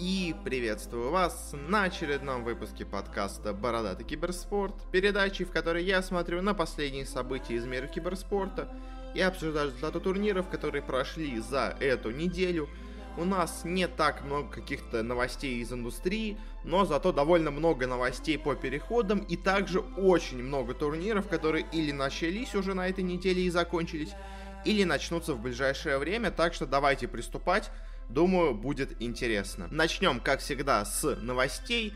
И 0.00 0.34
приветствую 0.46 1.10
вас 1.10 1.50
на 1.52 1.82
очередном 1.82 2.42
выпуске 2.42 2.86
подкаста 2.86 3.52
«Бородатый 3.52 4.04
киберспорт», 4.04 4.74
передачи, 4.90 5.44
в 5.44 5.50
которой 5.50 5.84
я 5.84 6.00
смотрю 6.00 6.40
на 6.40 6.54
последние 6.54 7.04
события 7.04 7.56
из 7.56 7.66
мира 7.66 7.86
киберспорта 7.86 8.72
и 9.14 9.20
обсуждаю 9.20 9.66
результаты 9.66 10.00
турниров, 10.00 10.48
которые 10.48 10.80
прошли 10.80 11.38
за 11.40 11.76
эту 11.80 12.12
неделю. 12.12 12.70
У 13.18 13.26
нас 13.26 13.60
не 13.64 13.86
так 13.88 14.24
много 14.24 14.48
каких-то 14.50 15.02
новостей 15.02 15.60
из 15.60 15.70
индустрии, 15.70 16.38
но 16.64 16.86
зато 16.86 17.12
довольно 17.12 17.50
много 17.50 17.86
новостей 17.86 18.38
по 18.38 18.54
переходам 18.54 19.18
и 19.18 19.36
также 19.36 19.80
очень 19.80 20.42
много 20.42 20.72
турниров, 20.72 21.28
которые 21.28 21.66
или 21.72 21.92
начались 21.92 22.54
уже 22.54 22.72
на 22.72 22.88
этой 22.88 23.04
неделе 23.04 23.42
и 23.42 23.50
закончились, 23.50 24.14
или 24.64 24.84
начнутся 24.84 25.34
в 25.34 25.42
ближайшее 25.42 25.98
время, 25.98 26.30
так 26.30 26.54
что 26.54 26.64
давайте 26.64 27.06
приступать. 27.06 27.70
Думаю, 28.10 28.54
будет 28.54 29.00
интересно. 29.00 29.68
Начнем, 29.70 30.18
как 30.18 30.40
всегда, 30.40 30.84
с 30.84 31.14
новостей. 31.22 31.94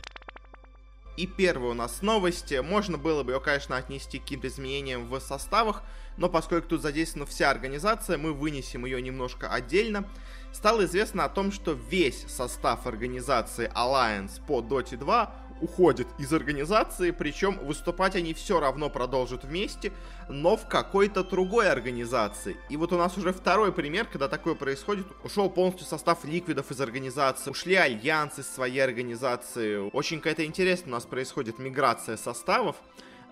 И 1.16 1.26
первая 1.26 1.72
у 1.72 1.74
нас 1.74 2.02
новости. 2.02 2.60
Можно 2.62 2.98
было 2.98 3.24
бы 3.24 3.32
ее, 3.32 3.40
конечно, 3.40 3.76
отнести 3.76 4.20
к 4.20 4.22
каким-то 4.22 4.46
изменениям 4.46 5.08
в 5.08 5.18
составах, 5.18 5.82
но 6.16 6.28
поскольку 6.28 6.68
тут 6.68 6.82
задействована 6.82 7.26
вся 7.26 7.50
организация, 7.50 8.16
мы 8.16 8.32
вынесем 8.32 8.84
ее 8.84 9.02
немножко 9.02 9.48
отдельно. 9.48 10.08
Стало 10.52 10.84
известно 10.84 11.24
о 11.24 11.28
том, 11.28 11.50
что 11.50 11.72
весь 11.72 12.24
состав 12.28 12.86
организации 12.86 13.68
Alliance 13.74 14.40
по 14.46 14.60
Dota 14.60 14.96
2 14.96 15.34
уходит 15.64 16.06
из 16.18 16.32
организации, 16.32 17.10
причем 17.10 17.58
выступать 17.58 18.14
они 18.16 18.34
все 18.34 18.60
равно 18.60 18.90
продолжат 18.90 19.44
вместе, 19.44 19.92
но 20.28 20.56
в 20.56 20.68
какой-то 20.68 21.24
другой 21.24 21.70
организации. 21.70 22.56
И 22.68 22.76
вот 22.76 22.92
у 22.92 22.98
нас 22.98 23.16
уже 23.16 23.32
второй 23.32 23.72
пример, 23.72 24.06
когда 24.06 24.28
такое 24.28 24.54
происходит. 24.54 25.06
Ушел 25.24 25.48
полностью 25.48 25.86
состав 25.86 26.24
ликвидов 26.24 26.70
из 26.70 26.80
организации, 26.80 27.50
ушли 27.50 27.74
альянсы 27.74 28.42
из 28.42 28.48
своей 28.48 28.80
организации. 28.80 29.90
Очень 29.90 30.18
какая-то 30.18 30.44
интересная 30.44 30.88
у 30.88 30.92
нас 30.92 31.04
происходит 31.04 31.58
миграция 31.58 32.16
составов. 32.18 32.76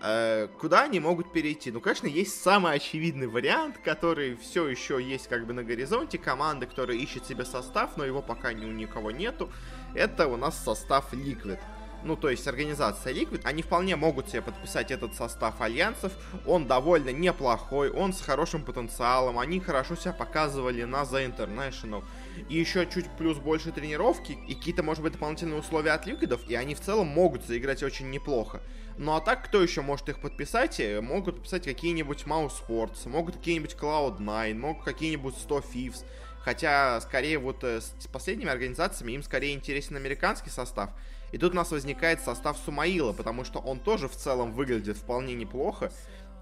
Э, 0.02 0.48
куда 0.58 0.82
они 0.82 1.00
могут 1.00 1.32
перейти? 1.32 1.70
Ну, 1.70 1.80
конечно, 1.80 2.06
есть 2.06 2.40
самый 2.42 2.74
очевидный 2.74 3.28
вариант, 3.28 3.76
который 3.84 4.36
все 4.36 4.66
еще 4.66 5.00
есть 5.02 5.28
как 5.28 5.46
бы 5.46 5.52
на 5.52 5.62
горизонте. 5.62 6.18
Команды, 6.18 6.66
которая 6.66 6.96
ищет 6.96 7.26
себе 7.26 7.44
состав, 7.44 7.96
но 7.96 8.04
его 8.04 8.22
пока 8.22 8.52
ни 8.52 8.64
у 8.64 8.72
никого 8.72 9.10
нету. 9.10 9.50
Это 9.94 10.26
у 10.26 10.36
нас 10.36 10.64
состав 10.64 11.12
Liquid 11.12 11.60
ну, 12.04 12.16
то 12.16 12.28
есть 12.28 12.46
организация 12.46 13.12
Liquid, 13.12 13.42
они 13.44 13.62
вполне 13.62 13.96
могут 13.96 14.28
себе 14.28 14.42
подписать 14.42 14.90
этот 14.90 15.14
состав 15.14 15.60
альянсов. 15.60 16.12
Он 16.46 16.66
довольно 16.66 17.10
неплохой, 17.10 17.90
он 17.90 18.12
с 18.12 18.20
хорошим 18.20 18.64
потенциалом, 18.64 19.38
они 19.38 19.60
хорошо 19.60 19.94
себя 19.94 20.12
показывали 20.12 20.84
на 20.84 21.02
The 21.02 21.34
International. 21.34 22.02
И 22.48 22.56
еще 22.56 22.86
чуть 22.86 23.08
плюс 23.16 23.38
больше 23.38 23.72
тренировки 23.72 24.38
и 24.48 24.54
какие-то, 24.54 24.82
может 24.82 25.02
быть, 25.02 25.12
дополнительные 25.12 25.60
условия 25.60 25.92
от 25.92 26.06
Ликвидов, 26.06 26.40
и 26.48 26.54
они 26.54 26.74
в 26.74 26.80
целом 26.80 27.06
могут 27.06 27.44
заиграть 27.44 27.82
очень 27.82 28.10
неплохо. 28.10 28.60
Ну 28.98 29.14
а 29.14 29.20
так, 29.20 29.44
кто 29.44 29.62
еще 29.62 29.80
может 29.80 30.08
их 30.08 30.20
подписать? 30.20 30.78
Э, 30.80 31.00
могут 31.00 31.36
подписать 31.36 31.64
какие-нибудь 31.64 32.24
Mouse 32.24 32.52
Sports, 32.66 33.08
могут 33.08 33.36
какие-нибудь 33.36 33.76
Cloud9, 33.80 34.54
могут 34.54 34.84
какие-нибудь 34.84 35.36
100 35.36 35.58
Thieves. 35.58 36.04
Хотя, 36.44 37.00
скорее, 37.00 37.38
вот 37.38 37.62
э, 37.62 37.80
с 37.80 38.06
последними 38.08 38.50
организациями 38.50 39.12
им 39.12 39.22
скорее 39.22 39.54
интересен 39.54 39.96
американский 39.96 40.50
состав. 40.50 40.90
И 41.30 41.38
тут 41.38 41.52
у 41.52 41.56
нас 41.56 41.70
возникает 41.70 42.20
состав 42.20 42.58
Сумаила, 42.58 43.12
потому 43.12 43.44
что 43.44 43.60
он 43.60 43.78
тоже 43.78 44.08
в 44.08 44.16
целом 44.16 44.52
выглядит 44.52 44.96
вполне 44.96 45.34
неплохо. 45.34 45.92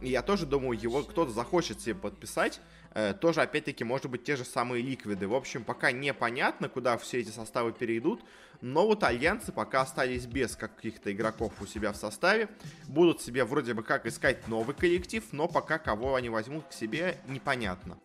И 0.00 0.08
я 0.08 0.22
тоже 0.22 0.46
думаю, 0.46 0.80
его 0.80 1.02
кто-то 1.02 1.30
захочет 1.30 1.80
себе 1.82 1.94
подписать. 1.94 2.60
Э, 2.94 3.12
тоже, 3.12 3.42
опять-таки, 3.42 3.84
может 3.84 4.10
быть, 4.10 4.24
те 4.24 4.36
же 4.36 4.44
самые 4.44 4.82
ликвиды. 4.82 5.28
В 5.28 5.34
общем, 5.34 5.64
пока 5.64 5.92
непонятно, 5.92 6.70
куда 6.70 6.96
все 6.96 7.20
эти 7.20 7.28
составы 7.28 7.72
перейдут. 7.72 8.22
Но 8.62 8.86
вот 8.86 9.04
альянсы 9.04 9.52
пока 9.52 9.82
остались 9.82 10.26
без 10.26 10.56
каких-то 10.56 11.12
игроков 11.12 11.52
у 11.60 11.66
себя 11.66 11.92
в 11.92 11.96
составе. 11.96 12.48
Будут 12.88 13.20
себе 13.20 13.44
вроде 13.44 13.74
бы 13.74 13.82
как 13.82 14.06
искать 14.06 14.48
новый 14.48 14.74
коллектив, 14.74 15.22
но 15.32 15.46
пока 15.46 15.78
кого 15.78 16.14
они 16.14 16.30
возьмут 16.30 16.64
к 16.68 16.72
себе, 16.72 17.18
непонятно. 17.28 17.98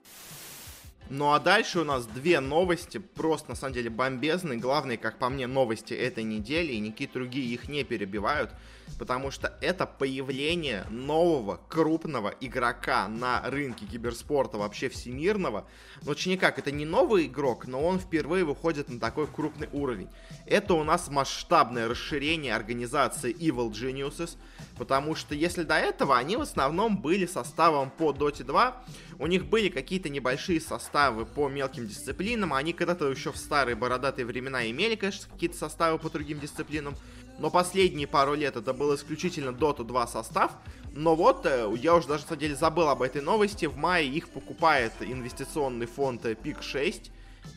Ну 1.09 1.33
а 1.33 1.39
дальше 1.39 1.79
у 1.79 1.83
нас 1.83 2.05
две 2.07 2.39
новости, 2.39 2.97
просто 2.97 3.49
на 3.49 3.55
самом 3.55 3.73
деле 3.73 3.89
бомбезные. 3.89 4.57
Главные, 4.57 4.97
как 4.97 5.19
по 5.19 5.29
мне, 5.29 5.45
новости 5.45 5.93
этой 5.93 6.23
недели, 6.23 6.73
и 6.73 6.79
никакие 6.79 7.09
другие 7.09 7.53
их 7.53 7.69
не 7.69 7.83
перебивают 7.83 8.51
потому 8.97 9.31
что 9.31 9.57
это 9.61 9.85
появление 9.85 10.85
нового 10.89 11.59
крупного 11.69 12.33
игрока 12.39 13.07
на 13.07 13.41
рынке 13.49 13.85
киберспорта 13.85 14.57
вообще 14.57 14.89
всемирного. 14.89 15.67
Но 16.03 16.11
очень 16.11 16.31
никак, 16.31 16.59
это 16.59 16.71
не 16.71 16.85
новый 16.85 17.25
игрок, 17.25 17.67
но 17.67 17.83
он 17.83 17.99
впервые 17.99 18.45
выходит 18.45 18.89
на 18.89 18.99
такой 18.99 19.27
крупный 19.27 19.69
уровень. 19.73 20.09
Это 20.45 20.73
у 20.73 20.83
нас 20.83 21.09
масштабное 21.09 21.87
расширение 21.87 22.55
организации 22.55 23.33
Evil 23.33 23.71
Geniuses, 23.71 24.37
потому 24.77 25.15
что 25.15 25.35
если 25.35 25.63
до 25.63 25.75
этого 25.75 26.17
они 26.17 26.37
в 26.37 26.41
основном 26.41 26.97
были 27.01 27.25
составом 27.25 27.89
по 27.89 28.11
Dota 28.11 28.43
2, 28.43 28.83
у 29.19 29.27
них 29.27 29.45
были 29.45 29.69
какие-то 29.69 30.09
небольшие 30.09 30.59
составы 30.61 31.25
по 31.25 31.49
мелким 31.49 31.87
дисциплинам, 31.87 32.53
они 32.53 32.73
когда-то 32.73 33.09
еще 33.09 33.31
в 33.31 33.37
старые 33.37 33.75
бородатые 33.75 34.25
времена 34.25 34.69
имели, 34.69 34.95
конечно, 34.95 35.31
какие-то 35.31 35.57
составы 35.57 35.99
по 35.99 36.09
другим 36.09 36.39
дисциплинам, 36.39 36.95
но 37.37 37.49
последние 37.49 38.07
пару 38.07 38.33
лет 38.33 38.55
это 38.55 38.73
был 38.73 38.95
исключительно 38.95 39.49
Dota 39.49 39.83
2 39.83 40.07
состав. 40.07 40.51
Но 40.93 41.15
вот, 41.15 41.45
э, 41.45 41.69
я 41.77 41.95
уже 41.95 42.07
даже, 42.07 42.23
на 42.23 42.29
самом 42.29 42.39
деле, 42.39 42.55
забыл 42.55 42.87
об 42.87 43.01
этой 43.01 43.21
новости. 43.21 43.65
В 43.65 43.75
мае 43.75 44.07
их 44.07 44.29
покупает 44.29 44.93
инвестиционный 45.01 45.87
фонд 45.87 46.25
PIC 46.25 46.61
6. 46.61 47.11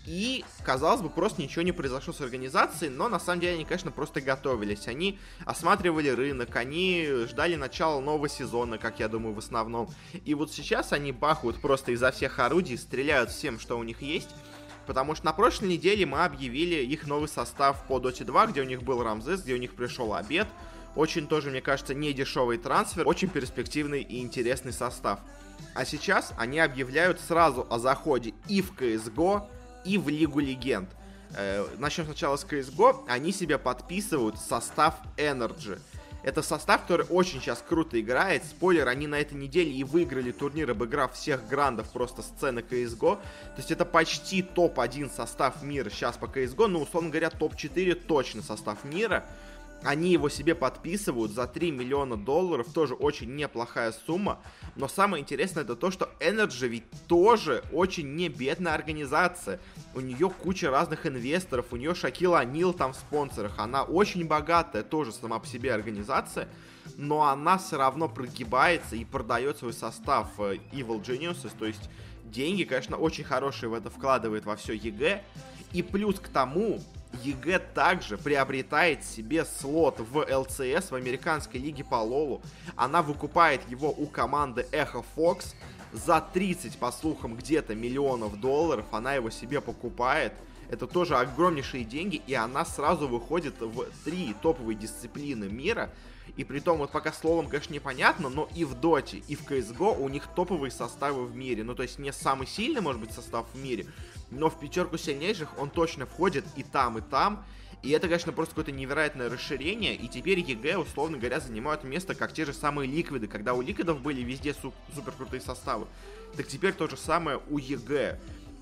И, 0.06 0.44
казалось 0.64 1.00
бы, 1.00 1.08
просто 1.08 1.42
ничего 1.42 1.62
не 1.62 1.72
произошло 1.72 2.12
с 2.12 2.20
организацией, 2.20 2.90
но 2.90 3.08
на 3.08 3.20
самом 3.20 3.40
деле 3.40 3.54
они, 3.54 3.64
конечно, 3.64 3.90
просто 3.90 4.20
готовились. 4.20 4.86
Они 4.86 5.18
осматривали 5.44 6.08
рынок, 6.08 6.56
они 6.56 7.06
ждали 7.28 7.56
начала 7.56 8.00
нового 8.00 8.28
сезона, 8.28 8.78
как 8.78 9.00
я 9.00 9.08
думаю, 9.08 9.34
в 9.34 9.38
основном. 9.38 9.88
И 10.24 10.34
вот 10.34 10.52
сейчас 10.52 10.92
они 10.92 11.12
бахают 11.12 11.60
просто 11.60 11.92
изо 11.92 12.10
всех 12.10 12.38
орудий, 12.38 12.76
стреляют 12.78 13.30
всем, 13.30 13.58
что 13.58 13.78
у 13.78 13.82
них 13.82 14.02
есть. 14.02 14.30
Потому 14.88 15.14
что 15.14 15.26
на 15.26 15.34
прошлой 15.34 15.68
неделе 15.68 16.06
мы 16.06 16.24
объявили 16.24 16.76
их 16.76 17.06
новый 17.06 17.28
состав 17.28 17.84
по 17.86 17.98
Dota 17.98 18.24
2, 18.24 18.46
где 18.46 18.62
у 18.62 18.64
них 18.64 18.82
был 18.82 19.02
Рамзес, 19.02 19.42
где 19.42 19.52
у 19.52 19.58
них 19.58 19.74
пришел 19.74 20.14
обед. 20.14 20.48
Очень 20.96 21.28
тоже, 21.28 21.50
мне 21.50 21.60
кажется, 21.60 21.92
не 21.92 22.14
дешевый 22.14 22.56
трансфер, 22.56 23.06
очень 23.06 23.28
перспективный 23.28 24.00
и 24.00 24.22
интересный 24.22 24.72
состав. 24.72 25.20
А 25.74 25.84
сейчас 25.84 26.32
они 26.38 26.58
объявляют 26.58 27.20
сразу 27.20 27.66
о 27.68 27.78
заходе 27.78 28.32
и 28.48 28.62
в 28.62 28.72
CSGO, 28.72 29.46
и 29.84 29.98
в 29.98 30.08
Лигу 30.08 30.40
Легенд. 30.40 30.88
Э, 31.36 31.66
начнем 31.76 32.06
сначала 32.06 32.36
с 32.36 32.46
CSGO. 32.46 33.04
Они 33.08 33.30
себе 33.30 33.58
подписывают 33.58 34.38
состав 34.38 34.94
Energy. 35.18 35.78
Это 36.22 36.42
состав, 36.42 36.82
который 36.82 37.06
очень 37.08 37.40
сейчас 37.40 37.64
круто 37.66 38.00
играет. 38.00 38.44
Спойлер, 38.44 38.88
они 38.88 39.06
на 39.06 39.20
этой 39.20 39.34
неделе 39.34 39.70
и 39.70 39.84
выиграли 39.84 40.32
турнир, 40.32 40.70
обыграв 40.70 41.14
всех 41.14 41.46
грандов 41.48 41.88
просто 41.90 42.22
сцены 42.22 42.60
CSGO. 42.60 43.16
То 43.16 43.56
есть 43.56 43.70
это 43.70 43.84
почти 43.84 44.42
топ-1 44.42 45.14
состав 45.14 45.62
мира 45.62 45.90
сейчас 45.90 46.16
по 46.16 46.24
CSGO. 46.26 46.66
Ну, 46.66 46.82
условно 46.82 47.10
говоря, 47.10 47.30
топ-4 47.30 47.94
точно 47.94 48.42
состав 48.42 48.84
мира. 48.84 49.24
Они 49.84 50.10
его 50.10 50.28
себе 50.28 50.54
подписывают 50.54 51.32
за 51.32 51.46
3 51.46 51.70
миллиона 51.70 52.16
долларов, 52.16 52.72
тоже 52.72 52.94
очень 52.94 53.34
неплохая 53.36 53.92
сумма. 53.92 54.40
Но 54.74 54.88
самое 54.88 55.22
интересное 55.22 55.62
это 55.62 55.76
то, 55.76 55.90
что 55.90 56.10
NRG 56.18 56.66
ведь 56.66 56.84
тоже 57.06 57.62
очень 57.72 58.14
не 58.14 58.28
бедная 58.28 58.74
организация. 58.74 59.60
У 59.94 60.00
нее 60.00 60.30
куча 60.30 60.70
разных 60.70 61.06
инвесторов, 61.06 61.66
у 61.70 61.76
нее 61.76 61.94
Шакил 61.94 62.40
О'Нил 62.40 62.72
там 62.72 62.92
в 62.92 62.96
спонсорах. 62.96 63.54
Она 63.58 63.84
очень 63.84 64.26
богатая 64.26 64.82
тоже 64.82 65.12
сама 65.12 65.38
по 65.38 65.46
себе 65.46 65.72
организация. 65.72 66.48
Но 66.96 67.28
она 67.28 67.58
все 67.58 67.76
равно 67.76 68.08
прогибается 68.08 68.96
и 68.96 69.04
продает 69.04 69.58
свой 69.58 69.72
состав 69.72 70.28
э, 70.38 70.56
Evil 70.72 71.00
Geniuses. 71.02 71.52
То 71.56 71.66
есть 71.66 71.88
деньги, 72.24 72.64
конечно, 72.64 72.96
очень 72.96 73.24
хорошие 73.24 73.68
в 73.68 73.74
это 73.74 73.90
вкладывает 73.90 74.44
во 74.44 74.56
все 74.56 74.72
EG. 74.72 75.22
И 75.72 75.82
плюс 75.82 76.18
к 76.18 76.28
тому, 76.28 76.80
EG 77.22 77.58
также 77.58 78.18
приобретает 78.18 79.04
себе 79.04 79.44
слот 79.44 79.98
в 79.98 80.18
LCS, 80.18 80.90
в 80.90 80.94
американской 80.94 81.60
лиге 81.60 81.84
по 81.84 81.96
Лолу. 81.96 82.42
Она 82.76 83.02
выкупает 83.02 83.68
его 83.68 83.90
у 83.90 84.06
команды 84.06 84.66
Echo 84.72 85.04
Fox 85.16 85.54
за 85.92 86.20
30, 86.20 86.78
по 86.78 86.92
слухам, 86.92 87.36
где-то 87.36 87.74
миллионов 87.74 88.38
долларов. 88.40 88.86
Она 88.92 89.14
его 89.14 89.30
себе 89.30 89.60
покупает. 89.60 90.32
Это 90.70 90.86
тоже 90.86 91.16
огромнейшие 91.16 91.84
деньги, 91.84 92.20
и 92.26 92.34
она 92.34 92.64
сразу 92.64 93.08
выходит 93.08 93.60
в 93.60 93.86
три 94.04 94.34
топовые 94.42 94.76
дисциплины 94.76 95.46
мира. 95.46 95.90
И 96.36 96.44
при 96.44 96.60
том, 96.60 96.78
вот 96.78 96.90
пока 96.90 97.12
словом, 97.12 97.48
конечно, 97.48 97.72
непонятно, 97.72 98.28
но 98.28 98.48
и 98.54 98.64
в 98.64 98.74
Доте, 98.74 99.22
и 99.28 99.34
в 99.34 99.42
CSGO 99.48 99.98
у 99.98 100.08
них 100.08 100.28
топовые 100.36 100.70
составы 100.70 101.26
в 101.26 101.34
мире. 101.34 101.64
Ну, 101.64 101.74
то 101.74 101.82
есть 101.82 101.98
не 101.98 102.12
самый 102.12 102.46
сильный, 102.46 102.82
может 102.82 103.00
быть, 103.00 103.12
состав 103.12 103.46
в 103.52 103.58
мире, 103.58 103.86
но 104.30 104.50
в 104.50 104.60
пятерку 104.60 104.98
сильнейших 104.98 105.58
он 105.58 105.70
точно 105.70 106.06
входит 106.06 106.44
и 106.54 106.62
там, 106.62 106.98
и 106.98 107.00
там. 107.00 107.44
И 107.82 107.90
это, 107.90 108.08
конечно, 108.08 108.32
просто 108.32 108.54
какое-то 108.54 108.72
невероятное 108.72 109.30
расширение, 109.30 109.94
и 109.94 110.08
теперь 110.08 110.40
EG, 110.40 110.78
условно 110.78 111.16
говоря, 111.16 111.38
занимают 111.40 111.84
место, 111.84 112.14
как 112.14 112.32
те 112.32 112.44
же 112.44 112.52
самые 112.52 112.90
ликвиды. 112.90 113.28
Когда 113.28 113.54
у 113.54 113.62
ликвидов 113.62 114.00
были 114.00 114.20
везде 114.22 114.52
су- 114.52 114.74
супер 114.94 115.14
составы, 115.40 115.86
так 116.36 116.46
теперь 116.48 116.72
то 116.72 116.88
же 116.88 116.96
самое 116.96 117.40
у 117.48 117.58
EG. 117.58 118.18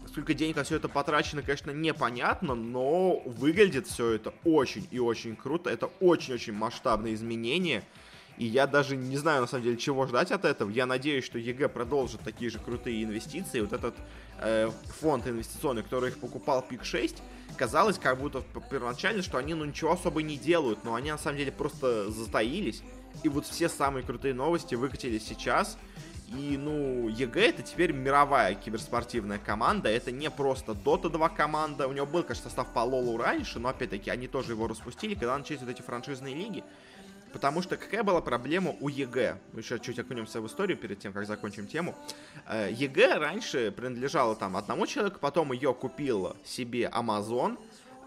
Сколько 0.09 0.35
денег 0.35 0.57
на 0.57 0.65
все 0.65 0.77
это 0.77 0.89
потрачено, 0.89 1.43
конечно, 1.43 1.71
непонятно, 1.71 2.55
но 2.55 3.21
выглядит 3.27 3.87
все 3.87 4.13
это 4.13 4.33
очень 4.45 4.87
и 4.91 4.99
очень 4.99 5.37
круто. 5.37 5.71
Это 5.71 5.87
очень-очень 6.01 6.53
масштабные 6.53 7.15
изменения. 7.15 7.83
И 8.39 8.45
я 8.45 8.67
даже 8.67 8.97
не 8.97 9.17
знаю, 9.17 9.41
на 9.41 9.47
самом 9.47 9.65
деле, 9.65 9.77
чего 9.77 10.07
ждать 10.07 10.31
от 10.31 10.45
этого. 10.45 10.69
Я 10.71 10.87
надеюсь, 10.87 11.25
что 11.25 11.39
EG 11.39 11.69
продолжит 11.69 12.21
такие 12.21 12.51
же 12.51 12.59
крутые 12.59 13.03
инвестиции. 13.03 13.61
Вот 13.61 13.73
этот 13.73 13.95
э, 14.41 14.71
фонд 15.01 15.27
инвестиционный, 15.27 15.83
который 15.83 16.11
их 16.11 16.19
покупал 16.19 16.63
PEAK6, 16.63 17.23
казалось 17.57 17.99
как 17.99 18.19
будто 18.19 18.43
первоначально, 18.71 19.23
что 19.23 19.39
они 19.39 19.55
ну 19.55 19.65
ничего 19.65 19.93
особо 19.93 20.23
не 20.23 20.37
делают, 20.37 20.85
но 20.85 20.95
они 20.95 21.11
на 21.11 21.19
самом 21.19 21.39
деле 21.39 21.51
просто 21.51 22.11
затаились. 22.11 22.83
И 23.23 23.29
вот 23.29 23.47
все 23.47 23.71
самые 23.71 24.05
крутые 24.05 24.35
новости 24.35 24.75
выкатились 24.75 25.27
сейчас. 25.27 25.79
И, 26.29 26.57
ну, 26.57 27.09
EG 27.09 27.49
это 27.51 27.63
теперь 27.63 27.93
мировая 27.93 28.55
киберспортивная 28.55 29.39
команда. 29.39 29.89
Это 29.89 30.11
не 30.11 30.31
просто 30.31 30.73
Dota 30.73 31.09
2 31.09 31.29
команда. 31.29 31.87
У 31.87 31.93
него 31.93 32.07
был, 32.07 32.23
конечно, 32.23 32.45
состав 32.45 32.73
по 32.73 32.81
Лолу 32.81 33.17
раньше, 33.17 33.59
но, 33.61 33.69
опять-таки, 33.69 34.11
они 34.11 34.27
тоже 34.27 34.53
его 34.53 34.67
распустили, 34.67 35.15
когда 35.15 35.39
начались 35.39 35.61
вот 35.61 35.71
эти 35.71 35.83
франшизные 35.83 36.35
лиги. 36.35 36.65
Потому 37.33 37.61
что 37.61 37.77
какая 37.77 38.03
была 38.03 38.21
проблема 38.23 38.75
у 38.81 38.89
EG? 38.89 39.39
Мы 39.53 39.61
еще 39.61 39.79
чуть 39.79 39.99
окунемся 39.99 40.41
в 40.41 40.47
историю 40.47 40.79
перед 40.79 41.01
тем, 41.01 41.13
как 41.13 41.27
закончим 41.27 41.67
тему. 41.67 41.95
EG 42.51 43.19
раньше 43.19 43.71
принадлежала 43.71 44.35
там 44.35 44.57
одному 44.57 44.87
человеку, 44.87 45.19
потом 45.21 45.53
ее 45.53 45.75
купил 45.75 46.35
себе 46.45 46.91
Amazon, 46.95 47.59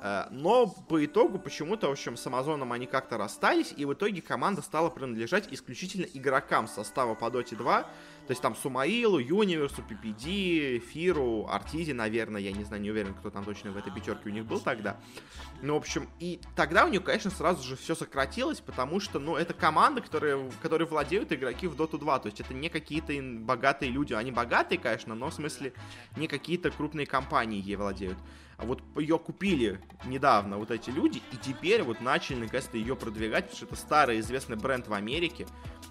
э, 0.01 0.23
но 0.31 0.67
по 0.67 1.05
итогу 1.05 1.37
почему-то, 1.37 1.89
в 1.89 1.91
общем, 1.91 2.17
с 2.17 2.25
Амазоном 2.25 2.71
они 2.71 2.87
как-то 2.87 3.17
расстались, 3.17 3.71
и 3.75 3.85
в 3.85 3.93
итоге 3.93 4.21
команда 4.21 4.63
стала 4.63 4.89
принадлежать 4.89 5.47
исключительно 5.51 6.05
игрокам 6.05 6.67
состава 6.67 7.13
по 7.13 7.25
Dota 7.25 7.55
2, 7.55 7.85
то 8.29 8.33
есть 8.33 8.43
там 8.43 8.55
Сумаилу, 8.55 9.17
Юниверсу, 9.17 9.81
PPD, 9.81 10.77
Фиру, 10.77 11.47
Артизи, 11.49 11.93
наверное, 11.93 12.39
я 12.39 12.51
не 12.51 12.63
знаю, 12.63 12.79
не 12.79 12.91
уверен, 12.91 13.15
кто 13.15 13.31
там 13.31 13.43
точно 13.43 13.71
в 13.71 13.77
этой 13.77 13.91
пятерке 13.91 14.29
у 14.29 14.31
них 14.31 14.45
был 14.45 14.59
тогда. 14.59 14.99
Ну, 15.63 15.73
в 15.73 15.77
общем, 15.77 16.07
и 16.19 16.39
тогда 16.55 16.85
у 16.85 16.89
них, 16.89 17.03
конечно, 17.03 17.31
сразу 17.31 17.67
же 17.67 17.75
все 17.75 17.95
сократилось, 17.95 18.59
потому 18.61 18.99
что, 18.99 19.17
ну, 19.17 19.35
это 19.35 19.55
команда, 19.55 20.01
которые, 20.01 20.51
которые 20.61 20.87
владеют 20.87 21.33
игроки 21.33 21.65
в 21.65 21.73
Dota 21.73 21.97
2, 21.97 22.19
то 22.19 22.27
есть 22.27 22.39
это 22.39 22.53
не 22.53 22.69
какие-то 22.69 23.13
богатые 23.19 23.91
люди, 23.91 24.13
они 24.13 24.31
богатые, 24.31 24.77
конечно, 24.77 25.15
но 25.15 25.31
в 25.31 25.33
смысле 25.33 25.73
не 26.15 26.27
какие-то 26.27 26.69
крупные 26.69 27.07
компании 27.07 27.59
ей 27.59 27.77
владеют. 27.77 28.19
А 28.59 28.65
вот 28.65 28.81
ее 28.97 29.17
купили 29.17 29.79
недавно 30.03 30.57
вот 30.57 30.69
эти 30.69 30.89
люди, 30.89 31.21
и 31.31 31.37
теперь 31.37 31.81
вот 31.81 32.01
начали 32.01 32.41
наконец-то 32.41 32.77
ее 32.77 32.95
продвигать, 32.97 33.45
потому 33.45 33.57
что 33.57 33.65
это 33.65 33.75
старый 33.77 34.19
известный 34.19 34.57
бренд 34.57 34.87
в 34.89 34.93
Америке. 34.93 35.47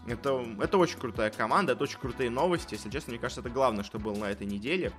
Это, 0.06 0.44
это 0.61 0.76
очень 0.76 0.99
крутая 0.99 1.31
команда, 1.31 1.73
это 1.73 1.85
очень 1.85 1.99
крутые 1.99 2.29
новости. 2.29 2.75
Если 2.75 2.91
честно, 2.91 3.12
мне 3.12 3.20
кажется, 3.20 3.41
это 3.41 3.49
главное, 3.49 3.85
что 3.85 3.99
было 3.99 4.15
на 4.15 4.26
этой 4.26 4.47
неделе. 4.47 4.93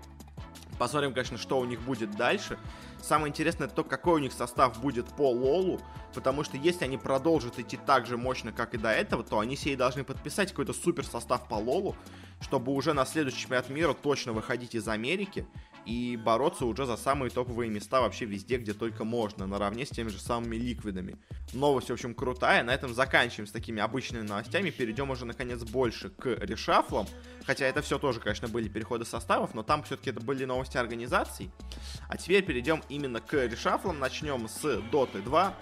Посмотрим, 0.80 1.14
конечно, 1.14 1.38
что 1.38 1.60
у 1.60 1.66
них 1.66 1.80
будет 1.82 2.12
дальше. 2.16 2.58
Самое 3.02 3.30
интересное 3.30 3.68
то, 3.68 3.84
какой 3.84 4.16
у 4.16 4.24
них 4.24 4.34
состав 4.34 4.82
будет 4.82 5.06
по 5.06 5.30
Лолу, 5.30 5.80
потому 6.16 6.44
что 6.44 6.58
если 6.58 6.86
они 6.86 6.98
продолжат 6.98 7.60
идти 7.60 7.78
так 7.78 8.08
же 8.08 8.18
мощно, 8.18 8.52
как 8.52 8.74
и 8.74 8.78
до 8.78 8.90
этого, 8.90 9.24
то 9.24 9.40
они 9.40 9.56
себе 9.56 9.76
должны 9.76 10.04
подписать 10.04 10.50
какой-то 10.50 10.74
супер 10.74 11.06
состав 11.06 11.48
по 11.48 11.56
Лолу, 11.56 11.96
чтобы 12.42 12.72
уже 12.72 12.94
на 12.94 13.06
следующий 13.06 13.42
чемпионат 13.42 13.70
мира 13.70 13.94
точно 13.94 14.34
выходить 14.34 14.74
из 14.74 14.88
Америки 14.88 15.46
и 15.86 16.18
бороться 16.18 16.66
уже 16.66 16.86
за 16.86 16.98
самые 16.98 17.30
топовые 17.30 17.70
места 17.70 18.02
вообще 18.02 18.26
везде, 18.26 18.58
где 18.58 18.74
только 18.74 19.04
можно, 19.04 19.48
наравне 19.48 19.86
с 19.86 19.90
теми 19.90 20.10
же 20.10 20.20
самыми 20.20 20.56
ликвидами. 20.56 21.18
Новость, 21.54 21.90
в 21.90 21.94
общем, 21.94 22.14
крутая. 22.14 22.64
На 22.64 22.74
этом 22.74 22.94
заканчиваем 22.94 23.48
с 23.48 23.52
такими 23.52 23.82
обычными 23.82 24.24
новостями. 24.24 24.70
Перейдем 24.70 25.10
уже, 25.10 25.26
наконец, 25.26 25.64
больше 25.64 26.10
к 26.10 26.28
решафлам. 26.40 27.08
Хотя 27.46 27.66
это 27.66 27.82
все 27.82 27.98
тоже, 27.98 28.20
конечно, 28.20 28.48
были 28.48 28.70
переходы 28.70 29.06
составов, 29.06 29.54
но 29.54 29.64
там 29.64 29.84
все-таки 29.84 30.12
это 30.12 30.20
были 30.20 30.46
новости 30.46 30.78
организаций. 30.78 31.52
А 32.08 32.18
теперь 32.18 32.44
перейдем 32.44 32.84
именно 32.90 33.20
к 33.20 33.34
решафлам. 33.34 34.00
Начнем 34.00 34.48
с 34.48 34.64
Dota 34.92 35.22
2. 35.22 35.56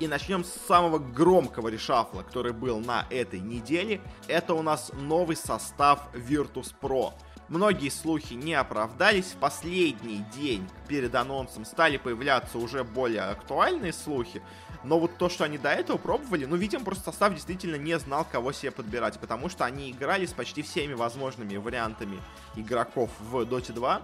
И 0.00 0.08
начнем 0.08 0.44
с 0.44 0.52
самого 0.66 0.98
громкого 0.98 1.68
решафла, 1.68 2.22
который 2.22 2.54
был 2.54 2.80
на 2.80 3.06
этой 3.10 3.38
неделе. 3.38 4.00
Это 4.28 4.54
у 4.54 4.62
нас 4.62 4.90
новый 4.94 5.36
состав 5.36 6.08
Virtus 6.14 6.74
Pro. 6.80 7.12
Многие 7.50 7.88
слухи 7.88 8.34
не 8.34 8.54
оправдались. 8.54 9.32
В 9.32 9.36
последний 9.38 10.24
день 10.36 10.64
перед 10.86 11.12
анонсом 11.16 11.64
стали 11.64 11.96
появляться 11.96 12.58
уже 12.58 12.84
более 12.84 13.22
актуальные 13.22 13.92
слухи. 13.92 14.40
Но 14.84 15.00
вот 15.00 15.18
то, 15.18 15.28
что 15.28 15.42
они 15.42 15.58
до 15.58 15.70
этого 15.70 15.98
пробовали, 15.98 16.44
ну, 16.44 16.54
видимо, 16.54 16.84
просто 16.84 17.06
состав 17.10 17.34
действительно 17.34 17.74
не 17.74 17.98
знал, 17.98 18.24
кого 18.24 18.52
себе 18.52 18.70
подбирать, 18.70 19.18
потому 19.18 19.48
что 19.48 19.64
они 19.64 19.90
играли 19.90 20.26
с 20.26 20.32
почти 20.32 20.62
всеми 20.62 20.94
возможными 20.94 21.56
вариантами 21.56 22.20
игроков 22.54 23.10
в 23.18 23.38
Dota 23.40 23.72
2. 23.72 24.02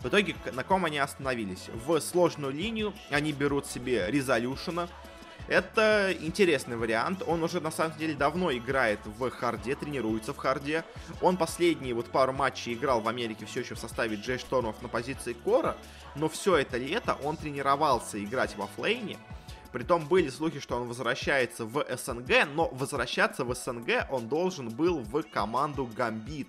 В 0.00 0.08
итоге, 0.08 0.34
на 0.54 0.64
ком 0.64 0.86
они 0.86 0.96
остановились? 0.96 1.68
В 1.86 2.00
сложную 2.00 2.54
линию 2.54 2.94
они 3.10 3.32
берут 3.32 3.66
себе 3.66 4.06
Резолюшена, 4.10 4.88
это 5.48 6.14
интересный 6.20 6.76
вариант. 6.76 7.22
Он 7.26 7.42
уже 7.42 7.60
на 7.60 7.70
самом 7.70 7.96
деле 7.96 8.14
давно 8.14 8.52
играет 8.52 9.00
в 9.04 9.30
харде, 9.30 9.74
тренируется 9.74 10.32
в 10.32 10.36
харде. 10.36 10.84
Он 11.22 11.36
последние 11.36 11.94
вот 11.94 12.06
пару 12.06 12.32
матчей 12.32 12.74
играл 12.74 13.00
в 13.00 13.08
Америке 13.08 13.46
все 13.46 13.60
еще 13.60 13.74
в 13.74 13.78
составе 13.78 14.16
J.Storm 14.16 14.38
ов 14.38 14.80
на 14.82 14.88
позиции 14.88 15.32
Кора. 15.32 15.76
Но 16.14 16.28
все 16.28 16.56
это 16.56 16.76
лето 16.76 17.16
он 17.24 17.36
тренировался 17.36 18.22
играть 18.22 18.56
в 18.56 18.66
офлейне. 18.66 19.18
Притом 19.72 20.06
были 20.06 20.28
слухи, 20.30 20.60
что 20.60 20.76
он 20.76 20.88
возвращается 20.88 21.64
в 21.64 21.84
СНГ, 21.88 22.48
но 22.54 22.68
возвращаться 22.68 23.44
в 23.44 23.54
СНГ 23.54 24.06
он 24.10 24.28
должен 24.28 24.70
был 24.70 25.00
в 25.00 25.22
команду 25.22 25.86
Гамбит 25.86 26.48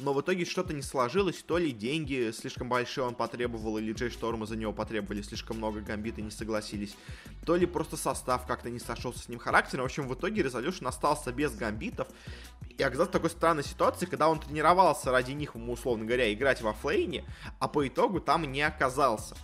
но 0.00 0.12
в 0.12 0.20
итоге 0.20 0.44
что-то 0.44 0.72
не 0.72 0.82
сложилось, 0.82 1.42
то 1.42 1.58
ли 1.58 1.72
деньги 1.72 2.30
слишком 2.32 2.68
большие 2.68 3.04
он 3.04 3.14
потребовал, 3.14 3.78
или 3.78 3.92
J.Storm 3.92 4.10
а 4.10 4.46
за 4.46 4.56
него 4.56 4.72
потребовали 4.72 5.22
слишком 5.22 5.58
много, 5.58 5.80
гамбиты 5.80 6.22
не 6.22 6.30
согласились, 6.30 6.96
то 7.44 7.56
ли 7.56 7.66
просто 7.66 7.96
состав 7.96 8.46
как-то 8.46 8.70
не 8.70 8.78
сошелся 8.78 9.20
с 9.20 9.28
ним 9.28 9.38
характером. 9.38 9.82
В 9.82 9.86
общем, 9.86 10.08
в 10.08 10.14
итоге 10.14 10.42
Resolution 10.42 10.86
остался 10.86 11.32
без 11.32 11.54
гамбитов, 11.54 12.08
и 12.76 12.82
оказался 12.82 13.10
в 13.10 13.12
такой 13.12 13.30
странной 13.30 13.64
ситуации, 13.64 14.06
когда 14.06 14.28
он 14.28 14.38
тренировался 14.38 15.10
ради 15.10 15.32
них, 15.32 15.56
условно 15.56 16.04
говоря, 16.04 16.32
играть 16.32 16.62
во 16.62 16.72
флейне, 16.72 17.24
а 17.58 17.68
по 17.68 17.86
итогу 17.86 18.20
там 18.20 18.50
не 18.50 18.62
оказался. 18.62 19.36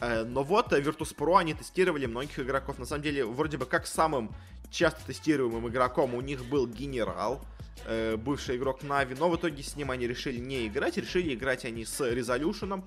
Э, 0.00 0.24
но 0.24 0.42
вот 0.42 0.72
Virtus.pro 0.72 1.38
они 1.38 1.54
тестировали 1.54 2.06
многих 2.06 2.38
игроков. 2.38 2.78
На 2.78 2.86
самом 2.86 3.02
деле, 3.02 3.24
вроде 3.24 3.58
бы 3.58 3.66
как 3.66 3.86
самым 3.86 4.34
часто 4.70 5.06
тестируемым 5.06 5.68
игроком 5.68 6.14
у 6.14 6.20
них 6.20 6.44
был 6.44 6.66
Генерал, 6.66 7.40
э, 7.86 8.16
бывший 8.16 8.56
игрок 8.56 8.82
Нави, 8.82 9.14
но 9.18 9.28
в 9.28 9.36
итоге 9.36 9.62
с 9.62 9.76
ним 9.76 9.90
они 9.90 10.06
решили 10.06 10.38
не 10.38 10.66
играть, 10.66 10.96
решили 10.96 11.34
играть 11.34 11.64
они 11.64 11.84
с 11.84 12.00
Резолюшеном. 12.00 12.84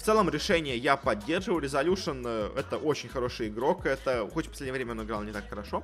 В 0.00 0.02
целом 0.02 0.30
решение 0.30 0.78
я 0.78 0.96
поддерживаю. 0.96 1.62
Resolution 1.62 2.22
э, 2.24 2.58
это 2.58 2.78
очень 2.78 3.10
хороший 3.10 3.48
игрок. 3.48 3.84
Это, 3.84 4.26
хоть 4.32 4.46
в 4.46 4.48
последнее 4.48 4.72
время 4.72 4.92
он 4.92 5.02
играл 5.02 5.22
не 5.22 5.30
так 5.30 5.46
хорошо. 5.46 5.82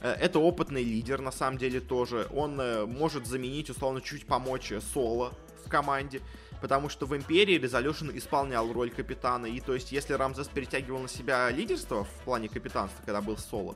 Э, 0.00 0.14
это 0.14 0.40
опытный 0.40 0.82
лидер, 0.82 1.20
на 1.20 1.30
самом 1.30 1.58
деле, 1.58 1.78
тоже. 1.78 2.26
Он 2.34 2.60
э, 2.60 2.86
может 2.86 3.24
заменить, 3.24 3.70
условно, 3.70 4.00
чуть 4.00 4.26
помочь 4.26 4.72
соло 4.92 5.32
в 5.64 5.68
команде 5.68 6.22
потому 6.62 6.88
что 6.88 7.06
в 7.06 7.16
Империи 7.16 7.60
Resolution 7.60 8.16
исполнял 8.16 8.72
роль 8.72 8.90
капитана, 8.90 9.46
и 9.46 9.60
то 9.60 9.74
есть 9.74 9.90
если 9.90 10.14
Рамзес 10.14 10.46
перетягивал 10.46 11.00
на 11.00 11.08
себя 11.08 11.50
лидерство 11.50 12.04
в 12.04 12.24
плане 12.24 12.48
капитанства, 12.48 13.02
когда 13.04 13.20
был 13.20 13.36
соло, 13.36 13.74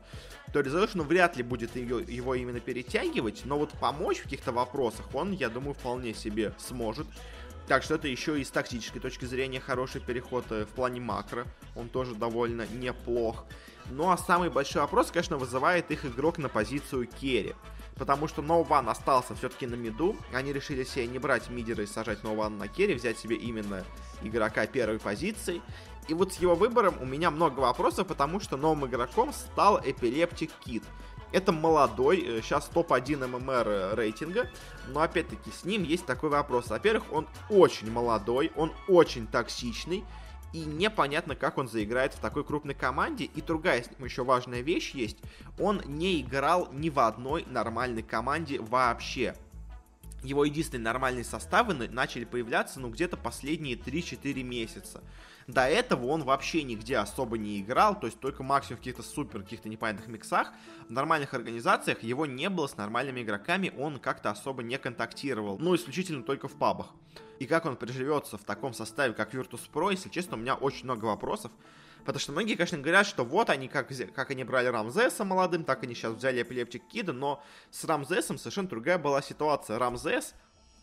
то 0.52 0.60
Resolution 0.60 1.02
вряд 1.02 1.36
ли 1.36 1.42
будет 1.42 1.74
ее, 1.74 2.04
его 2.06 2.36
именно 2.36 2.60
перетягивать, 2.60 3.42
но 3.44 3.58
вот 3.58 3.72
помочь 3.72 4.20
в 4.20 4.22
каких-то 4.22 4.52
вопросах 4.52 5.12
он, 5.12 5.32
я 5.32 5.48
думаю, 5.48 5.74
вполне 5.74 6.14
себе 6.14 6.54
сможет. 6.58 7.08
Так 7.66 7.82
что 7.82 7.96
это 7.96 8.06
еще 8.06 8.40
и 8.40 8.44
с 8.44 8.50
тактической 8.50 9.00
точки 9.00 9.24
зрения 9.24 9.58
хороший 9.58 10.00
переход 10.00 10.44
э, 10.50 10.64
в 10.64 10.68
плане 10.68 11.00
макро. 11.00 11.44
Он 11.74 11.88
тоже 11.88 12.14
довольно 12.14 12.64
неплох. 12.68 13.44
Ну 13.90 14.12
а 14.12 14.16
самый 14.16 14.50
большой 14.50 14.82
вопрос, 14.82 15.10
конечно, 15.10 15.36
вызывает 15.36 15.90
их 15.90 16.04
игрок 16.04 16.38
на 16.38 16.48
позицию 16.48 17.08
керри 17.08 17.56
потому 17.96 18.28
что 18.28 18.42
No 18.42 18.66
One 18.66 18.90
остался 18.90 19.34
все-таки 19.34 19.66
на 19.66 19.74
миду. 19.74 20.16
Они 20.32 20.52
решили 20.52 20.84
себе 20.84 21.06
не 21.06 21.18
брать 21.18 21.50
мидера 21.50 21.82
и 21.82 21.86
сажать 21.86 22.20
No 22.22 22.36
One 22.36 22.56
на 22.56 22.68
керри, 22.68 22.94
взять 22.94 23.18
себе 23.18 23.36
именно 23.36 23.84
игрока 24.22 24.66
первой 24.66 24.98
позиции. 24.98 25.62
И 26.08 26.14
вот 26.14 26.34
с 26.34 26.36
его 26.36 26.54
выбором 26.54 26.96
у 27.00 27.04
меня 27.04 27.30
много 27.30 27.60
вопросов, 27.60 28.06
потому 28.06 28.38
что 28.38 28.56
новым 28.56 28.86
игроком 28.86 29.32
стал 29.32 29.78
Epileptic 29.78 30.50
Kid. 30.64 30.84
Это 31.32 31.50
молодой, 31.50 32.40
сейчас 32.42 32.66
топ-1 32.68 33.26
ММР 33.26 33.96
рейтинга, 33.96 34.48
но 34.88 35.00
опять-таки 35.00 35.50
с 35.50 35.64
ним 35.64 35.82
есть 35.82 36.06
такой 36.06 36.30
вопрос. 36.30 36.68
Во-первых, 36.68 37.12
он 37.12 37.26
очень 37.50 37.90
молодой, 37.90 38.52
он 38.54 38.72
очень 38.86 39.26
токсичный, 39.26 40.04
и 40.52 40.64
непонятно, 40.64 41.36
как 41.36 41.58
он 41.58 41.68
заиграет 41.68 42.14
в 42.14 42.18
такой 42.18 42.44
крупной 42.44 42.74
команде. 42.74 43.24
И 43.24 43.42
другая 43.42 43.82
с 43.82 43.90
ним 43.90 44.04
еще 44.04 44.24
важная 44.24 44.60
вещь 44.60 44.92
есть. 44.94 45.18
Он 45.58 45.82
не 45.84 46.20
играл 46.20 46.68
ни 46.72 46.90
в 46.90 47.00
одной 47.00 47.44
нормальной 47.46 48.02
команде 48.02 48.60
вообще. 48.60 49.34
Его 50.26 50.44
единственные 50.44 50.84
нормальные 50.84 51.24
составы 51.24 51.74
начали 51.74 52.24
появляться, 52.24 52.80
ну, 52.80 52.90
где-то 52.90 53.16
последние 53.16 53.76
3-4 53.76 54.42
месяца. 54.42 55.02
До 55.46 55.62
этого 55.62 56.06
он 56.06 56.24
вообще 56.24 56.64
нигде 56.64 56.96
особо 56.98 57.38
не 57.38 57.60
играл, 57.60 57.98
то 57.98 58.06
есть 58.08 58.18
только 58.18 58.42
максимум 58.42 58.78
в 58.78 58.80
каких-то 58.80 59.04
супер, 59.04 59.42
каких-то 59.42 59.68
непонятных 59.68 60.08
миксах. 60.08 60.52
В 60.88 60.90
нормальных 60.90 61.34
организациях 61.34 62.02
его 62.02 62.26
не 62.26 62.50
было 62.50 62.66
с 62.66 62.76
нормальными 62.76 63.22
игроками, 63.22 63.72
он 63.78 64.00
как-то 64.00 64.30
особо 64.30 64.64
не 64.64 64.76
контактировал. 64.76 65.58
Ну, 65.58 65.76
исключительно 65.76 66.24
только 66.24 66.48
в 66.48 66.54
пабах. 66.58 66.88
И 67.38 67.46
как 67.46 67.64
он 67.64 67.76
приживется 67.76 68.38
в 68.38 68.44
таком 68.44 68.74
составе, 68.74 69.14
как 69.14 69.34
Virtus.pro, 69.34 69.92
если 69.92 70.08
честно, 70.08 70.36
у 70.36 70.40
меня 70.40 70.56
очень 70.56 70.84
много 70.84 71.04
вопросов. 71.04 71.52
Потому 72.06 72.20
что 72.20 72.32
многие, 72.32 72.54
конечно, 72.54 72.78
говорят, 72.78 73.04
что 73.04 73.24
вот 73.24 73.50
они, 73.50 73.66
как, 73.66 73.88
как 74.14 74.30
они 74.30 74.44
брали 74.44 74.68
Рамзеса 74.68 75.24
молодым, 75.24 75.64
так 75.64 75.82
они 75.82 75.94
сейчас 75.94 76.14
взяли 76.14 76.40
Epileptick1d 76.40 76.86
а, 76.86 77.12
но 77.12 77.42
с 77.72 77.84
Рамзесом 77.84 78.38
совершенно 78.38 78.68
другая 78.68 78.96
была 78.96 79.20
ситуация. 79.20 79.76
Рамзес 79.76 80.34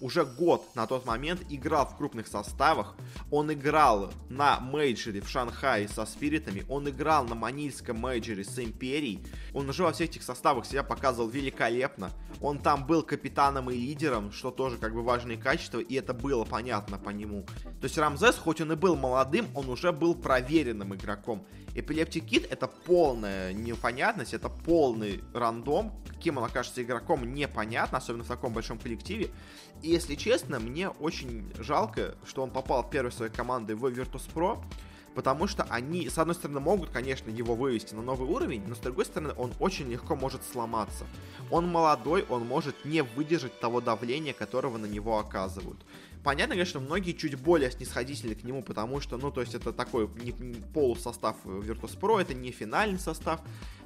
уже 0.03 0.25
год 0.25 0.75
на 0.75 0.85
тот 0.85 1.05
момент 1.05 1.41
играл 1.49 1.85
в 1.85 1.95
крупных 1.95 2.27
составах. 2.27 2.95
Он 3.31 3.53
играл 3.53 4.11
на 4.29 4.59
мейджоре 4.59 5.21
в 5.21 5.29
Шанхае 5.29 5.87
со 5.87 6.05
Спиритами. 6.05 6.65
Он 6.67 6.89
играл 6.89 7.23
на 7.23 7.35
манильском 7.35 7.99
мейджоре 7.99 8.43
с 8.43 8.59
Империей. 8.59 9.25
Он 9.53 9.69
уже 9.69 9.83
во 9.83 9.93
всех 9.93 10.09
этих 10.09 10.23
составах 10.23 10.65
себя 10.65 10.83
показывал 10.83 11.29
великолепно. 11.29 12.11
Он 12.41 12.59
там 12.59 12.85
был 12.85 13.01
капитаном 13.01 13.71
и 13.71 13.75
лидером, 13.75 14.33
что 14.33 14.51
тоже 14.51 14.77
как 14.77 14.93
бы 14.93 15.03
важные 15.03 15.37
качества, 15.37 15.79
и 15.79 15.95
это 15.95 16.13
было 16.13 16.43
понятно 16.43 16.97
по 16.97 17.09
нему. 17.09 17.45
То 17.79 17.85
есть 17.85 17.97
Рамзес, 17.97 18.35
хоть 18.35 18.59
он 18.59 18.73
и 18.73 18.75
был 18.75 18.97
молодым, 18.97 19.47
он 19.55 19.69
уже 19.69 19.93
был 19.93 20.15
проверенным 20.15 20.93
игроком. 20.93 21.47
Эпилептик 21.75 22.25
Кит 22.25 22.47
это 22.51 22.67
полная 22.67 23.51
непонятность, 23.51 24.33
это 24.33 24.49
полный 24.49 25.23
рандом. 25.33 25.91
Каким 26.07 26.37
он 26.37 26.43
окажется 26.43 26.83
игроком, 26.83 27.33
непонятно, 27.33 27.97
особенно 27.97 28.23
в 28.23 28.27
таком 28.27 28.53
большом 28.53 28.77
коллективе. 28.77 29.31
И 29.81 29.89
если 29.89 30.15
честно, 30.15 30.59
мне 30.59 30.89
очень 30.89 31.51
жалко, 31.57 32.15
что 32.25 32.43
он 32.43 32.51
попал 32.51 32.87
первой 32.87 33.11
своей 33.11 33.31
командой 33.31 33.75
в 33.75 33.85
Virtus.pro, 33.85 34.63
потому 35.15 35.47
что 35.47 35.63
они, 35.63 36.09
с 36.09 36.17
одной 36.17 36.35
стороны, 36.35 36.59
могут, 36.59 36.91
конечно, 36.91 37.29
его 37.29 37.55
вывести 37.55 37.93
на 37.95 38.01
новый 38.01 38.29
уровень, 38.29 38.63
но 38.67 38.75
с 38.75 38.79
другой 38.79 39.05
стороны, 39.05 39.33
он 39.35 39.51
очень 39.59 39.89
легко 39.89 40.15
может 40.15 40.43
сломаться. 40.43 41.05
Он 41.49 41.67
молодой, 41.67 42.23
он 42.29 42.45
может 42.45 42.85
не 42.85 43.01
выдержать 43.01 43.59
того 43.59 43.81
давления, 43.81 44.33
которого 44.33 44.77
на 44.77 44.85
него 44.85 45.17
оказывают. 45.17 45.79
Понятно, 46.23 46.55
конечно, 46.55 46.79
многие 46.79 47.11
чуть 47.11 47.35
более 47.35 47.69
снисходительны 47.69 48.35
к 48.35 48.43
нему, 48.43 48.63
потому 48.63 49.01
что, 49.01 49.17
ну, 49.17 49.29
то 49.29 49.41
есть 49.41 49.55
это 49.55 49.73
такой 49.73 50.09
не, 50.23 50.31
полусостав 50.73 51.35
Virtus.pro, 51.43 52.21
это 52.21 52.33
не 52.33 52.51
финальный 52.51 52.99
состав, 52.99 53.41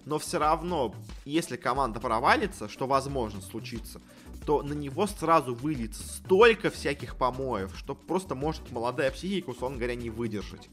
но 0.05 0.19
все 0.19 0.37
равно, 0.37 0.93
если 1.25 1.57
команда 1.57 1.99
провалится, 1.99 2.69
что 2.69 2.85
возможно 2.85 3.41
случится, 3.41 4.01
то 4.45 4.61
на 4.61 4.73
него 4.73 5.07
сразу 5.07 5.55
выльется 5.55 6.07
столько 6.07 6.69
всяких 6.69 7.17
помоев, 7.17 7.75
что 7.75 7.95
просто 7.95 8.35
может 8.35 8.71
молодая 8.71 9.09
психика, 9.11 9.49
условно 9.49 9.77
говоря, 9.77 9.95
не 9.95 10.11
выдержать. 10.11 10.69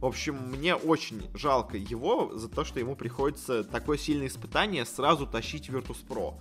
В 0.00 0.04
общем, 0.04 0.36
мне 0.50 0.74
очень 0.74 1.22
жалко 1.34 1.78
его 1.78 2.36
за 2.36 2.48
то, 2.48 2.64
что 2.64 2.78
ему 2.78 2.94
приходится 2.94 3.64
такое 3.64 3.96
сильное 3.96 4.26
испытание 4.26 4.84
сразу 4.84 5.26
тащить 5.26 5.70
Virtus.pro 5.70 6.34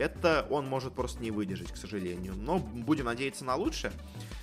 это 0.00 0.46
он 0.50 0.66
может 0.66 0.94
просто 0.94 1.22
не 1.22 1.30
выдержать, 1.30 1.70
к 1.70 1.76
сожалению. 1.76 2.34
Но 2.36 2.58
будем 2.58 3.04
надеяться 3.04 3.44
на 3.44 3.54
лучшее. 3.54 3.92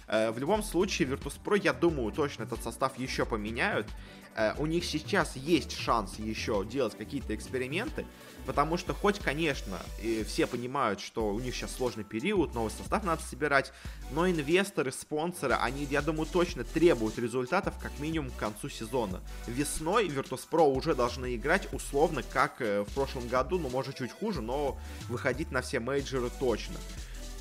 Э, 0.07 0.31
в 0.31 0.37
любом 0.37 0.63
случае, 0.63 1.07
Virtus.pro, 1.07 1.59
я 1.61 1.73
думаю, 1.73 2.11
точно 2.11 2.43
этот 2.43 2.61
состав 2.61 2.97
еще 2.99 3.25
поменяют. 3.25 3.87
Э, 4.35 4.53
у 4.57 4.67
них 4.67 4.85
сейчас 4.85 5.35
есть 5.35 5.75
шанс 5.75 6.19
еще 6.19 6.63
делать 6.63 6.95
какие-то 6.95 7.33
эксперименты, 7.35 8.05
потому 8.47 8.77
что 8.77 8.93
хоть, 8.93 9.19
конечно, 9.19 9.77
все 10.25 10.47
понимают, 10.47 11.01
что 11.01 11.33
у 11.33 11.39
них 11.39 11.53
сейчас 11.53 11.75
сложный 11.75 12.05
период, 12.05 12.55
новый 12.55 12.71
состав 12.71 13.03
надо 13.03 13.21
собирать, 13.21 13.73
но 14.11 14.27
инвесторы, 14.27 14.91
спонсоры, 14.91 15.55
они, 15.55 15.83
я 15.83 16.01
думаю, 16.01 16.25
точно 16.25 16.63
требуют 16.63 17.19
результатов 17.19 17.75
как 17.79 17.99
минимум 17.99 18.31
к 18.31 18.37
концу 18.37 18.69
сезона. 18.69 19.21
Весной 19.45 20.07
Virtus.pro 20.07 20.73
уже 20.73 20.95
должны 20.95 21.35
играть 21.35 21.71
условно, 21.73 22.23
как 22.23 22.61
э, 22.61 22.83
в 22.83 22.93
прошлом 22.93 23.27
году, 23.27 23.59
ну, 23.59 23.69
может, 23.69 23.97
чуть 23.97 24.11
хуже, 24.11 24.41
но 24.41 24.79
выходить 25.09 25.51
на 25.51 25.61
все 25.61 25.81
мейджоры 25.81 26.31
точно. 26.39 26.77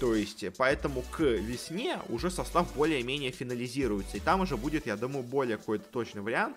То 0.00 0.14
есть, 0.14 0.44
поэтому 0.58 1.02
к 1.10 1.20
весне 1.20 1.98
уже 2.08 2.30
состав 2.30 2.74
более-менее 2.74 3.30
финализируется. 3.30 4.16
И 4.16 4.20
там 4.20 4.40
уже 4.40 4.56
будет, 4.56 4.86
я 4.86 4.96
думаю, 4.96 5.22
более 5.22 5.56
какой-то 5.56 5.84
точный 5.90 6.20
вариант. 6.20 6.56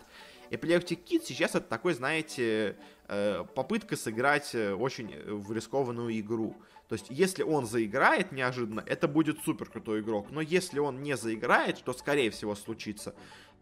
Epileptic 0.50 1.04
Kid 1.04 1.24
сейчас 1.26 1.56
это 1.56 1.68
такой, 1.68 1.94
знаете, 1.94 2.76
э, 3.08 3.44
попытка 3.56 3.96
сыграть 3.96 4.54
э, 4.54 4.74
очень 4.74 5.16
в 5.26 5.52
рискованную 5.54 6.20
игру. 6.20 6.56
То 6.88 6.94
есть, 6.94 7.06
если 7.10 7.44
он 7.44 7.68
заиграет 7.68 8.32
неожиданно, 8.32 8.84
это 8.86 9.08
будет 9.08 9.40
супер 9.44 9.70
крутой 9.70 10.02
игрок. 10.02 10.28
Но 10.32 10.42
если 10.42 10.80
он 10.80 11.04
не 11.04 11.16
заиграет, 11.16 11.78
что 11.78 11.94
скорее 11.94 12.32
всего 12.32 12.56
случится, 12.56 13.14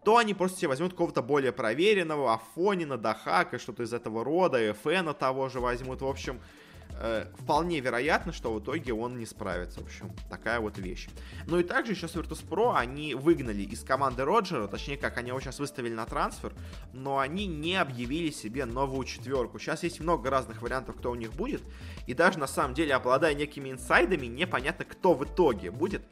то 0.06 0.16
они 0.16 0.34
просто 0.34 0.60
себе 0.60 0.70
возьмут 0.70 0.92
какого-то 0.92 1.22
более 1.22 1.52
проверенного, 1.52 2.34
Афонина, 2.34 2.98
Дахака, 2.98 3.60
что-то 3.60 3.84
из 3.84 3.92
этого 3.92 4.24
рода, 4.24 4.72
Эфена 4.72 5.14
того 5.14 5.50
же 5.50 5.60
возьмут. 5.60 6.02
В 6.02 6.08
общем, 6.08 6.40
э, 7.00 7.26
вполне 7.38 7.80
вероятно, 7.80 8.34
что 8.34 8.54
в 8.54 8.60
итоге 8.60 8.94
он 8.94 9.18
не 9.18 9.26
справится. 9.26 9.80
В 9.80 9.84
общем, 9.84 10.12
такая 10.30 10.60
вот 10.60 10.78
вещь. 10.78 11.08
Ну 11.48 11.60
и 11.60 11.64
также 11.64 11.94
еще 11.94 12.08
с 12.08 12.16
Virtus.pro 12.16 12.76
они 12.76 13.14
выгнали 13.14 13.64
из 13.64 13.84
команды 13.84 14.26
Роджера, 14.26 14.68
точнее 14.68 14.98
как, 14.98 15.18
они 15.18 15.30
его 15.30 15.40
сейчас 15.40 15.60
выставили 15.60 15.94
на 15.94 16.06
трансфер, 16.06 16.54
но 16.94 17.20
они 17.20 17.46
не 17.48 17.76
объявили 17.76 18.32
себе 18.32 18.66
новую 18.66 19.06
четверку. 19.06 19.60
Сейчас 19.60 19.84
есть 19.84 20.00
много 20.00 20.30
разных 20.30 20.62
вариантов, 20.62 20.98
кто 20.98 21.12
у 21.12 21.16
них 21.16 21.34
будет, 21.34 21.62
и 22.06 22.14
даже 22.14 22.40
на 22.40 22.48
самом 22.48 22.74
деле, 22.74 22.96
обладая 22.96 23.34
некими 23.34 23.72
инсайдами, 23.72 24.26
непонятно, 24.26 24.86
кто 24.86 25.14
в 25.14 25.24
итоге 25.24 25.72
будет. 25.72 26.04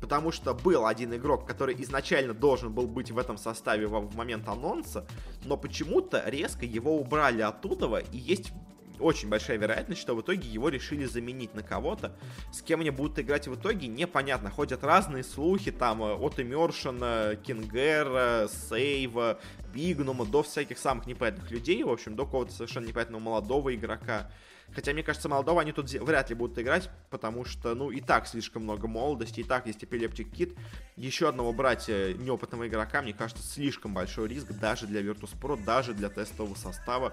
Потому 0.00 0.32
что 0.32 0.52
был 0.52 0.84
один 0.86 1.14
игрок, 1.14 1.46
который 1.46 1.80
изначально 1.82 2.34
должен 2.34 2.74
был 2.74 2.86
быть 2.86 3.10
в 3.10 3.18
этом 3.18 3.38
составе 3.38 3.86
в 3.86 4.14
момент 4.14 4.46
анонса, 4.48 5.06
но 5.44 5.56
почему-то 5.56 6.22
резко 6.26 6.66
его 6.66 6.98
убрали 6.98 7.40
оттуда, 7.40 7.86
и 8.12 8.18
есть 8.18 8.52
очень 9.00 9.28
большая 9.28 9.58
вероятность, 9.58 10.00
что 10.00 10.14
в 10.14 10.20
итоге 10.20 10.48
его 10.48 10.68
решили 10.68 11.04
заменить 11.04 11.54
на 11.54 11.62
кого-то. 11.62 12.16
С 12.52 12.62
кем 12.62 12.80
они 12.80 12.90
будут 12.90 13.18
играть 13.18 13.48
в 13.48 13.54
итоге, 13.54 13.86
непонятно. 13.86 14.50
Ходят 14.50 14.84
разные 14.84 15.24
слухи, 15.24 15.70
там, 15.70 16.02
э, 16.02 16.14
от 16.14 16.38
Имершена, 16.40 17.36
Кингера, 17.36 18.48
Сейва, 18.48 19.38
Бигнума, 19.72 20.24
до 20.24 20.42
всяких 20.42 20.78
самых 20.78 21.06
непонятных 21.06 21.50
людей, 21.50 21.82
в 21.82 21.90
общем, 21.90 22.16
до 22.16 22.24
какого-то 22.24 22.52
совершенно 22.52 22.86
непонятного 22.86 23.20
молодого 23.20 23.74
игрока. 23.74 24.30
Хотя, 24.72 24.92
мне 24.92 25.02
кажется, 25.02 25.28
молодого 25.28 25.60
они 25.60 25.72
тут 25.72 25.90
вряд 25.90 26.30
ли 26.30 26.34
будут 26.34 26.58
играть, 26.58 26.90
потому 27.10 27.44
что, 27.44 27.74
ну, 27.74 27.90
и 27.90 28.00
так 28.00 28.26
слишком 28.26 28.62
много 28.62 28.88
молодости, 28.88 29.40
и 29.40 29.44
так 29.44 29.66
есть 29.66 29.84
эпилептик 29.84 30.32
кит. 30.32 30.54
Еще 30.96 31.28
одного 31.28 31.52
брать 31.52 31.88
неопытного 31.88 32.66
игрока, 32.66 33.02
мне 33.02 33.12
кажется, 33.12 33.42
слишком 33.42 33.94
большой 33.94 34.28
риск 34.28 34.48
даже 34.52 34.86
для 34.86 35.02
Virtus.pro, 35.02 35.62
даже 35.62 35.92
для 35.92 36.08
тестового 36.08 36.54
состава. 36.54 37.12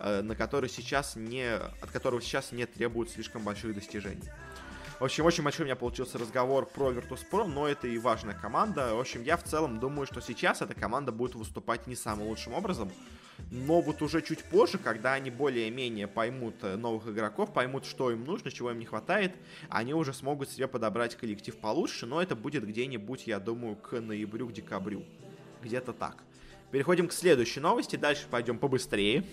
Э, 0.00 0.22
на 0.22 0.36
который 0.36 0.68
сейчас 0.70 1.16
не, 1.16 1.56
от 1.56 1.90
которого 1.90 2.20
сейчас 2.22 2.52
не 2.52 2.66
требуют 2.66 3.10
слишком 3.10 3.42
больших 3.42 3.74
достижений. 3.74 4.22
В 5.00 5.04
общем, 5.04 5.24
очень 5.26 5.44
большой 5.44 5.64
у 5.64 5.66
меня 5.66 5.76
получился 5.76 6.18
разговор 6.18 6.66
про 6.66 6.92
Virtus.pro, 6.92 7.46
но 7.46 7.68
это 7.68 7.86
и 7.88 7.98
важная 7.98 8.34
команда. 8.34 8.94
В 8.94 9.00
общем, 9.00 9.22
я 9.22 9.36
в 9.36 9.44
целом 9.44 9.80
думаю, 9.80 10.06
что 10.06 10.20
сейчас 10.20 10.62
эта 10.62 10.74
команда 10.74 11.12
будет 11.12 11.34
выступать 11.34 11.86
не 11.86 11.96
самым 11.96 12.28
лучшим 12.28 12.54
образом. 12.54 12.90
Но 13.50 13.80
вот 13.80 14.02
уже 14.02 14.22
чуть 14.22 14.42
позже, 14.44 14.78
когда 14.78 15.14
они 15.14 15.30
более-менее 15.30 16.06
поймут 16.06 16.54
э, 16.62 16.76
новых 16.76 17.08
игроков, 17.08 17.52
поймут, 17.52 17.84
что 17.84 18.12
им 18.12 18.24
нужно, 18.24 18.52
чего 18.52 18.70
им 18.70 18.78
не 18.78 18.86
хватает, 18.86 19.34
они 19.68 19.94
уже 19.94 20.12
смогут 20.12 20.48
себе 20.50 20.68
подобрать 20.68 21.16
коллектив 21.16 21.56
получше, 21.56 22.06
но 22.06 22.22
это 22.22 22.36
будет 22.36 22.66
где-нибудь, 22.66 23.26
я 23.26 23.40
думаю, 23.40 23.74
к 23.74 24.00
ноябрю, 24.00 24.48
к 24.48 24.52
декабрю. 24.52 25.04
Где-то 25.62 25.92
так. 25.92 26.22
Переходим 26.70 27.08
к 27.08 27.12
следующей 27.12 27.60
новости, 27.60 27.96
дальше 27.96 28.26
пойдем 28.30 28.58
побыстрее. 28.58 29.24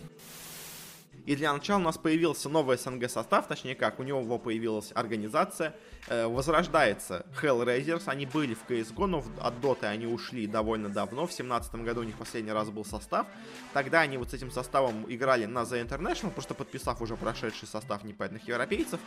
И 1.25 1.35
для 1.35 1.51
начала 1.53 1.79
у 1.79 1.83
нас 1.83 1.97
появился 1.97 2.49
новый 2.49 2.77
СНГ 2.77 3.09
состав, 3.09 3.47
точнее 3.47 3.73
как, 3.73 3.99
у 3.99 4.03
него 4.03 4.37
появилась 4.37 4.91
организация, 4.93 5.73
э, 6.07 6.27
возрождается 6.27 7.25
Hellraisers, 7.41 8.03
они 8.05 8.27
были 8.27 8.53
в 8.53 8.63
CSGO, 8.69 9.07
но 9.07 9.23
от 9.41 9.55
Dota 9.55 9.85
они 9.85 10.05
ушли 10.05 10.45
довольно 10.45 10.89
давно, 10.89 11.23
в 11.23 11.35
2017 11.35 11.75
году 11.83 12.01
у 12.01 12.03
них 12.03 12.15
последний 12.15 12.51
раз 12.51 12.69
был 12.69 12.85
состав, 12.85 13.25
тогда 13.73 14.01
они 14.01 14.17
вот 14.17 14.29
с 14.29 14.33
этим 14.35 14.51
составом 14.51 15.05
играли 15.11 15.45
на 15.45 15.63
The 15.63 15.87
International, 15.87 16.29
просто 16.29 16.53
подписав 16.53 17.01
уже 17.01 17.15
прошедший 17.15 17.67
состав 17.67 18.03
непонятных 18.03 18.47
европейцев, 18.47 18.99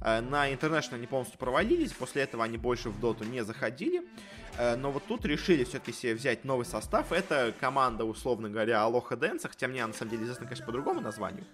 э, 0.00 0.20
на 0.20 0.52
International 0.52 0.94
они 0.94 1.08
полностью 1.08 1.40
провалились, 1.40 1.92
после 1.92 2.22
этого 2.22 2.44
они 2.44 2.56
больше 2.56 2.90
в 2.90 3.00
Доту 3.00 3.24
не 3.24 3.42
заходили, 3.42 4.02
но 4.58 4.90
вот 4.90 5.04
тут 5.06 5.24
решили 5.24 5.64
все-таки 5.64 5.92
себе 5.92 6.14
взять 6.14 6.44
новый 6.44 6.66
состав, 6.66 7.12
это 7.12 7.52
команда, 7.60 8.04
условно 8.04 8.48
говоря, 8.48 8.76
AlohaDance, 8.76 9.48
хотя 9.48 9.68
мне 9.68 9.84
на 9.84 9.92
самом 9.92 10.10
деле 10.10 10.24
известно, 10.24 10.46
конечно, 10.46 10.66
по 10.66 10.72
другому 10.72 11.00
названию, 11.00 11.44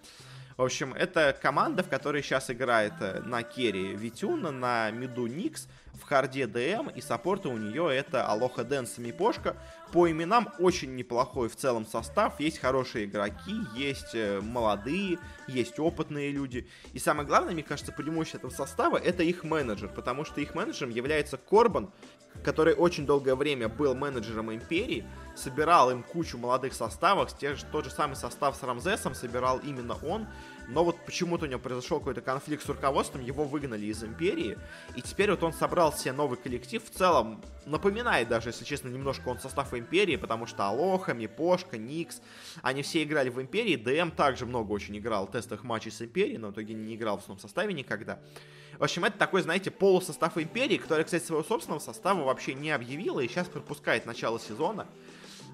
в 0.61 0.63
общем, 0.63 0.93
это 0.93 1.35
команда, 1.41 1.83
в 1.83 1.89
которой 1.89 2.23
сейчас 2.23 2.51
играет 2.51 2.93
э, 3.01 3.23
на 3.25 3.43
керри 3.43 3.97
Витюна, 3.97 4.51
на 4.51 4.91
миду 4.91 5.27
Nix, 5.27 5.69
в 5.95 6.03
харде 6.03 6.47
ДМ, 6.47 6.91
и 6.91 7.01
саппорта 7.01 7.49
у 7.49 7.57
нее 7.57 7.95
это 7.95 8.27
AlohaDance 8.27 8.99
Мипошка. 8.99 9.57
По 9.91 10.11
именам 10.11 10.51
очень 10.59 10.95
неплохой 10.97 11.49
в 11.49 11.57
целом 11.57 11.87
состав, 11.87 12.41
есть 12.41 12.59
хорошие 12.59 13.07
игроки, 13.07 13.55
есть 13.75 14.15
э, 14.15 14.43
молодые, 14.43 15.19
есть 15.49 15.79
опытные 15.79 16.31
люди. 16.31 16.69
И 16.93 16.99
самое 16.99 17.27
главное, 17.27 17.55
мне 17.55 17.63
кажется, 17.63 17.93
преимущество 17.93 18.37
этого 18.37 18.51
состава 18.51 18.99
это 18.99 19.23
их 19.23 19.45
менеджер, 19.45 19.89
потому 19.89 20.27
что 20.27 20.43
их 20.43 20.55
менеджером 20.55 20.91
является 20.91 21.39
Корбан, 21.39 21.91
который 22.43 22.75
очень 22.75 23.07
долгое 23.07 23.35
время 23.35 23.69
был 23.69 23.95
менеджером 23.95 24.53
Империи, 24.53 25.05
собирал 25.35 25.91
им 25.91 26.03
кучу 26.03 26.39
молодых 26.39 26.75
составов, 26.75 27.37
те, 27.37 27.55
тот 27.73 27.85
же 27.85 27.91
самый 27.91 28.17
состав 28.17 28.57
с 28.57 28.63
Рамзесом 28.63 29.15
собирал 29.15 29.59
именно 29.59 29.97
он, 30.03 30.27
но 30.69 30.85
вот 30.85 30.97
почему-то 31.05 31.47
у 31.47 31.49
него 31.49 31.61
произошел 31.61 31.99
какой-то 31.99 32.21
конфликт 32.21 32.65
с 32.65 32.69
руководством, 32.69 33.23
его 33.23 33.45
выгнали 33.45 33.87
из 33.87 34.03
Империи, 34.05 34.59
и 34.97 35.03
теперь 35.03 35.31
вот 35.31 35.43
он 35.43 35.53
собрал 35.53 35.93
себе 35.93 36.13
новый 36.13 36.39
коллектив, 36.39 36.83
в 36.85 36.91
целом 36.91 37.43
напоминает 37.67 38.29
даже, 38.29 38.51
если 38.51 38.65
честно, 38.65 38.89
немножко 38.89 39.29
он 39.29 39.39
состав 39.39 39.75
Империи, 39.75 40.17
потому 40.17 40.47
что 40.47 40.69
Алоха, 40.69 41.15
Мипошка, 41.15 41.79
Никс, 41.79 42.21
они 42.63 42.83
все 42.83 43.03
играли 43.03 43.31
в 43.31 43.41
Империи, 43.41 43.77
ДМ 43.77 44.11
также 44.11 44.47
много 44.47 44.73
очень 44.73 44.97
играл 44.97 45.27
в 45.27 45.33
тестовых 45.33 45.65
матчей 45.65 45.91
с 45.91 46.03
Империей, 46.03 46.39
но 46.39 46.49
в 46.49 46.53
итоге 46.53 46.75
не 46.75 46.95
играл 46.95 47.17
в 47.17 47.21
основном 47.21 47.41
составе 47.41 47.75
никогда. 47.75 48.21
В 48.81 48.83
общем, 48.83 49.05
это 49.05 49.19
такой, 49.19 49.43
знаете, 49.43 49.71
полусостав 49.71 50.39
Империи, 50.39 50.79
который, 50.79 51.05
кстати, 51.05 51.23
своего 51.23 51.45
собственного 51.45 51.81
состава 51.81 52.25
вообще 52.25 52.55
не 52.55 52.71
объявила 52.71 53.21
и 53.21 53.29
сейчас 53.29 53.47
пропускает 53.47 54.07
начало 54.07 54.41
сезона. 54.41 54.87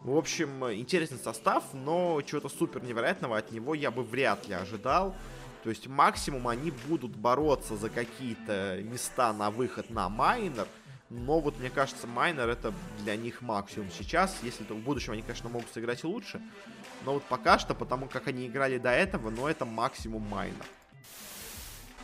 В 0.04 0.16
общем, 0.16 0.64
интересный 0.72 1.18
состав, 1.18 1.64
но 1.72 2.22
чего-то 2.22 2.48
супер 2.48 2.84
невероятного 2.84 3.36
от 3.36 3.50
него 3.50 3.74
я 3.74 3.90
бы 3.90 4.04
вряд 4.04 4.46
ли 4.46 4.54
ожидал. 4.54 5.12
То 5.64 5.70
есть 5.70 5.88
максимум 5.88 6.46
они 6.46 6.70
будут 6.86 7.16
бороться 7.16 7.76
за 7.76 7.90
какие-то 7.90 8.78
места 8.84 9.32
на 9.32 9.50
выход 9.50 9.90
на 9.90 10.08
майнер. 10.08 10.68
Но 11.10 11.40
вот 11.40 11.58
мне 11.58 11.70
кажется, 11.70 12.06
майнер 12.06 12.48
это 12.48 12.72
для 13.02 13.16
них 13.16 13.42
максимум 13.42 13.88
сейчас. 13.90 14.36
Если 14.44 14.62
то 14.62 14.74
в 14.74 14.78
будущем 14.78 15.14
они, 15.14 15.22
конечно, 15.22 15.48
могут 15.48 15.68
сыграть 15.74 16.04
лучше. 16.04 16.40
Но 17.04 17.14
вот 17.14 17.24
пока 17.24 17.58
что, 17.58 17.74
потому 17.74 18.06
как 18.06 18.28
они 18.28 18.46
играли 18.46 18.78
до 18.78 18.90
этого, 18.90 19.30
но 19.30 19.50
это 19.50 19.64
максимум 19.64 20.22
майнер 20.22 20.64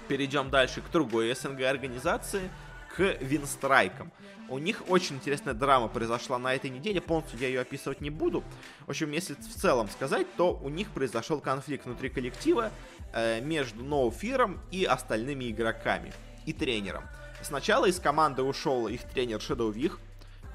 перейдем 0.08 0.50
дальше 0.50 0.80
к 0.80 0.90
другой 0.90 1.34
СНГ 1.34 1.62
организации, 1.62 2.50
к 2.96 3.16
Винстрайкам. 3.20 4.12
У 4.48 4.58
них 4.58 4.82
очень 4.88 5.16
интересная 5.16 5.54
драма 5.54 5.88
произошла 5.88 6.38
на 6.38 6.54
этой 6.54 6.68
неделе, 6.68 7.00
полностью 7.00 7.38
я 7.38 7.48
ее 7.48 7.60
описывать 7.60 8.00
не 8.00 8.10
буду. 8.10 8.44
В 8.86 8.90
общем, 8.90 9.10
если 9.12 9.34
в 9.34 9.54
целом 9.54 9.88
сказать, 9.88 10.26
то 10.36 10.52
у 10.62 10.68
них 10.68 10.90
произошел 10.90 11.40
конфликт 11.40 11.86
внутри 11.86 12.10
коллектива 12.10 12.70
э, 13.14 13.40
между 13.40 13.82
Ноуфиром 13.82 14.60
и 14.70 14.84
остальными 14.84 15.50
игроками 15.50 16.12
и 16.44 16.52
тренером. 16.52 17.04
Сначала 17.40 17.86
из 17.86 17.98
команды 17.98 18.42
ушел 18.42 18.88
их 18.88 19.02
тренер 19.04 19.38
Shadow 19.38 19.72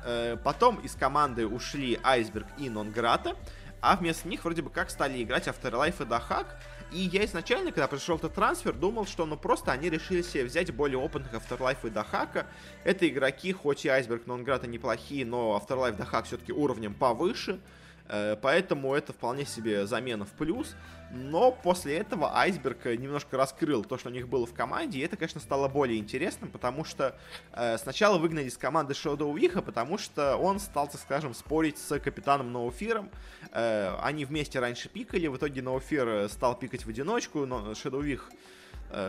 э, 0.05 0.37
потом 0.43 0.77
из 0.81 0.93
команды 0.93 1.47
ушли 1.47 1.99
Айсберг 2.03 2.47
и 2.59 2.69
Нонграта, 2.69 3.35
а 3.81 3.95
вместо 3.95 4.27
них 4.27 4.43
вроде 4.43 4.61
бы 4.61 4.69
как 4.69 4.89
стали 4.89 5.23
играть 5.23 5.47
Afterlife 5.47 6.03
и 6.03 6.05
Дахак, 6.05 6.61
и 6.91 6.99
я 6.99 7.25
изначально, 7.25 7.71
когда 7.71 7.87
пришел 7.87 8.15
этот 8.15 8.33
трансфер, 8.33 8.73
думал, 8.73 9.05
что 9.05 9.25
ну 9.25 9.35
просто 9.35 9.71
они 9.71 9.89
решили 9.89 10.21
себе 10.21 10.45
взять 10.45 10.73
более 10.73 10.97
опытных 10.97 11.33
Afterlife 11.33 11.85
и 11.87 11.89
Дахака. 11.89 12.47
Это 12.83 13.07
игроки, 13.07 13.51
хоть 13.51 13.85
и 13.85 13.89
Айсберг, 13.89 14.23
но 14.25 14.37
Нонграта 14.37 14.67
неплохие, 14.67 15.25
но 15.25 15.61
Afterlife 15.61 15.97
Дахак 15.97 16.25
все-таки 16.25 16.53
уровнем 16.53 16.93
повыше. 16.93 17.59
Э, 18.09 18.35
поэтому 18.41 18.93
это 18.93 19.13
вполне 19.13 19.45
себе 19.45 19.85
замена 19.85 20.25
в 20.25 20.31
плюс. 20.31 20.75
Но 21.11 21.51
после 21.51 21.97
этого 21.97 22.35
Айсберг 22.37 22.85
немножко 22.85 23.37
раскрыл 23.37 23.83
то, 23.83 23.97
что 23.97 24.09
у 24.09 24.11
них 24.11 24.27
было 24.27 24.45
в 24.45 24.53
команде, 24.53 24.99
и 24.99 25.01
это, 25.01 25.15
конечно, 25.15 25.39
стало 25.39 25.69
более 25.69 25.99
интересным, 25.99 26.51
потому 26.51 26.83
что 26.83 27.17
э, 27.53 27.77
сначала 27.77 28.17
выгнали 28.17 28.45
из 28.45 28.57
команды 28.57 28.93
Шоу 28.93 29.17
Уиха, 29.17 29.61
потому 29.61 29.97
что 29.97 30.35
он 30.35 30.59
стал, 30.59 30.87
так 30.87 30.99
скажем, 30.99 31.33
спорить 31.33 31.77
с 31.77 31.97
капитаном 31.99 32.51
Ноуфиром. 32.51 33.09
Э, 33.51 33.95
они 34.01 34.25
вместе 34.25 34.59
раньше 34.59 34.89
пикали, 34.89 35.27
в 35.27 35.37
итоге 35.37 35.61
Ноуфир 35.61 36.27
стал 36.29 36.59
пикать 36.59 36.85
в 36.85 36.89
одиночку, 36.89 37.45
но 37.45 37.73
Шедоу 37.73 38.01
Вих 38.01 38.29
Э, 38.29 38.33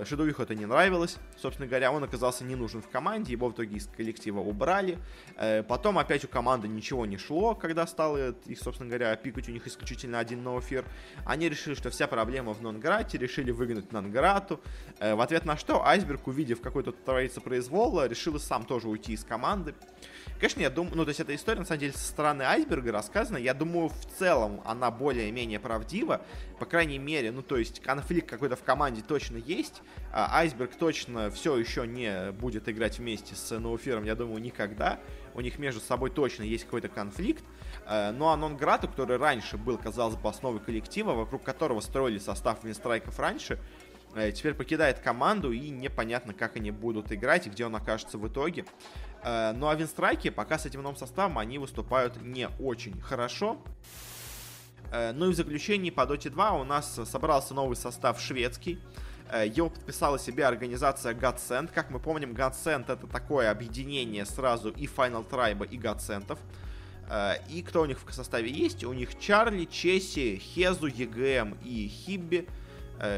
Шедовиху 0.04 0.42
это 0.42 0.54
не 0.54 0.66
нравилось. 0.66 1.18
Собственно 1.37 1.68
говоря, 1.68 1.92
он 1.92 2.02
оказался 2.02 2.44
не 2.44 2.56
нужен 2.56 2.82
в 2.82 2.88
команде, 2.88 3.32
его 3.32 3.49
в 3.49 3.52
итоге 3.52 3.76
из 3.76 3.87
коллектива 3.87 4.40
убрали. 4.40 4.99
Э, 5.37 5.62
потом 5.62 5.99
опять 5.99 6.25
у 6.25 6.28
команды 6.28 6.66
ничего 6.66 7.06
не 7.06 7.16
шло, 7.16 7.54
когда 7.54 7.87
стало 7.87 8.32
их, 8.47 8.58
собственно 8.58 8.88
говоря, 8.88 9.14
пикать 9.16 9.49
у 9.49 9.52
них 9.52 9.66
исключительно 9.66 10.18
один 10.18 10.42
ноуфир. 10.42 10.85
Они 11.25 11.49
решили, 11.49 11.75
что 11.75 11.90
вся 11.90 12.06
проблема 12.06 12.54
в 12.54 12.62
Нонграте, 12.62 13.18
решили 13.18 13.50
выгнать 13.50 13.92
Нонграту. 13.92 14.61
Э, 14.99 15.14
в 15.14 15.20
ответ 15.20 15.44
на 15.44 15.56
что 15.56 15.87
Айсберг, 15.87 16.26
увидев 16.26 16.61
какой-то 16.61 16.92
творится 16.92 17.40
произвол, 17.40 18.04
решил 18.04 18.38
сам 18.40 18.64
тоже 18.64 18.88
уйти 18.88 19.12
из 19.12 19.25
команды. 19.25 19.75
Конечно, 20.38 20.61
я 20.61 20.70
думаю, 20.70 20.97
ну, 20.97 21.04
то 21.04 21.08
есть 21.08 21.18
эта 21.18 21.35
история, 21.35 21.61
на 21.61 21.66
самом 21.66 21.80
деле, 21.80 21.92
со 21.92 22.06
стороны 22.06 22.42
айсберга 22.42 22.92
рассказана. 22.92 23.38
Я 23.38 23.54
думаю, 23.54 23.88
в 23.88 24.04
целом 24.18 24.61
она 24.64 24.90
более-менее 24.90 25.58
правдива. 25.58 26.20
По 26.61 26.64
крайней 26.64 26.99
мере, 26.99 27.32
ну, 27.32 27.42
то 27.42 27.56
есть 27.56 27.80
конфликт 27.80 28.30
какой-то 28.30 28.54
в 28.54 28.62
команде 28.62 29.02
точно 29.02 29.38
есть. 29.38 29.67
А 30.11 30.38
айсберг 30.38 30.74
точно 30.74 31.31
все 31.31 31.57
еще 31.57 31.87
не 31.87 32.33
будет 32.33 32.68
играть 32.68 32.98
вместе 32.98 33.35
с 33.35 33.59
Ноуфиром, 33.59 34.04
я 34.04 34.14
думаю, 34.14 34.40
никогда. 34.40 34.98
У 35.35 35.40
них 35.40 35.59
между 35.59 35.81
собой 35.81 36.11
точно 36.11 36.44
есть 36.44 36.64
какой-то 36.64 36.88
конфликт. 36.88 37.44
А, 37.87 38.12
ну 38.12 38.28
а 38.28 38.37
Нонграту, 38.37 38.88
который 38.88 39.18
раньше 39.18 39.57
был, 39.59 39.76
казалось 39.76 40.16
бы, 40.16 40.28
основой 40.28 40.61
коллектива, 40.61 41.12
вокруг 41.12 41.42
которого 41.42 41.81
строили 41.81 42.18
состав 42.18 42.64
винстрайков 42.64 43.18
раньше, 43.18 43.61
э, 44.14 44.33
теперь 44.33 44.54
покидает 44.54 44.98
команду 44.98 45.52
и 45.52 45.68
непонятно, 45.68 46.33
как 46.33 46.57
они 46.57 46.70
будут 46.70 47.12
играть 47.12 47.46
и 47.46 47.50
где 47.50 47.66
он 47.66 47.76
окажется 47.76 48.16
в 48.16 48.26
итоге. 48.26 48.64
Э, 49.22 49.52
ну 49.52 49.68
а 49.68 49.74
Винстрайки 49.74 50.31
пока 50.31 50.59
с 50.59 50.64
этим 50.64 50.83
новым 50.83 50.96
составом 50.96 51.38
они 51.38 51.59
выступают 51.59 52.20
не 52.22 52.48
очень 52.59 53.00
хорошо. 53.00 53.59
Ну 54.90 55.28
и 55.28 55.33
в 55.35 55.37
заключении 55.37 55.90
по 55.90 56.00
Dota 56.02 56.31
2 56.31 56.52
у 56.52 56.64
нас 56.64 56.98
собрался 57.04 57.52
новый 57.52 57.76
состав 57.76 58.18
шведский. 58.18 58.81
Э, 59.31 59.47
его 59.47 59.71
подписала 59.71 60.19
себе 60.19 60.47
организация 60.47 61.14
Godsend. 61.14 61.71
Как 61.73 61.91
мы 61.91 61.99
помним, 61.99 62.33
Godsend 62.33 62.93
это 62.93 63.07
такое 63.07 63.51
объединение 63.51 64.25
сразу 64.25 64.71
и 64.71 64.87
Final 64.87 65.29
Tribe, 65.29 65.69
и 65.69 65.79
Godsendов. 65.79 66.38
И 67.49 67.62
кто 67.62 67.81
у 67.81 67.85
них 67.87 67.99
в 68.05 68.12
составе 68.12 68.51
есть? 68.51 68.85
У 68.85 68.93
них 68.93 69.19
Чарли, 69.19 69.64
Чесси, 69.64 70.37
Хезу, 70.37 70.88
EGM 70.88 71.57
и 71.64 71.88
Хибби 71.88 72.47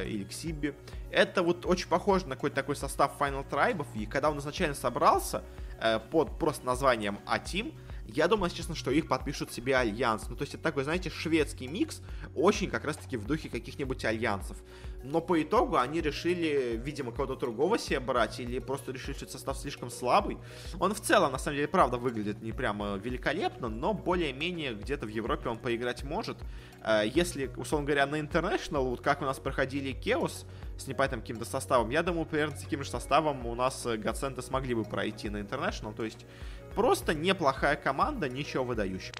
или 0.07 0.23
Ксиби. 0.23 0.77
Это 1.11 1.42
вот 1.42 1.66
очень 1.66 1.88
похоже 1.88 2.29
на 2.29 2.37
какой-то 2.37 2.55
такой 2.55 2.77
состав 2.77 3.18
Final 3.18 3.44
Tribe. 3.51 3.85
И 3.96 4.07
когда 4.07 4.31
он 4.31 4.38
изначально 4.38 4.77
собрался, 4.77 5.42
Э, 5.81 5.99
под 5.99 6.38
просто 6.38 6.66
названием 6.66 7.18
A-Team, 7.26 7.72
я 8.07 8.29
думаю, 8.29 8.51
честно, 8.51 8.75
что 8.75 8.90
их 8.90 9.09
подпишут 9.09 9.51
себе 9.51 9.77
альянс. 9.77 10.29
Ну, 10.29 10.37
то 10.37 10.42
есть 10.42 10.55
это 10.55 10.62
такой, 10.62 10.85
знаете, 10.85 11.09
шведский 11.09 11.68
микс, 11.68 12.03
очень 12.35 12.68
как 12.68 12.85
раз-таки 12.85 13.16
в 13.16 13.25
духе 13.25 13.49
каких-нибудь 13.49 14.05
альянсов. 14.05 14.59
Но 15.02 15.20
по 15.20 15.42
итогу 15.42 15.76
они 15.76 16.00
решили, 16.00 16.80
видимо, 16.82 17.12
кого-то 17.12 17.36
другого 17.36 17.78
себе 17.78 18.00
брать, 18.00 18.38
или 18.40 18.58
просто 18.58 18.92
решили, 18.92 19.14
что 19.14 19.28
состав 19.28 19.56
слишком 19.56 19.90
слабый. 19.90 20.38
Он 20.78 20.94
в 20.94 21.00
целом, 21.00 21.32
на 21.32 21.38
самом 21.38 21.56
деле, 21.56 21.68
правда, 21.68 21.96
выглядит 21.96 22.42
не 22.42 22.52
прямо 22.52 22.96
великолепно, 22.96 23.68
но 23.68 23.94
более-менее 23.94 24.74
где-то 24.74 25.06
в 25.06 25.08
Европе 25.08 25.48
он 25.48 25.58
поиграть 25.58 26.04
может. 26.04 26.36
Э, 26.82 27.02
если, 27.04 27.50
условно 27.56 27.86
говоря, 27.86 28.06
на 28.06 28.16
International, 28.16 28.82
вот 28.90 29.00
как 29.00 29.22
у 29.22 29.24
нас 29.24 29.38
проходили 29.38 29.94
Chaos 29.94 30.44
с 30.76 30.86
непонятным 30.86 31.20
каким-то 31.20 31.44
составом, 31.44 31.90
я 31.90 32.02
думаю, 32.02 32.26
примерно 32.26 32.56
с 32.56 32.60
таким 32.60 32.82
же 32.82 32.90
составом 32.90 33.46
у 33.46 33.54
нас 33.54 33.86
Гаценты 33.86 34.42
смогли 34.42 34.74
бы 34.74 34.84
пройти 34.84 35.30
на 35.30 35.38
International, 35.38 35.94
то 35.94 36.04
есть 36.04 36.26
Просто 36.74 37.14
неплохая 37.14 37.76
команда, 37.76 38.28
ничего 38.28 38.64
выдающего. 38.64 39.14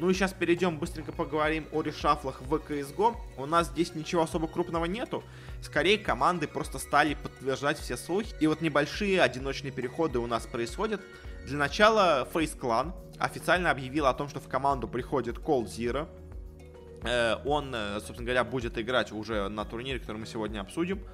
Ну 0.00 0.08
и 0.08 0.14
сейчас 0.14 0.32
перейдем, 0.32 0.78
быстренько 0.78 1.12
поговорим 1.12 1.66
о 1.72 1.82
решафлах 1.82 2.40
в 2.40 2.54
CSGO. 2.54 3.16
У 3.36 3.44
нас 3.44 3.68
здесь 3.68 3.94
ничего 3.94 4.22
особо 4.22 4.48
крупного 4.48 4.86
нету. 4.86 5.22
Скорее, 5.60 5.98
команды 5.98 6.48
просто 6.48 6.78
стали 6.78 7.18
подтверждать 7.22 7.78
все 7.78 7.98
слухи. 7.98 8.34
И 8.40 8.46
вот 8.46 8.62
небольшие 8.62 9.20
одиночные 9.20 9.72
переходы 9.72 10.18
у 10.18 10.26
нас 10.26 10.46
происходят. 10.46 11.02
Для 11.44 11.58
начала 11.58 12.26
Face 12.32 12.58
Clan 12.58 12.94
официально 13.18 13.70
объявил 13.70 14.06
о 14.06 14.14
том, 14.14 14.30
что 14.30 14.40
в 14.40 14.48
команду 14.48 14.88
приходит 14.88 15.36
Cold 15.36 15.66
Zero. 15.66 16.08
Э, 17.02 17.36
он, 17.44 17.74
э, 17.74 18.00
собственно 18.00 18.24
говоря, 18.24 18.44
будет 18.44 18.78
играть 18.78 19.12
уже 19.12 19.50
на 19.50 19.66
турнире, 19.66 20.00
который 20.00 20.16
мы 20.16 20.26
сегодня 20.26 20.60
обсудим, 20.60 21.04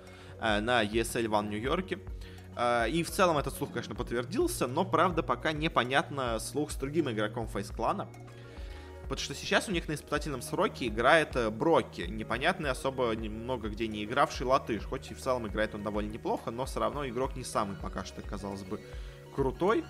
э, 0.40 0.60
на 0.60 0.84
ESL 0.84 1.26
One 1.26 1.48
Нью-Йорке. 1.48 1.98
И 2.88 3.02
в 3.02 3.10
целом 3.10 3.36
этот 3.36 3.52
слух, 3.52 3.70
конечно, 3.72 3.94
подтвердился, 3.94 4.66
но, 4.66 4.86
правда, 4.86 5.22
пока 5.22 5.52
непонятно 5.52 6.38
слух 6.38 6.70
с 6.70 6.76
другим 6.76 7.10
игроком 7.10 7.48
Фейс 7.48 7.68
Клана. 7.68 8.08
Потому 9.08 9.24
что 9.24 9.34
сейчас 9.34 9.68
у 9.68 9.72
них 9.72 9.86
на 9.88 9.94
испытательном 9.94 10.42
сроке 10.42 10.88
играет 10.88 11.36
э, 11.36 11.50
Брокки, 11.50 12.02
непонятный, 12.02 12.70
особо 12.70 13.12
немного 13.14 13.68
где 13.68 13.86
не 13.86 14.04
игравший 14.04 14.46
латыш. 14.46 14.82
Хоть 14.84 15.10
и 15.10 15.14
в 15.14 15.20
целом 15.20 15.46
играет 15.46 15.74
он 15.74 15.82
довольно 15.84 16.10
неплохо, 16.10 16.50
но 16.50 16.64
все 16.64 16.80
равно 16.80 17.06
игрок 17.06 17.36
не 17.36 17.44
самый 17.44 17.76
пока 17.76 18.04
что, 18.04 18.20
казалось 18.22 18.62
бы, 18.62 18.80
крутой. 19.34 19.84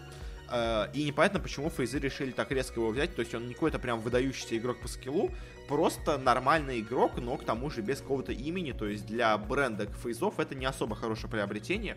А, 0.48 0.90
и 0.92 1.05
непонятно, 1.05 1.40
почему 1.40 1.70
фейзы 1.70 1.98
решили 1.98 2.31
так 2.31 2.50
резко 2.52 2.81
его 2.81 2.90
взять. 2.90 3.14
То 3.14 3.20
есть 3.20 3.35
он 3.35 3.46
не 3.46 3.55
какой-то 3.55 3.79
прям 3.79 4.00
выдающийся 4.00 4.57
игрок 4.59 4.81
по 4.81 4.88
скиллу, 4.88 5.31
просто 5.68 6.18
нормальный 6.18 6.81
игрок, 6.81 7.12
но 7.16 7.37
к 7.37 7.44
тому 7.44 7.70
же 7.70 7.81
без 7.81 8.00
какого-то 8.00 8.33
имени. 8.33 8.72
То 8.72 8.87
есть 8.87 9.07
для 9.07 9.37
бренда 9.38 9.87
фейзов 9.87 10.38
это 10.38 10.55
не 10.55 10.66
особо 10.66 10.94
хорошее 10.94 11.31
приобретение. 11.31 11.96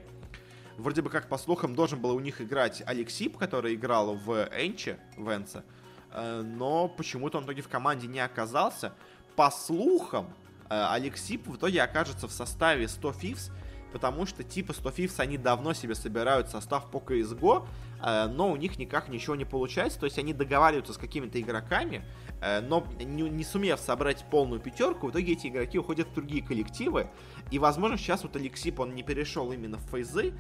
Вроде 0.78 1.02
бы 1.02 1.10
как, 1.10 1.28
по 1.28 1.38
слухам, 1.38 1.76
должен 1.76 2.00
был 2.00 2.16
у 2.16 2.22
них 2.22 2.40
играть 2.40 2.82
Алексип, 2.86 3.38
который 3.38 3.76
играл 3.76 4.16
в 4.16 4.48
Энче, 4.58 4.98
в 5.18 5.30
Энце. 5.30 5.64
Э, 6.12 6.42
но 6.42 6.88
почему-то 6.88 7.38
он 7.38 7.44
в 7.44 7.48
итоге 7.48 7.62
в 7.62 7.70
команде 7.70 8.08
не 8.08 8.20
оказался. 8.20 8.94
По 9.36 9.52
слухам, 9.52 10.28
э, 10.70 10.88
Алексип 10.92 11.48
в 11.48 11.56
итоге 11.56 11.82
окажется 11.82 12.28
в 12.28 12.32
составе 12.32 12.88
100 12.88 13.12
Fifths, 13.12 13.52
потому 13.94 14.26
что 14.26 14.44
типа 14.44 14.74
100 14.74 14.90
Fifths 14.90 15.20
они 15.20 15.38
давно 15.38 15.74
себе 15.74 15.96
собирают 15.96 16.50
состав 16.50 16.90
по 16.92 16.98
CSGO, 16.98 17.68
э, 18.02 18.28
но 18.28 18.52
у 18.52 18.56
них 18.56 18.78
никак 18.78 19.10
ничего 19.10 19.36
не 19.36 19.46
получается, 19.46 20.00
то 20.00 20.06
есть 20.06 20.20
они 20.20 20.34
договариваются 20.34 20.94
с 20.94 20.98
какими-то 20.98 21.40
игроками, 21.40 22.04
но 22.42 22.88
не, 22.98 23.24
не 23.24 23.44
сумев 23.44 23.82
собрать 23.82 24.24
полную 24.32 24.62
пятерку, 24.62 25.08
в 25.08 25.12
итоге 25.12 25.34
эти 25.34 25.48
игроки 25.48 25.78
уходят 25.78 26.08
в 26.08 26.14
другие 26.14 26.42
коллективы, 26.42 27.10
и 27.52 27.60
возможно 27.60 27.98
сейчас 27.98 28.24
вот 28.24 28.38
Алексип 28.38 28.80
он 28.80 28.96
не 28.96 29.04
перешел 29.04 29.52
именно 29.52 29.78
в 29.78 29.82
фейзы, 29.90 30.34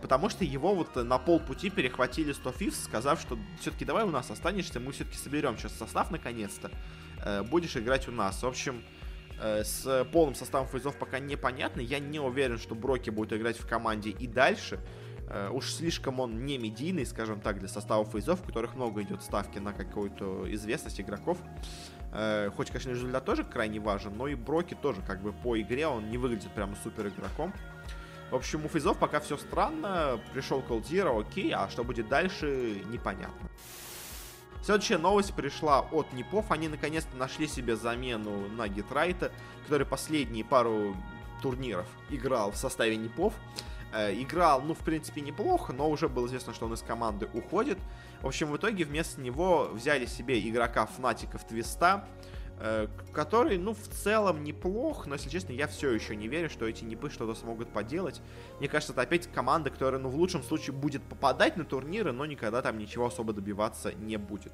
потому 0.00 0.28
что 0.28 0.44
его 0.44 0.74
вот 0.74 0.96
на 0.96 1.18
полпути 1.18 1.70
перехватили 1.70 2.32
100 2.32 2.50
Fifths, 2.50 2.84
сказав, 2.84 3.20
что 3.20 3.38
все-таки 3.60 3.84
давай 3.84 4.04
у 4.04 4.10
нас 4.10 4.30
останешься, 4.30 4.80
мы 4.80 4.92
все-таки 4.92 5.16
соберем 5.16 5.56
сейчас 5.56 5.72
состав 5.72 6.10
наконец-то, 6.10 6.70
э, 7.24 7.42
будешь 7.42 7.76
играть 7.76 8.08
у 8.08 8.12
нас. 8.12 8.42
В 8.42 8.46
общем, 8.46 8.82
э, 9.40 9.62
с 9.62 10.04
полным 10.12 10.34
составом 10.34 10.66
фейзов 10.66 10.96
пока 10.96 11.20
непонятно, 11.20 11.80
я 11.80 12.00
не 12.00 12.18
уверен, 12.18 12.58
что 12.58 12.74
Броки 12.74 13.10
будет 13.10 13.32
играть 13.32 13.58
в 13.58 13.66
команде 13.68 14.10
и 14.10 14.26
дальше, 14.26 14.80
уж 15.52 15.70
слишком 15.74 16.20
он 16.20 16.46
не 16.46 16.56
медийный, 16.56 17.04
скажем 17.04 17.42
так, 17.42 17.58
для 17.58 17.68
состава 17.68 18.02
фейзов, 18.06 18.40
в 18.40 18.46
которых 18.46 18.74
много 18.74 19.02
идет 19.02 19.22
ставки 19.22 19.58
на 19.58 19.74
какую-то 19.74 20.50
известность 20.54 21.02
игроков. 21.02 21.36
Хоть, 22.56 22.68
конечно, 22.68 22.88
результат 22.88 23.26
тоже 23.26 23.44
крайне 23.44 23.78
важен, 23.78 24.16
но 24.16 24.26
и 24.26 24.34
Броки 24.34 24.72
тоже 24.72 25.02
как 25.02 25.20
бы 25.20 25.34
по 25.34 25.60
игре 25.60 25.86
он 25.86 26.08
не 26.08 26.16
выглядит 26.16 26.50
прямо 26.52 26.74
супер 26.82 27.08
игроком. 27.08 27.52
В 28.30 28.34
общем, 28.34 28.64
у 28.64 28.68
фейзов 28.68 28.98
пока 28.98 29.20
все 29.20 29.36
странно. 29.36 30.20
Пришел 30.32 30.60
Cold 30.60 31.20
окей, 31.20 31.52
а 31.52 31.68
что 31.68 31.84
будет 31.84 32.08
дальше, 32.08 32.82
непонятно. 32.90 33.48
Следующая 34.62 34.98
новость 34.98 35.34
пришла 35.34 35.80
от 35.80 36.12
Непов. 36.12 36.50
Они 36.50 36.68
наконец-то 36.68 37.16
нашли 37.16 37.46
себе 37.46 37.76
замену 37.76 38.48
на 38.48 38.68
Гитрайта, 38.68 39.32
который 39.64 39.86
последние 39.86 40.44
пару 40.44 40.94
турниров 41.42 41.86
играл 42.10 42.50
в 42.50 42.56
составе 42.56 42.96
Непов. 42.96 43.32
Э, 43.92 44.12
играл, 44.12 44.60
ну, 44.60 44.74
в 44.74 44.80
принципе, 44.80 45.22
неплохо, 45.22 45.72
но 45.72 45.88
уже 45.88 46.08
было 46.08 46.26
известно, 46.26 46.52
что 46.52 46.66
он 46.66 46.74
из 46.74 46.82
команды 46.82 47.28
уходит. 47.32 47.78
В 48.20 48.26
общем, 48.26 48.50
в 48.50 48.56
итоге 48.56 48.84
вместо 48.84 49.20
него 49.20 49.70
взяли 49.72 50.04
себе 50.04 50.38
игрока 50.46 50.84
Фнатиков 50.84 51.44
Твиста, 51.44 52.06
который, 53.12 53.58
ну, 53.58 53.74
в 53.74 53.88
целом 53.88 54.42
неплох, 54.42 55.06
но, 55.06 55.14
если 55.14 55.28
честно, 55.28 55.52
я 55.52 55.66
все 55.66 55.90
еще 55.92 56.16
не 56.16 56.28
верю, 56.28 56.50
что 56.50 56.66
эти 56.66 56.84
непы 56.84 57.10
что-то 57.10 57.34
смогут 57.34 57.72
поделать. 57.72 58.20
Мне 58.58 58.68
кажется, 58.68 58.92
это 58.92 59.02
опять 59.02 59.30
команда, 59.32 59.70
которая, 59.70 60.00
ну, 60.00 60.08
в 60.08 60.16
лучшем 60.16 60.42
случае 60.42 60.74
будет 60.74 61.02
попадать 61.02 61.56
на 61.56 61.64
турниры, 61.64 62.12
но 62.12 62.26
никогда 62.26 62.62
там 62.62 62.78
ничего 62.78 63.06
особо 63.06 63.32
добиваться 63.32 63.92
не 63.94 64.16
будет. 64.16 64.52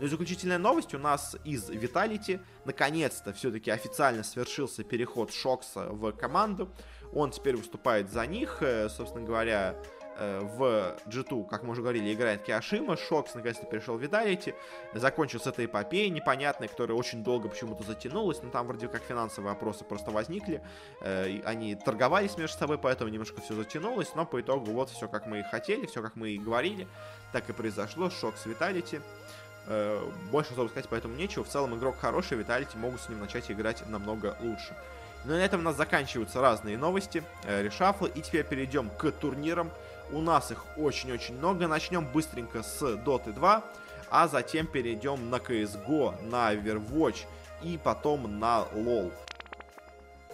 Ну 0.00 0.06
и 0.06 0.08
заключительная 0.08 0.58
новость 0.58 0.94
у 0.94 0.98
нас 0.98 1.36
из 1.44 1.70
Vitality. 1.70 2.40
Наконец-то 2.64 3.32
все-таки 3.32 3.70
официально 3.70 4.24
свершился 4.24 4.82
переход 4.82 5.32
Шокса 5.32 5.90
в 5.90 6.12
команду. 6.12 6.70
Он 7.12 7.30
теперь 7.30 7.56
выступает 7.56 8.10
за 8.10 8.26
них. 8.26 8.62
Э, 8.62 8.88
собственно 8.88 9.24
говоря, 9.24 9.76
Э, 9.76 10.01
в 10.40 10.94
G2, 11.06 11.46
как 11.46 11.62
мы 11.62 11.70
уже 11.70 11.80
говорили, 11.80 12.12
играет 12.12 12.42
Киашима, 12.42 12.96
Шокс 12.96 13.34
наконец-то 13.34 13.66
перешел 13.66 13.96
в 13.96 14.02
Видалити, 14.02 14.54
закончил 14.94 15.40
с 15.40 15.46
этой 15.46 15.64
эпопеей 15.64 16.10
непонятной, 16.10 16.68
которая 16.68 16.96
очень 16.96 17.24
долго 17.24 17.48
почему-то 17.48 17.82
затянулась, 17.82 18.42
но 18.42 18.50
там 18.50 18.66
вроде 18.66 18.88
как 18.88 19.02
финансовые 19.02 19.52
вопросы 19.52 19.84
просто 19.84 20.10
возникли, 20.10 20.62
э, 21.00 21.40
они 21.44 21.74
торговались 21.74 22.36
между 22.36 22.58
собой, 22.58 22.78
поэтому 22.78 23.10
немножко 23.10 23.40
все 23.40 23.54
затянулось, 23.54 24.14
но 24.14 24.26
по 24.26 24.40
итогу 24.40 24.70
вот 24.72 24.90
все 24.90 25.08
как 25.08 25.26
мы 25.26 25.40
и 25.40 25.42
хотели, 25.42 25.86
все 25.86 26.02
как 26.02 26.16
мы 26.16 26.30
и 26.30 26.38
говорили, 26.38 26.86
так 27.32 27.48
и 27.48 27.52
произошло, 27.52 28.10
Шокс 28.10 28.46
Виталити. 28.46 29.00
Э, 29.66 30.00
больше 30.30 30.52
особо 30.52 30.68
сказать 30.68 30.88
поэтому 30.88 31.14
нечего. 31.14 31.44
В 31.44 31.48
целом 31.48 31.76
игрок 31.76 31.96
хороший, 32.00 32.36
Виталити 32.36 32.76
могут 32.76 33.00
с 33.00 33.08
ним 33.08 33.20
начать 33.20 33.50
играть 33.50 33.88
намного 33.88 34.36
лучше. 34.40 34.76
Но 35.24 35.34
на 35.34 35.44
этом 35.44 35.60
у 35.60 35.62
нас 35.64 35.76
заканчиваются 35.76 36.40
разные 36.40 36.76
новости, 36.76 37.22
решафлы, 37.46 38.10
и 38.12 38.20
теперь 38.20 38.44
перейдем 38.44 38.90
к 38.90 39.12
турнирам. 39.12 39.70
У 40.12 40.20
нас 40.20 40.50
их 40.50 40.64
очень-очень 40.76 41.38
много. 41.38 41.66
Начнем 41.66 42.06
быстренько 42.06 42.62
с 42.62 42.82
Dota 42.82 43.32
2, 43.32 43.64
а 44.10 44.28
затем 44.28 44.66
перейдем 44.66 45.30
на 45.30 45.36
CSGO, 45.36 46.22
на 46.28 46.54
Overwatch 46.54 47.24
и 47.62 47.78
потом 47.82 48.38
на 48.38 48.66
LoL. 48.74 49.10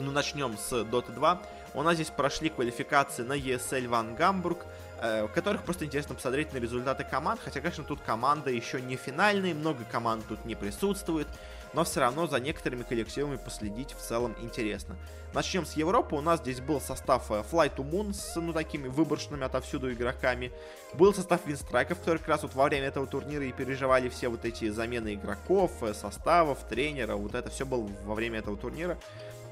Ну, 0.00 0.10
начнем 0.10 0.58
с 0.58 0.72
Dota 0.72 1.12
2. 1.12 1.42
У 1.74 1.82
нас 1.82 1.94
здесь 1.94 2.10
прошли 2.10 2.48
квалификации 2.48 3.22
на 3.22 3.34
ESL 3.34 3.86
Ван 3.86 4.16
Гамбург, 4.16 4.66
э, 5.00 5.24
в 5.24 5.28
которых 5.28 5.62
просто 5.62 5.84
интересно 5.84 6.16
посмотреть 6.16 6.52
на 6.52 6.58
результаты 6.58 7.04
команд, 7.04 7.40
хотя, 7.40 7.60
конечно, 7.60 7.84
тут 7.84 8.00
команда 8.00 8.50
еще 8.50 8.80
не 8.80 8.96
финальная, 8.96 9.54
много 9.54 9.84
команд 9.84 10.24
тут 10.28 10.44
не 10.44 10.56
присутствует, 10.56 11.28
но 11.72 11.84
все 11.84 12.00
равно 12.00 12.26
за 12.26 12.40
некоторыми 12.40 12.82
коллективами 12.82 13.36
последить 13.36 13.92
в 13.92 14.00
целом 14.00 14.34
интересно. 14.40 14.96
Начнем 15.34 15.66
с 15.66 15.74
Европы. 15.74 16.16
У 16.16 16.20
нас 16.20 16.40
здесь 16.40 16.60
был 16.60 16.80
состав 16.80 17.30
э, 17.30 17.42
Fly 17.50 17.74
to 17.74 17.88
Moon 17.88 18.14
с, 18.14 18.34
ну, 18.36 18.52
такими 18.52 18.88
выборочными 18.88 19.44
отовсюду 19.44 19.92
игроками. 19.92 20.52
Был 20.94 21.12
состав 21.12 21.46
Винстрайков, 21.46 21.98
который 21.98 22.18
как 22.18 22.28
раз 22.28 22.42
вот 22.42 22.54
во 22.54 22.64
время 22.64 22.86
этого 22.86 23.06
турнира 23.06 23.44
и 23.44 23.52
переживали 23.52 24.08
все 24.08 24.28
вот 24.28 24.44
эти 24.46 24.70
замены 24.70 25.14
игроков, 25.14 25.82
э, 25.82 25.92
составов, 25.92 26.66
тренера. 26.68 27.16
Вот 27.16 27.34
это 27.34 27.50
все 27.50 27.66
было 27.66 27.88
во 28.04 28.14
время 28.14 28.38
этого 28.38 28.56
турнира. 28.56 28.98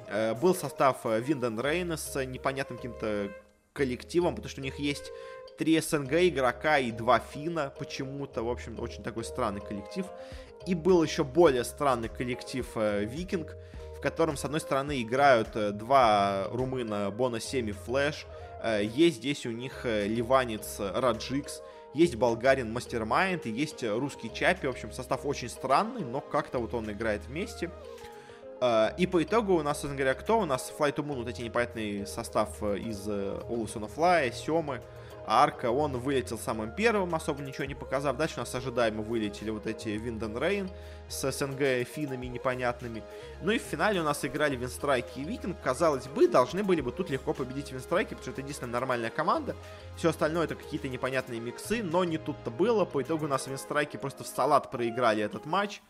Э, 0.09 0.35
был 0.35 0.55
состав 0.55 1.05
Винден 1.05 1.61
Рейна 1.61 1.98
с 1.98 2.24
непонятным 2.24 2.79
каким-то 2.79 3.31
коллективом, 3.74 4.35
потому 4.35 4.48
что 4.48 4.62
у 4.62 4.64
них 4.64 4.79
есть 4.79 5.12
три 5.59 5.81
СНГ 5.81 6.12
игрока 6.12 6.79
и 6.79 6.90
два 6.90 7.18
финна 7.18 7.72
почему-то. 7.79 8.42
В 8.42 8.50
общем, 8.50 8.79
очень 8.81 9.02
такой 9.02 9.24
странный 9.24 9.61
коллектив. 9.61 10.07
И 10.66 10.74
был 10.74 11.02
еще 11.02 11.24
более 11.24 11.64
странный 11.64 12.09
коллектив 12.09 12.66
Викинг, 12.74 13.57
в 13.96 14.00
котором, 14.00 14.37
с 14.37 14.44
одной 14.44 14.61
стороны, 14.61 15.00
играют 15.00 15.57
э, 15.57 15.70
два 15.70 16.48
румына 16.50 17.11
Bone7 17.11 17.70
и 17.70 17.72
Флэш, 17.72 18.26
э, 18.62 18.85
есть 18.85 19.16
здесь 19.16 19.46
у 19.46 19.50
них 19.50 19.87
э, 19.87 20.07
ливанец 20.07 20.76
Раджикс, 20.79 21.62
есть 21.94 22.16
болгарин 22.16 22.72
Мастермайнд 22.72 23.46
и 23.46 23.50
есть 23.50 23.83
русский 23.83 24.31
Чапи. 24.33 24.66
В 24.66 24.70
общем, 24.70 24.92
состав 24.92 25.24
очень 25.24 25.48
странный, 25.48 26.05
но 26.05 26.20
как-то 26.20 26.59
вот 26.59 26.74
он 26.74 26.90
играет 26.90 27.22
вместе. 27.26 27.70
И 28.98 29.07
по 29.07 29.22
итогу 29.22 29.55
у 29.55 29.62
нас, 29.62 29.79
собственно 29.79 29.96
говоря, 29.96 30.14
кто? 30.14 30.40
У 30.40 30.44
нас 30.44 30.72
Fly 30.79 30.94
to 30.94 31.05
Moon, 31.07 31.16
вот 31.16 31.29
эти 31.29 31.40
непонятный 31.40 32.07
состав 32.07 32.62
из 32.62 33.07
Олусона 33.09 33.87
Флая, 33.88 34.31
Семы, 34.31 34.83
Арка, 35.26 35.70
он 35.70 35.96
вылетел 35.98 36.38
самым 36.38 36.70
первым, 36.70 37.14
особо 37.14 37.42
ничего 37.42 37.64
не 37.64 37.74
показав. 37.74 38.16
Дальше 38.16 38.36
у 38.36 38.40
нас 38.40 38.54
ожидаемо 38.54 39.02
вылетели 39.02 39.50
вот 39.50 39.66
эти 39.66 39.88
Винден 39.88 40.38
Рейн 40.38 40.70
с 41.08 41.30
СНГ 41.30 41.86
финами 41.86 42.26
непонятными. 42.26 43.02
Ну 43.42 43.50
и 43.50 43.58
в 43.58 43.62
финале 43.62 44.00
у 44.00 44.04
нас 44.04 44.24
играли 44.24 44.54
Винстрайки 44.56 45.18
и 45.18 45.24
Викинг. 45.24 45.60
Казалось 45.62 46.06
бы, 46.06 46.28
должны 46.28 46.62
были 46.62 46.80
бы 46.80 46.92
тут 46.92 47.10
легко 47.10 47.32
победить 47.34 47.72
Винстрайки, 47.72 48.10
потому 48.10 48.22
что 48.22 48.30
это 48.30 48.40
единственная 48.42 48.72
нормальная 48.72 49.10
команда. 49.10 49.56
Все 49.96 50.10
остальное 50.10 50.44
это 50.44 50.54
какие-то 50.54 50.88
непонятные 50.88 51.40
миксы, 51.40 51.82
но 51.82 52.04
не 52.04 52.18
тут-то 52.18 52.50
было. 52.50 52.84
По 52.84 53.02
итогу 53.02 53.24
у 53.24 53.28
нас 53.28 53.48
Винстрайки 53.48 53.96
просто 53.96 54.22
в 54.22 54.28
салат 54.28 54.70
проиграли 54.70 55.22
этот 55.22 55.44
матч. 55.44 55.82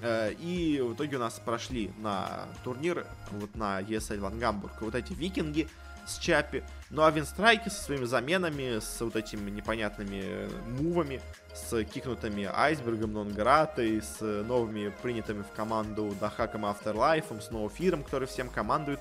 Э, 0.00 0.32
и 0.32 0.80
в 0.80 0.94
итоге 0.94 1.16
у 1.16 1.20
нас 1.20 1.40
прошли 1.44 1.92
на 1.98 2.46
турнир, 2.64 3.06
вот 3.32 3.54
на 3.56 3.80
ESL 3.80 4.20
Ван 4.20 4.38
Гамбург, 4.38 4.80
вот 4.80 4.94
эти 4.94 5.12
викинги, 5.12 5.68
с 6.08 6.18
Чапи. 6.18 6.64
Ну 6.90 7.02
а 7.02 7.10
Винстрайки 7.10 7.68
со 7.68 7.82
своими 7.82 8.04
заменами, 8.04 8.78
с 8.80 9.00
вот 9.00 9.16
этими 9.16 9.50
непонятными 9.50 10.22
э, 10.22 10.48
мувами, 10.80 11.20
с 11.54 11.84
кикнутыми 11.84 12.50
Айсбергом, 12.52 13.12
Нонгратой, 13.12 14.00
с 14.00 14.20
новыми 14.20 14.92
принятыми 15.02 15.42
в 15.42 15.54
команду 15.54 16.14
Дахаком 16.18 16.64
Afterlife, 16.64 17.40
с 17.40 17.50
Ноуфиром, 17.50 18.02
который 18.02 18.26
всем 18.26 18.48
командует, 18.48 19.00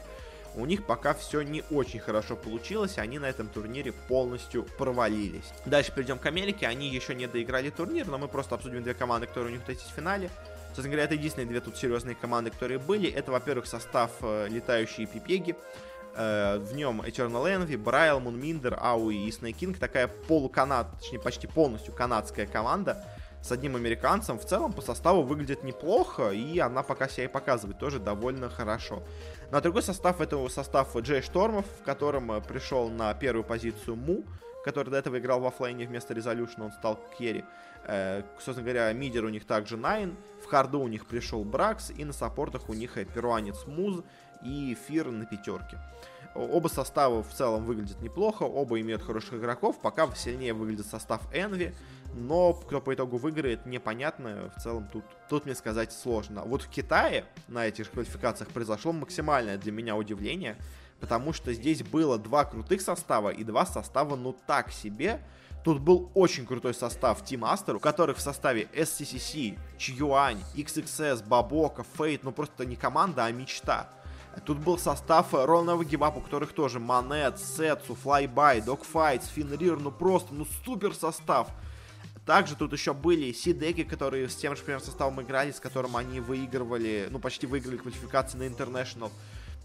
у 0.58 0.66
них 0.66 0.86
пока 0.86 1.14
все 1.14 1.44
не 1.44 1.64
очень 1.70 2.00
хорошо 2.00 2.36
получилось, 2.36 2.98
они 2.98 3.20
на 3.20 3.26
этом 3.26 3.48
турнире 3.48 3.92
полностью 3.92 4.64
провалились. 4.64 5.46
Дальше 5.66 5.92
перейдем 5.94 6.18
к 6.18 6.26
Америке, 6.26 6.68
они 6.68 6.90
еще 6.90 7.14
не 7.14 7.28
доиграли 7.28 7.70
турнир, 7.70 8.08
но 8.08 8.18
мы 8.18 8.28
просто 8.28 8.56
обсудим 8.56 8.84
две 8.84 8.96
команды, 8.96 9.28
которые 9.28 9.54
у 9.54 9.58
них 9.58 9.70
есть 9.70 9.82
в 9.82 9.94
финале. 9.94 10.30
Собственно 10.70 10.90
говоря, 10.90 11.04
это 11.06 11.14
единственные 11.16 11.48
две 11.48 11.62
тут 11.62 11.78
серьезные 11.78 12.16
команды, 12.16 12.52
которые 12.52 12.80
были. 12.80 13.10
Это, 13.10 13.32
во-первых, 13.32 13.68
состав 13.68 14.12
э, 14.22 14.48
летающие 14.50 15.08
пипеги, 15.08 15.56
в 16.18 16.74
нем 16.74 17.02
Eternal 17.02 17.46
Envy, 17.46 17.78
Брайл, 17.78 18.20
Мунминдер, 18.20 18.78
Ауи 18.82 19.16
и 19.16 19.30
Snake 19.30 19.56
King. 19.60 19.78
Такая 19.78 20.08
полуканад, 20.08 21.00
точнее 21.00 21.20
почти 21.20 21.48
полностью 21.48 21.94
канадская 21.94 22.48
команда 22.48 23.06
с 23.42 23.52
одним 23.52 23.76
американцем. 23.76 24.38
В 24.40 24.46
целом 24.46 24.74
по 24.74 24.82
составу 24.82 25.24
выглядит 25.24 25.64
неплохо, 25.64 26.32
и 26.32 26.60
она 26.60 26.84
пока 26.84 27.08
себя 27.08 27.26
и 27.26 27.28
показывает 27.28 27.80
тоже 27.80 28.00
довольно 28.00 28.50
хорошо. 28.50 29.04
На 29.52 29.62
другой 29.62 29.84
состав 29.84 30.22
это 30.22 30.48
состав 30.50 30.96
Джей 30.98 31.22
Штормов, 31.22 31.66
в 31.80 31.84
котором 31.84 32.32
э, 32.32 32.42
пришел 32.42 32.90
на 32.90 33.14
первую 33.14 33.44
позицию 33.44 33.96
Му, 33.96 34.26
который 34.66 34.90
до 34.90 34.98
этого 34.98 35.18
играл 35.18 35.40
в 35.40 35.46
оффлейне 35.46 35.88
вместо 35.88 36.14
Резолюшна, 36.14 36.66
он 36.66 36.72
стал 36.74 37.00
керри. 37.18 37.46
Э, 37.86 38.24
собственно 38.36 38.64
говоря, 38.64 38.92
мидер 38.92 39.24
у 39.24 39.30
них 39.30 39.46
также 39.46 39.78
Найн, 39.78 40.18
в 40.48 40.50
харду 40.50 40.80
у 40.80 40.88
них 40.88 41.06
пришел 41.06 41.44
Бракс, 41.44 41.92
и 41.92 42.06
на 42.06 42.14
саппортах 42.14 42.70
у 42.70 42.74
них 42.74 42.94
перуанец 43.14 43.66
Муз 43.68 44.02
и 44.44 44.78
Фир 44.88 45.12
на 45.12 45.26
пятерке. 45.26 45.78
Оба 46.36 46.70
состава 46.70 47.22
в 47.22 47.34
целом 47.34 47.66
выглядят 47.66 48.02
неплохо, 48.02 48.44
оба 48.44 48.80
имеют 48.80 49.04
хороших 49.04 49.34
игроков, 49.34 49.82
пока 49.82 50.10
сильнее 50.16 50.54
выглядит 50.54 50.86
состав 50.86 51.22
Envy, 51.34 51.74
но 52.14 52.54
кто 52.54 52.80
по 52.80 52.94
итогу 52.94 53.18
выиграет, 53.18 53.66
непонятно, 53.66 54.50
в 54.56 54.62
целом 54.62 54.88
тут, 54.88 55.04
тут 55.30 55.46
мне 55.46 55.56
сказать 55.56 55.92
сложно. 55.92 56.44
Вот 56.44 56.62
в 56.62 56.70
Китае 56.70 57.26
на 57.50 57.68
этих 57.68 57.92
квалификациях 57.92 58.50
произошло 58.52 58.94
максимальное 58.94 59.58
для 59.58 59.74
меня 59.74 59.98
удивление, 59.98 60.56
потому 61.02 61.34
что 61.34 61.52
здесь 61.54 61.84
было 61.84 62.18
два 62.18 62.46
крутых 62.46 62.82
состава 62.82 63.30
и 63.30 63.44
два 63.44 63.66
состава 63.66 64.16
ну 64.16 64.34
так 64.46 64.72
себе, 64.72 65.20
Тут 65.68 65.82
был 65.82 66.10
очень 66.14 66.46
крутой 66.46 66.74
состав 66.74 67.22
Team 67.24 67.42
Aster, 67.42 67.76
у 67.76 67.80
которых 67.82 68.20
в 68.20 68.22
составе 68.22 68.70
SCCC, 68.74 69.60
Чьюань, 69.78 70.42
XXS, 70.56 71.28
Бабока, 71.28 71.84
Фейт, 71.98 72.24
ну 72.24 72.32
просто 72.32 72.66
не 72.66 72.78
команда, 72.78 73.26
а 73.26 73.32
мечта. 73.34 73.90
Тут 74.46 74.60
был 74.60 74.78
состав 74.78 75.34
Ронного 75.34 75.84
Гивап, 75.84 76.16
у 76.16 76.22
которых 76.22 76.54
тоже 76.54 76.80
Манет, 76.80 77.38
Сетсу, 77.38 77.96
Флайбай, 77.96 78.62
Догфайт, 78.62 79.26
Финрир, 79.26 79.78
ну 79.78 79.92
просто, 79.92 80.34
ну 80.34 80.48
супер 80.64 80.96
состав. 80.96 81.50
Также 82.26 82.56
тут 82.56 82.72
еще 82.72 82.94
были 82.94 83.34
Сидеки, 83.34 83.84
которые 83.84 84.30
с 84.30 84.38
тем 84.38 84.56
же 84.56 84.64
примерно 84.64 84.86
составом 84.86 85.22
играли, 85.22 85.52
с 85.52 85.60
которым 85.60 85.98
они 85.98 86.22
выигрывали, 86.22 87.10
ну 87.12 87.20
почти 87.20 87.46
выиграли 87.46 87.76
квалификации 87.76 88.38
на 88.38 88.44
International. 88.44 89.12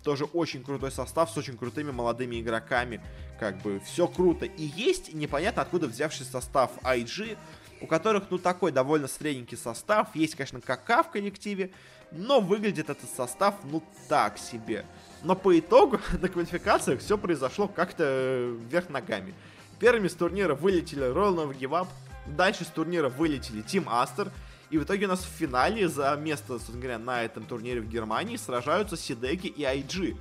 Тоже 0.03 0.25
очень 0.25 0.65
крутой 0.65 0.91
состав 0.91 1.31
с 1.31 1.37
очень 1.37 1.57
крутыми 1.57 1.91
молодыми 1.91 2.41
игроками. 2.41 3.01
Как 3.38 3.61
бы 3.62 3.81
все 3.81 4.07
круто. 4.09 4.47
И 4.47 4.65
есть 4.65 5.15
непонятно 5.15 5.62
откуда 5.62 5.87
взявший 5.87 6.27
состав 6.27 6.71
IG, 6.83 7.37
у 7.81 7.87
которых, 7.87 8.25
ну, 8.31 8.38
такой 8.38 8.73
довольно 8.73 9.09
средненький 9.09 9.57
состав. 9.57 10.15
Есть, 10.15 10.35
конечно, 10.35 10.61
КК 10.61 11.03
в 11.03 11.11
коллективе, 11.11 11.71
но 12.11 12.41
выглядит 12.41 12.91
этот 12.91 13.11
состав, 13.11 13.57
ну, 13.65 13.83
так 14.09 14.38
себе. 14.38 14.85
Но 15.23 15.35
по 15.35 15.59
итогу 15.59 16.01
на 16.21 16.29
квалификациях 16.29 17.01
все 17.01 17.19
произошло 17.19 17.69
как-то 17.69 18.57
вверх 18.69 18.88
ногами. 18.88 19.35
Первыми 19.79 20.09
с 20.09 20.15
турнира 20.15 20.55
вылетели 20.55 21.03
Royal 21.03 21.35
Nova 21.35 21.59
Give 21.59 21.71
Up, 21.71 21.88
дальше 22.27 22.65
с 22.65 22.69
турнира 22.69 23.09
вылетели 23.09 23.65
Team 23.65 23.87
Aster, 23.87 24.31
и 24.73 24.79
в 24.79 24.85
итоге 24.85 25.05
у 25.05 25.09
нас 25.11 25.21
в 25.21 25.29
финале 25.29 25.87
за 25.87 26.17
место, 26.17 26.55
собственно 26.55 26.79
говоря, 26.79 26.99
на 26.99 27.23
этом 27.23 27.45
турнире 27.45 27.83
в 27.83 27.89
Германии 27.89 28.39
сражаются 28.39 28.97
Сидеки 28.97 29.47
и 29.47 29.61
IG. 29.61 30.17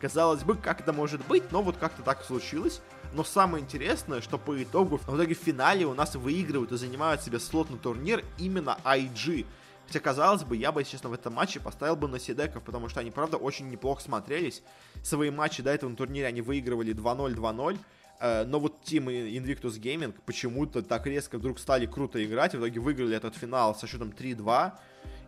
Казалось 0.00 0.42
бы, 0.42 0.56
как 0.56 0.80
это 0.80 0.92
может 0.92 1.24
быть, 1.26 1.52
но 1.52 1.62
вот 1.62 1.76
как-то 1.76 2.02
так 2.02 2.24
случилось. 2.24 2.80
Но 3.12 3.22
самое 3.22 3.62
интересное, 3.62 4.20
что 4.20 4.38
по 4.38 4.60
итогу, 4.60 4.96
в 4.96 5.16
итоге 5.16 5.36
в 5.36 5.38
финале 5.38 5.86
у 5.86 5.94
нас 5.94 6.16
выигрывают 6.16 6.72
и 6.72 6.76
занимают 6.76 7.22
себе 7.22 7.38
слот 7.38 7.70
на 7.70 7.78
турнир 7.78 8.24
именно 8.38 8.76
IG. 8.84 9.46
Хотя, 9.86 10.00
казалось 10.00 10.42
бы, 10.42 10.56
я 10.56 10.72
бы, 10.72 10.82
честно, 10.82 11.08
в 11.08 11.12
этом 11.12 11.34
матче 11.34 11.60
поставил 11.60 11.94
бы 11.94 12.08
на 12.08 12.18
Сидеков, 12.18 12.64
потому 12.64 12.88
что 12.88 12.98
они, 12.98 13.12
правда, 13.12 13.36
очень 13.36 13.70
неплохо 13.70 14.02
смотрелись. 14.02 14.64
Свои 15.04 15.30
матчи 15.30 15.62
до 15.62 15.70
этого 15.70 15.88
на 15.88 15.94
турнире 15.94 16.26
они 16.26 16.40
выигрывали 16.40 16.92
2-0, 16.92 17.36
2-0. 17.36 17.78
Э, 18.22 18.44
но 18.44 18.60
вот 18.60 18.84
Team 18.84 19.06
Invictus 19.06 19.80
Gaming 19.80 20.14
почему-то 20.24 20.80
так 20.82 21.06
резко 21.08 21.38
вдруг 21.38 21.58
стали 21.58 21.86
круто 21.86 22.24
играть, 22.24 22.54
в 22.54 22.58
итоге 22.58 22.78
выиграли 22.78 23.16
этот 23.16 23.34
финал 23.34 23.74
со 23.74 23.88
счетом 23.88 24.10
3-2 24.10 24.72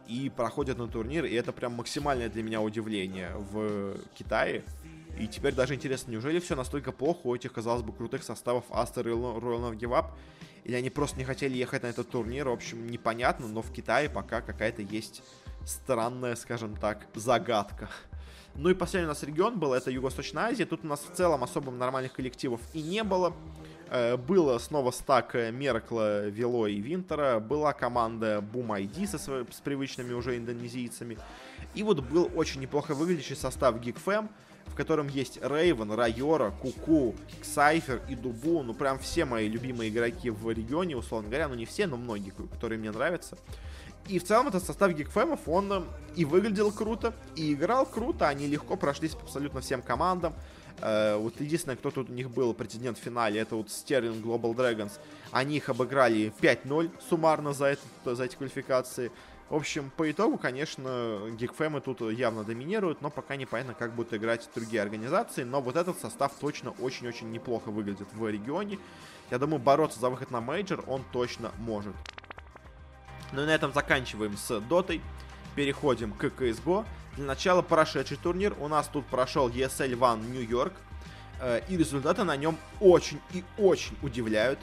и 0.06 0.30
проходят 0.30 0.78
на 0.78 0.86
турнир, 0.86 1.24
и 1.24 1.34
это 1.34 1.52
прям 1.52 1.72
максимальное 1.72 2.28
для 2.28 2.44
меня 2.44 2.60
удивление 2.60 3.32
в 3.34 3.96
Китае. 4.14 4.62
И 5.18 5.26
теперь 5.26 5.54
даже 5.54 5.74
интересно, 5.74 6.12
неужели 6.12 6.38
все 6.38 6.54
настолько 6.54 6.92
плохо 6.92 7.26
у 7.26 7.34
этих, 7.34 7.52
казалось 7.52 7.82
бы, 7.82 7.92
крутых 7.92 8.22
составов 8.22 8.64
Aster 8.70 9.02
и 9.02 9.12
Royal 9.12 9.72
Nav 9.72 9.76
Give 9.76 9.90
Up? 9.90 10.12
Или 10.62 10.76
они 10.76 10.90
просто 10.90 11.18
не 11.18 11.24
хотели 11.24 11.56
ехать 11.56 11.82
на 11.82 11.88
этот 11.88 12.08
турнир? 12.08 12.48
В 12.48 12.52
общем, 12.52 12.86
непонятно, 12.88 13.48
но 13.48 13.60
в 13.60 13.72
Китае 13.72 14.08
пока 14.08 14.40
какая-то 14.40 14.82
есть 14.82 15.22
странная, 15.66 16.36
скажем 16.36 16.76
так, 16.76 17.06
загадка. 17.14 17.90
Ну 18.56 18.70
и 18.70 18.74
последний 18.74 19.06
у 19.06 19.08
нас 19.08 19.22
регион 19.24 19.58
был, 19.58 19.72
это 19.72 19.90
Юго-Восточная 19.90 20.44
Азия. 20.44 20.64
Тут 20.64 20.84
у 20.84 20.86
нас 20.86 21.00
в 21.00 21.14
целом 21.16 21.42
особо 21.42 21.72
нормальных 21.72 22.12
коллективов 22.12 22.60
и 22.72 22.82
не 22.82 23.02
было. 23.02 23.34
Э, 23.90 24.16
было 24.16 24.58
снова 24.58 24.92
стак 24.92 25.34
Меркла, 25.34 26.28
Вело 26.28 26.68
и 26.68 26.80
Винтера. 26.80 27.40
Была 27.40 27.72
команда 27.72 28.38
Boom 28.52 28.68
ID 28.68 29.08
со 29.08 29.18
своими, 29.18 29.46
с 29.50 29.60
привычными 29.60 30.12
уже 30.12 30.36
индонезийцами. 30.36 31.18
И 31.74 31.82
вот 31.82 32.00
был 32.00 32.30
очень 32.36 32.60
неплохо 32.60 32.94
выглядящий 32.94 33.34
состав 33.34 33.74
GeekFam, 33.76 34.28
в 34.66 34.76
котором 34.76 35.08
есть 35.08 35.40
Рейвен, 35.42 35.90
Райора, 35.90 36.52
Куку, 36.52 37.16
Ксайфер 37.42 38.02
и 38.08 38.14
Дубу. 38.14 38.62
Ну, 38.62 38.72
прям 38.72 39.00
все 39.00 39.24
мои 39.24 39.48
любимые 39.48 39.90
игроки 39.90 40.30
в 40.30 40.48
регионе, 40.48 40.96
условно 40.96 41.28
говоря. 41.28 41.48
Ну, 41.48 41.56
не 41.56 41.66
все, 41.66 41.88
но 41.88 41.96
многие, 41.96 42.30
которые 42.30 42.78
мне 42.78 42.92
нравятся. 42.92 43.36
И 44.08 44.18
в 44.18 44.24
целом 44.24 44.48
этот 44.48 44.64
состав 44.64 44.92
гикфемов, 44.92 45.40
он 45.46 45.72
э, 45.72 45.82
и 46.14 46.24
выглядел 46.24 46.70
круто, 46.70 47.14
и 47.36 47.54
играл 47.54 47.86
круто, 47.86 48.28
они 48.28 48.46
легко 48.46 48.76
прошлись 48.76 49.14
абсолютно 49.14 49.60
всем 49.62 49.80
командам. 49.80 50.34
Э, 50.80 51.16
вот 51.16 51.40
единственное, 51.40 51.76
кто 51.76 51.90
тут 51.90 52.10
у 52.10 52.12
них 52.12 52.30
был 52.30 52.52
претендент 52.52 52.98
в 52.98 53.00
финале, 53.00 53.40
это 53.40 53.56
вот 53.56 53.68
Sterling 53.68 54.22
Global 54.22 54.54
Dragons. 54.54 54.92
Они 55.30 55.56
их 55.56 55.70
обыграли 55.70 56.32
5-0 56.40 56.90
суммарно 57.08 57.54
за, 57.54 57.66
это, 57.66 58.14
за 58.14 58.24
эти 58.24 58.36
квалификации. 58.36 59.10
В 59.48 59.56
общем, 59.56 59.90
по 59.96 60.10
итогу, 60.10 60.36
конечно, 60.36 61.20
Geek 61.38 61.59
Fam 61.59 61.75
ы 61.75 61.80
тут 61.80 62.00
явно 62.00 62.44
доминируют, 62.44 63.02
но 63.02 63.10
пока 63.10 63.36
непонятно, 63.36 63.74
как 63.74 63.94
будут 63.94 64.14
играть 64.14 64.48
другие 64.54 64.82
организации. 64.82 65.44
Но 65.44 65.60
вот 65.60 65.76
этот 65.76 65.98
состав 65.98 66.32
точно 66.40 66.72
очень-очень 66.80 67.30
неплохо 67.30 67.70
выглядит 67.70 68.08
в 68.12 68.28
регионе. 68.28 68.78
Я 69.30 69.38
думаю, 69.38 69.60
бороться 69.60 70.00
за 70.00 70.10
выход 70.10 70.30
на 70.30 70.40
мейджор 70.40 70.84
он 70.86 71.04
точно 71.12 71.52
может. 71.58 71.94
Ну 73.32 73.42
и 73.42 73.46
на 73.46 73.50
этом 73.50 73.72
заканчиваем 73.72 74.36
с 74.36 74.60
Дотой. 74.60 75.00
Переходим 75.54 76.12
к 76.12 76.24
CSGO. 76.24 76.84
Для 77.16 77.24
начала 77.24 77.62
прошедший 77.62 78.16
турнир. 78.16 78.54
У 78.58 78.68
нас 78.68 78.88
тут 78.88 79.06
прошел 79.06 79.48
ESL 79.48 79.96
One 79.98 80.30
Нью-Йорк. 80.30 80.72
Э, 81.40 81.60
и 81.68 81.76
результаты 81.76 82.24
на 82.24 82.36
нем 82.36 82.58
очень 82.80 83.20
и 83.32 83.44
очень 83.56 83.96
удивляют. 84.02 84.58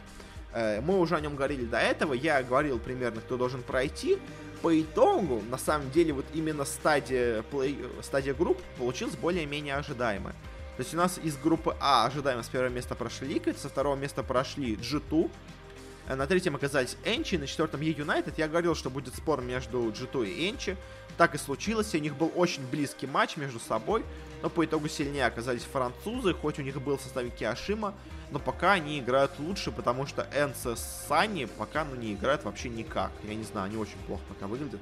Э, 0.54 0.82
мы 0.82 1.00
уже 1.00 1.16
о 1.16 1.22
нем 1.22 1.36
говорили 1.36 1.66
до 1.66 1.78
этого. 1.78 2.14
Я 2.14 2.44
говорил 2.44 2.80
примерно, 2.80 3.22
кто 3.22 3.38
должен 3.38 3.64
пройти. 3.64 4.18
По 4.62 4.80
итогу, 4.80 5.42
на 5.50 5.58
самом 5.58 5.90
деле, 5.92 6.14
вот 6.14 6.26
именно 6.34 6.66
стадия, 6.66 7.42
плей, 7.44 7.80
стадия 8.02 8.34
групп 8.34 8.62
получилась 8.78 9.16
более-менее 9.16 9.76
ожидаемая. 9.76 10.34
То 10.78 10.84
есть 10.84 10.94
у 10.94 10.98
нас 10.98 11.20
из 11.22 11.36
группы 11.38 11.76
А 11.80 12.06
ожидаемо 12.06 12.44
с 12.44 12.50
первого 12.50 12.70
места 12.70 12.96
прошли 12.96 13.28
Liquid, 13.36 13.58
со 13.58 13.70
второго 13.70 13.96
места 13.96 14.24
прошли 14.24 14.76
G2, 14.76 15.30
Э, 15.30 15.30
на 16.16 16.28
третьем 16.28 16.56
оказались 16.56 16.98
Энчи, 17.06 17.36
на 17.36 17.48
четвертом 17.48 17.82
Е-Юнайтед. 17.82 18.38
Я 18.38 18.48
говорил, 18.48 18.76
что 18.76 18.90
будет 18.90 19.16
спор 19.16 19.42
между 19.42 19.80
G2 19.90 20.28
и 20.28 20.50
Энчи. 20.50 20.76
Так 21.18 21.36
и 21.36 21.38
случилось. 21.38 21.94
У 21.94 22.00
них 22.00 22.16
был 22.16 22.32
очень 22.36 22.66
близкий 22.68 23.08
матч 23.08 23.38
между 23.38 23.60
собой. 23.60 24.04
Но 24.42 24.50
по 24.50 24.66
итогу 24.66 24.88
сильнее 24.88 25.28
оказались 25.28 25.62
французы, 25.62 26.34
хоть 26.34 26.58
у 26.58 26.64
них 26.64 26.82
был 26.82 26.98
в 26.98 27.02
составе 27.02 27.30
Киашима. 27.30 27.94
Но 28.32 28.40
пока 28.40 28.74
они 28.74 29.00
играют 29.00 29.32
лучше, 29.40 29.72
потому 29.72 30.08
что 30.08 30.28
ENCE 30.34 30.76
с 30.76 31.06
suNny 31.08 31.46
пока 31.46 31.86
ну, 31.86 31.96
не 31.96 32.14
играют 32.14 32.44
вообще 32.44 32.70
никак. 32.70 33.12
Я 33.24 33.36
не 33.36 33.44
знаю, 33.44 33.68
они 33.68 33.78
очень 33.78 34.00
плохо 34.08 34.24
пока 34.28 34.48
выглядят. 34.48 34.80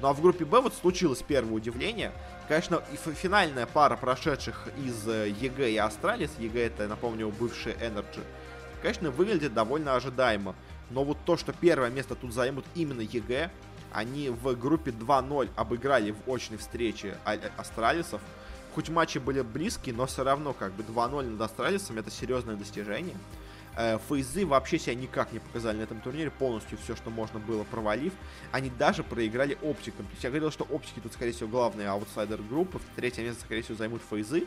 Ну 0.00 0.08
а 0.08 0.12
в 0.12 0.20
группе 0.20 0.44
Б 0.44 0.60
вот 0.60 0.74
случилось 0.74 1.22
первое 1.22 1.54
удивление. 1.54 2.12
Конечно, 2.48 2.82
и 2.92 2.96
финальная 3.14 3.66
пара 3.66 3.96
прошедших 3.96 4.68
из 4.84 5.08
э, 5.08 5.28
EG 5.40 5.70
и 5.70 5.76
Astralis. 5.76 6.32
EG 6.38 6.66
это, 6.66 6.88
напомню, 6.88 7.28
бывший 7.28 7.72
NRG 7.74 8.22
конечно, 8.86 9.10
выглядит 9.10 9.52
довольно 9.52 9.96
ожидаемо. 9.96 10.54
Но 10.90 11.04
вот 11.04 11.18
то, 11.24 11.36
что 11.36 11.52
первое 11.52 11.90
место 11.90 12.14
тут 12.14 12.32
займут 12.32 12.64
именно 12.74 13.00
EG, 13.00 13.50
они 13.92 14.28
в 14.28 14.54
группе 14.56 14.90
2-0 14.90 15.50
обыграли 15.56 16.12
в 16.12 16.30
очной 16.30 16.58
встрече 16.58 17.16
а, 17.24 17.34
э, 17.34 17.50
Astralis 17.56 18.02
ов. 18.02 18.20
Хоть 18.74 18.90
матчи 18.90 19.18
были 19.18 19.40
близкие, 19.40 19.94
но 19.94 20.06
все 20.06 20.22
равно 20.22 20.52
как 20.52 20.72
бы 20.72 20.82
2-0 20.82 21.30
над 21.30 21.40
Астралисом 21.40 21.98
это 21.98 22.10
серьезное 22.10 22.56
достижение. 22.56 23.16
Э, 23.76 23.98
Фейзы 24.08 24.46
вообще 24.46 24.78
себя 24.78 24.94
никак 24.94 25.32
не 25.32 25.38
показали 25.38 25.78
на 25.78 25.82
этом 25.82 26.00
турнире, 26.00 26.30
полностью 26.30 26.78
все, 26.78 26.94
что 26.94 27.10
можно 27.10 27.38
было, 27.38 27.64
провалив. 27.64 28.12
Они 28.52 28.70
даже 28.70 29.02
проиграли 29.02 29.58
оптикам. 29.62 30.06
То 30.06 30.12
есть 30.12 30.24
я 30.24 30.30
говорил, 30.30 30.50
что 30.50 30.64
оптики 30.64 31.00
тут, 31.00 31.12
скорее 31.12 31.32
всего, 31.32 31.48
главные 31.48 31.88
аутсайдер 31.88 32.42
группы. 32.42 32.80
Третье 32.96 33.22
место, 33.22 33.42
скорее 33.42 33.62
всего, 33.62 33.76
займут 33.76 34.02
Фейзы. 34.10 34.46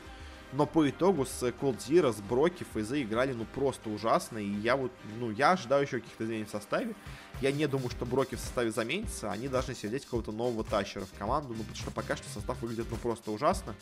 Но 0.52 0.66
по 0.66 0.90
итогу 0.90 1.26
с 1.26 1.44
Cold 1.44 1.78
Zero, 1.78 2.12
с 2.12 2.20
Броки, 2.22 2.66
Фейзы 2.74 3.04
играли 3.04 3.34
ну 3.34 3.46
просто 3.46 3.90
ужасно. 3.90 4.40
И 4.40 4.50
я 4.50 4.76
вот, 4.76 4.92
ну, 5.20 5.30
я 5.30 5.52
ожидаю 5.52 5.84
еще 5.84 6.00
каких-то 6.00 6.24
изменений 6.24 6.46
в 6.46 6.50
составе. 6.50 6.96
Я 7.42 7.52
не 7.52 7.68
думаю, 7.68 7.90
что 7.92 8.06
Броки 8.06 8.36
в 8.36 8.40
составе 8.40 8.72
заменится. 8.72 9.32
Они 9.32 9.48
должны 9.48 9.76
сидеть 9.76 10.06
какого-то 10.06 10.32
нового 10.32 10.64
тащера 10.64 11.06
в 11.06 11.18
команду. 11.18 11.50
Ну, 11.50 11.60
потому 11.60 11.76
что 11.76 11.92
пока 11.92 12.16
что 12.16 12.28
состав 12.30 12.60
выглядит 12.62 12.88
ну 12.90 12.98
просто 12.98 13.32
ужасно. 13.32 13.76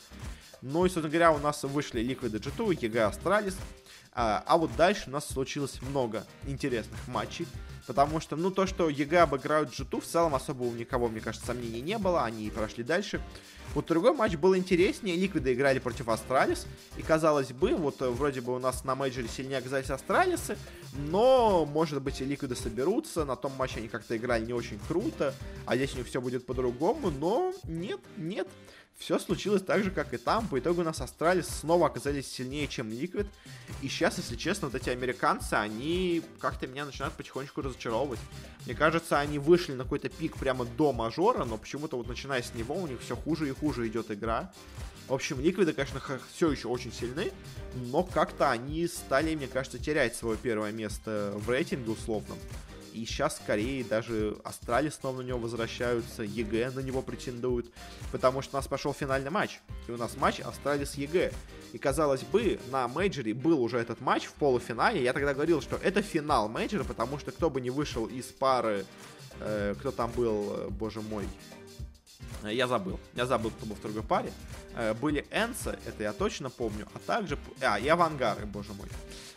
Ну 0.61 0.85
и, 0.85 0.89
собственно 0.89 1.09
говоря, 1.09 1.31
у 1.31 1.37
нас 1.37 1.63
вышли 1.63 2.01
Liquid 2.01 2.31
G2, 2.31 2.77
EG 2.77 3.13
Astralis. 3.13 3.55
А, 4.11 4.43
а 4.45 4.57
вот 4.57 4.75
дальше 4.75 5.03
у 5.07 5.11
нас 5.11 5.27
случилось 5.27 5.81
много 5.81 6.25
интересных 6.47 6.99
матчей. 7.07 7.47
Потому 7.87 8.19
что, 8.19 8.35
ну, 8.35 8.51
то, 8.51 8.67
что 8.67 8.89
EG 8.89 9.21
обыграют 9.21 9.69
G2, 9.69 10.01
в 10.01 10.05
целом 10.05 10.35
особо 10.35 10.63
у 10.63 10.73
никого, 10.73 11.07
мне 11.07 11.21
кажется, 11.21 11.47
сомнений 11.47 11.79
не 11.79 11.97
было. 11.97 12.25
Они 12.25 12.49
прошли 12.49 12.83
дальше. 12.83 13.21
Вот 13.73 13.85
другой 13.85 14.13
матч 14.13 14.35
был 14.35 14.55
интереснее. 14.57 15.15
Liquid 15.15 15.48
ы 15.48 15.53
играли 15.53 15.79
против 15.79 16.09
Astralis. 16.09 16.67
И 16.97 17.01
казалось 17.01 17.53
бы, 17.53 17.75
вот 17.75 18.01
э, 18.01 18.09
вроде 18.09 18.41
бы 18.41 18.53
у 18.53 18.59
нас 18.59 18.83
на 18.83 18.95
мейджоре 18.95 19.29
сильнее 19.29 19.59
оказались 19.59 19.89
Astralis 19.89 20.44
ы. 20.44 20.57
Но, 20.97 21.65
может 21.65 22.01
быть, 22.01 22.19
и 22.19 22.25
Liquid 22.25 22.51
ы 22.51 22.55
соберутся 22.55 23.23
на 23.23 23.37
том 23.37 23.53
матче 23.53 23.79
они 23.79 23.87
как-то 23.87 24.17
играли 24.17 24.45
не 24.45 24.53
очень 24.53 24.79
круто, 24.87 25.33
а 25.65 25.75
здесь 25.75 25.93
у 25.95 25.97
них 25.97 26.07
все 26.07 26.19
будет 26.19 26.45
по-другому, 26.45 27.11
но 27.11 27.53
нет, 27.63 27.99
нет. 28.17 28.47
Все 28.97 29.19
случилось 29.19 29.61
так 29.61 29.83
же, 29.83 29.91
как 29.91 30.13
и 30.13 30.17
там. 30.17 30.47
По 30.47 30.57
итогу 30.59 30.83
нас 30.83 31.01
Astralis 31.01 31.47
снова 31.47 31.85
оказались 31.85 32.27
сильнее, 32.27 32.67
чем 32.67 32.89
Liquid. 32.89 33.27
И 33.83 33.87
сейчас, 33.87 34.17
если 34.17 34.35
честно, 34.35 34.69
вот 34.69 34.75
эти 34.81 34.89
американцы, 34.89 35.53
они 35.53 36.23
как-то 36.39 36.65
меня 36.65 36.85
начинают 36.85 37.13
потихонечку 37.13 37.61
разочаровывать. 37.61 38.19
Мне 38.65 38.73
кажется, 38.73 39.19
они 39.19 39.37
вышли 39.37 39.73
на 39.73 39.83
какой-то 39.83 40.09
пик 40.09 40.37
прямо 40.37 40.65
до 40.65 40.93
мажора, 40.93 41.45
но 41.45 41.57
почему-то 41.57 41.95
вот 41.95 42.07
начиная 42.07 42.41
с 42.41 42.55
него 42.55 42.75
у 42.75 42.87
них 42.87 42.99
все 42.99 43.15
хуже 43.15 43.47
и 43.47 43.51
хуже 43.51 43.87
идет 43.87 44.09
игра. 44.09 44.51
В 45.07 45.13
общем, 45.13 45.39
Liquid 45.39 45.65
ы, 45.65 45.73
конечно, 45.73 46.01
все 46.33 46.51
еще 46.51 46.67
очень 46.67 46.91
сильны, 46.91 47.31
но 47.75 48.03
как-то 48.03 48.51
они 48.51 48.87
стали, 48.87 49.35
мне 49.35 49.47
кажется, 49.47 49.79
терять 49.79 50.15
свое 50.15 50.37
первое 50.37 50.71
место 50.71 51.33
в 51.35 51.49
рейтинге 51.49 51.91
условном. 51.91 52.37
И 52.97 53.05
сейчас 53.05 53.35
скорее 53.35 53.83
даже 53.83 54.35
Astralis 54.43 54.89
снова 54.89 55.21
на 55.21 55.27
него 55.27 55.37
возвращаются, 55.37 56.23
EG 56.23 56.71
на 56.71 56.79
него 56.79 57.03
претендуют, 57.03 57.71
потому 58.11 58.41
что 58.41 58.55
у 58.55 58.57
нас 58.57 58.67
пошел 58.67 58.91
финальный 58.91 59.29
матч. 59.29 59.59
И 59.87 59.91
у 59.91 59.97
нас 59.97 60.17
матч 60.17 60.39
Astralis 60.39 60.83
с 60.83 60.95
EG. 60.95 61.31
И 61.73 61.77
казалось 61.77 62.23
бы, 62.23 62.59
на 62.71 62.87
мейджоре 62.87 63.35
был 63.35 63.61
уже 63.61 63.77
этот 63.77 64.01
матч 64.01 64.25
в 64.25 64.33
полуфинале. 64.33 65.03
Я 65.03 65.13
тогда 65.13 65.35
говорил, 65.35 65.61
что 65.61 65.75
это 65.75 66.01
финал 66.01 66.49
мейджора, 66.49 66.85
потому 66.85 67.19
что 67.19 67.31
кто 67.31 67.51
бы 67.51 67.61
не 67.61 67.69
вышел 67.69 68.07
из 68.07 68.25
пары, 68.25 68.83
э, 69.41 69.75
кто 69.79 69.91
там 69.91 70.11
был, 70.13 70.55
э, 70.57 70.69
боже 70.69 71.01
мой, 71.01 71.25
э, 72.43 72.51
я 72.51 72.67
забыл. 72.67 72.99
Я 73.13 73.27
забыл, 73.27 73.51
кто 73.51 73.67
был 73.67 73.75
в 73.75 73.81
другой 73.81 74.01
паре. 74.01 74.31
Э, 74.73 74.95
были 74.95 75.23
ENCE, 75.29 75.77
это 75.85 76.01
я 76.01 76.13
точно 76.13 76.49
помню, 76.49 76.87
а 76.95 76.99
также... 76.99 77.37
А, 77.61 77.77
и 77.77 77.87
AVANGAR 77.87 78.34
ы, 78.34 78.47
боже 78.47 78.73
мой. 78.73 78.87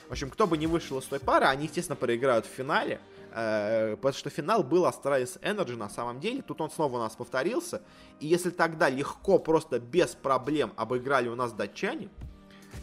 В 0.08 0.12
общем, 0.12 0.28
кто 0.28 0.46
бы 0.48 0.58
не 0.58 0.66
вышел 0.66 0.98
из 0.98 1.04
той 1.04 1.20
пары, 1.20 1.46
они, 1.46 1.66
естественно, 1.66 1.94
проиграют 1.94 2.44
в 2.44 2.48
финале. 2.48 3.00
Э, 3.32 3.96
потому 3.96 4.14
что 4.14 4.30
финал 4.30 4.62
был 4.62 4.86
Astralis 4.86 5.40
Energy 5.40 5.76
на 5.76 5.88
самом 5.88 6.20
деле. 6.20 6.42
Тут 6.42 6.60
он 6.60 6.70
снова 6.70 6.96
у 6.96 7.00
нас 7.00 7.14
повторился. 7.16 7.82
И 8.18 8.26
если 8.26 8.50
тогда 8.50 8.88
легко, 8.88 9.38
просто 9.38 9.78
без 9.78 10.14
проблем 10.14 10.72
обыграли 10.76 11.28
у 11.28 11.34
нас 11.34 11.52
датчане, 11.52 12.08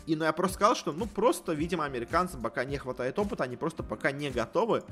и 0.06 0.16
ну, 0.16 0.26
я 0.26 0.34
просто 0.34 0.56
сказал, 0.56 0.76
что 0.76 0.92
ну 0.92 1.06
просто, 1.06 1.54
видимо, 1.54 1.86
американцам 1.86 2.42
пока 2.42 2.64
не 2.66 2.78
хватает 2.78 3.18
опыта, 3.20 3.44
они 3.44 3.58
просто 3.58 3.84
пока 3.84 4.12
не 4.12 4.30
готовы, 4.30 4.84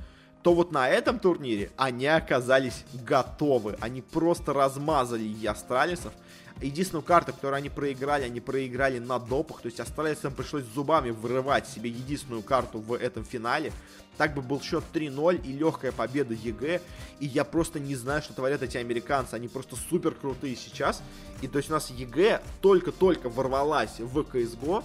то 0.44 0.54
вот 0.54 0.72
на 0.72 0.88
этом 0.90 1.20
турнире 1.20 1.72
они 1.76 2.06
оказались 2.06 2.86
готовы. 2.94 3.78
Они 3.82 4.02
просто 4.02 4.54
размазали 4.54 5.46
Астралисов. 5.46 6.14
Единственную 6.62 7.04
карту, 7.04 7.34
которую 7.34 7.58
они 7.58 7.70
проиграли, 7.70 8.24
они 8.24 8.40
проиграли 8.40 9.00
на 9.00 9.20
допах. 9.20 9.62
То 9.62 9.66
есть 9.66 9.80
Астралисам 9.80 10.34
пришлось 10.34 10.64
зубами 10.64 11.10
вырывать 11.10 11.68
себе 11.68 11.90
единственную 11.90 12.44
карту 12.44 12.80
в 12.80 12.94
этом 12.94 13.26
финале. 13.26 13.74
Так 14.18 14.34
бы 14.34 14.42
был 14.42 14.62
счет 14.62 14.84
3-0 14.94 15.46
и 15.46 15.52
легкая 15.52 15.92
победа 15.92 16.34
EG. 16.34 16.82
И 17.20 17.26
я 17.26 17.44
просто 17.44 17.82
не 17.82 17.96
знаю, 17.96 18.22
что 18.22 18.34
творят 18.34 18.62
эти 18.62 18.78
американцы. 18.78 19.34
Они 19.34 19.50
просто 19.50 19.76
супер 19.76 20.12
крутые 20.12 20.56
сейчас. 20.56 21.04
И 21.42 21.48
то 21.48 21.58
есть 21.58 21.70
у 21.70 21.74
нас 21.74 21.90
EG 21.90 22.42
только-только 22.62 23.28
ворвалась 23.30 24.00
в 24.00 24.18
CSGO 24.20 24.84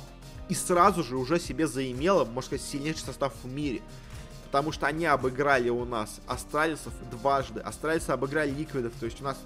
и 0.49 0.55
сразу 0.55 1.05
же 1.05 1.17
уже 1.17 1.39
себе 1.39 1.69
заимела, 1.69 2.25
можно 2.25 2.43
сказать, 2.43 2.67
сильнейший 2.67 3.05
состав 3.05 3.33
в 3.45 3.47
мире. 3.47 3.83
Потому 4.47 4.73
что 4.73 4.89
они 4.89 5.07
обыграли 5.07 5.69
у 5.69 5.85
нас 5.85 6.21
Astralis 6.27 6.79
ов 6.79 6.93
дважды. 7.13 7.61
Astralis 7.61 8.05
ы 8.05 8.11
обыграли 8.11 8.51
Liquid 8.51 8.79
ов. 8.79 8.93
То 8.99 9.07
есть 9.07 9.21
у 9.21 9.25
нас 9.25 9.39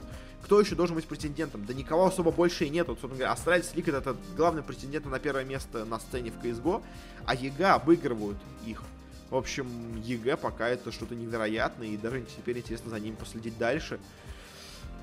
кто 0.45 0.61
еще 0.61 0.75
должен 0.75 0.95
быть 0.95 1.07
претендентом? 1.07 1.65
Да 1.65 1.73
никого 1.73 2.05
особо 2.05 2.31
больше 2.31 2.67
и 2.67 2.69
нет. 2.69 2.89
Вот, 2.89 3.01
собственно 3.01 3.15
говоря, 3.15 3.33
Astralis 3.33 3.75
Liquid 3.75 3.95
это 3.95 4.15
главный 4.37 4.63
претендент 4.63 5.07
на 5.07 5.19
первое 5.19 5.43
место 5.43 5.87
на 5.87 5.99
сцене 5.99 6.31
в 6.31 6.45
CSGO, 6.45 6.83
а 7.25 7.35
EG 7.35 7.69
обыгрывают 7.69 8.37
их. 8.67 8.83
В 9.31 9.37
общем, 9.37 9.67
EG 10.03 10.37
пока 10.37 10.69
это 10.69 10.93
что-то 10.93 11.15
невероятное, 11.15 11.89
и 11.89 11.97
даже 11.97 12.23
теперь 12.37 12.59
интересно 12.59 12.91
за 12.91 13.01
ним 13.01 13.17
последить 13.17 13.57
дальше. 13.57 13.99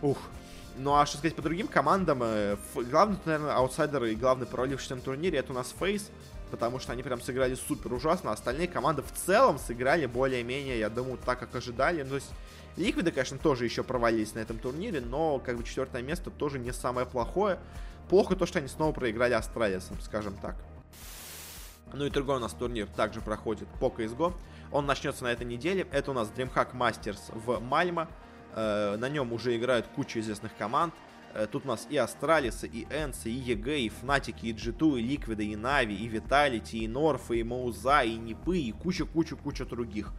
Ух. 0.03 0.19
Ну 0.77 0.95
а 0.95 1.07
что 1.07 1.17
сказать 1.17 1.35
по 1.35 1.41
другим 1.41 1.67
командам? 1.67 2.21
Э, 2.21 2.55
главный, 2.75 3.17
наверное, 3.25 3.55
аутсайдер 3.55 4.03
и 4.05 4.15
главный 4.15 4.45
провалившийся 4.45 4.95
на 4.95 5.01
турнире 5.01 5.39
это 5.39 5.53
у 5.53 5.55
нас 5.55 5.73
FaZe, 5.79 6.11
потому 6.51 6.79
что 6.79 6.93
они 6.93 7.01
прям 7.01 7.19
сыграли 7.19 7.55
супер 7.55 7.91
ужасно. 7.91 8.31
Остальные 8.31 8.67
команды 8.67 9.01
в 9.01 9.11
целом 9.11 9.57
сыграли 9.57 10.05
более-менее, 10.05 10.77
я 10.77 10.89
думаю, 10.89 11.17
так, 11.25 11.39
как 11.39 11.55
ожидали. 11.55 12.03
Ну, 12.03 12.09
то 12.09 12.15
есть 12.15 12.29
Liquid 12.77 13.03
ы, 13.03 13.11
конечно, 13.11 13.37
тоже 13.37 13.65
еще 13.65 13.83
провалились 13.83 14.33
на 14.33 14.39
этом 14.39 14.57
турнире, 14.57 15.01
но 15.01 15.39
как 15.39 15.57
бы 15.57 15.63
четвертое 15.63 16.01
место 16.01 16.29
тоже 16.29 16.59
не 16.59 16.71
самое 16.71 17.05
плохое. 17.05 17.59
Плохо 18.09 18.35
то, 18.35 18.45
что 18.45 18.59
они 18.59 18.67
снова 18.67 18.93
проиграли 18.93 19.33
Astralis 19.33 19.81
ам, 19.81 19.99
скажем 20.01 20.35
так. 20.41 20.55
Ну 21.93 22.05
и 22.05 22.09
другой 22.09 22.37
у 22.37 22.39
нас 22.39 22.53
турнир 22.53 22.87
также 22.87 23.21
проходит 23.21 23.67
по 23.79 23.87
CSGO. 23.87 24.33
Он 24.71 24.85
начнется 24.85 25.23
на 25.23 25.31
этой 25.31 25.45
неделе. 25.45 25.87
Это 25.91 26.11
у 26.11 26.13
нас 26.13 26.29
DreamHack 26.29 26.73
Masters 26.73 27.19
в 27.33 27.59
Мальмо. 27.59 28.07
Э, 28.55 28.95
на 28.97 29.09
нем 29.09 29.33
уже 29.33 29.57
играют 29.57 29.87
куча 29.87 30.19
известных 30.19 30.55
команд. 30.57 30.93
Э, 31.33 31.47
тут 31.51 31.65
у 31.65 31.67
нас 31.67 31.87
и 31.89 31.97
Astralis 31.97 32.53
ы, 32.53 32.67
и 32.67 32.85
ENCE, 32.89 33.29
и 33.29 33.33
EG, 33.33 33.79
и 33.79 33.89
Fnatic 33.89 34.31
и, 34.31 34.45
и 34.45 34.53
G2, 34.53 34.99
и 34.99 35.01
Liquid 35.01 35.34
ы, 35.34 35.45
и 35.45 35.55
NaVi, 35.55 35.95
и 35.95 36.07
Vitality, 36.07 36.77
и 36.77 36.87
North 36.87 37.24
ы, 37.24 37.39
и 37.39 37.43
mouz 37.43 37.83
а, 37.83 38.03
и 38.03 38.15
NiP 38.15 38.41
ы, 38.41 38.57
и 38.57 38.71
куча-куча-куча 38.71 39.65
других. 39.65 40.13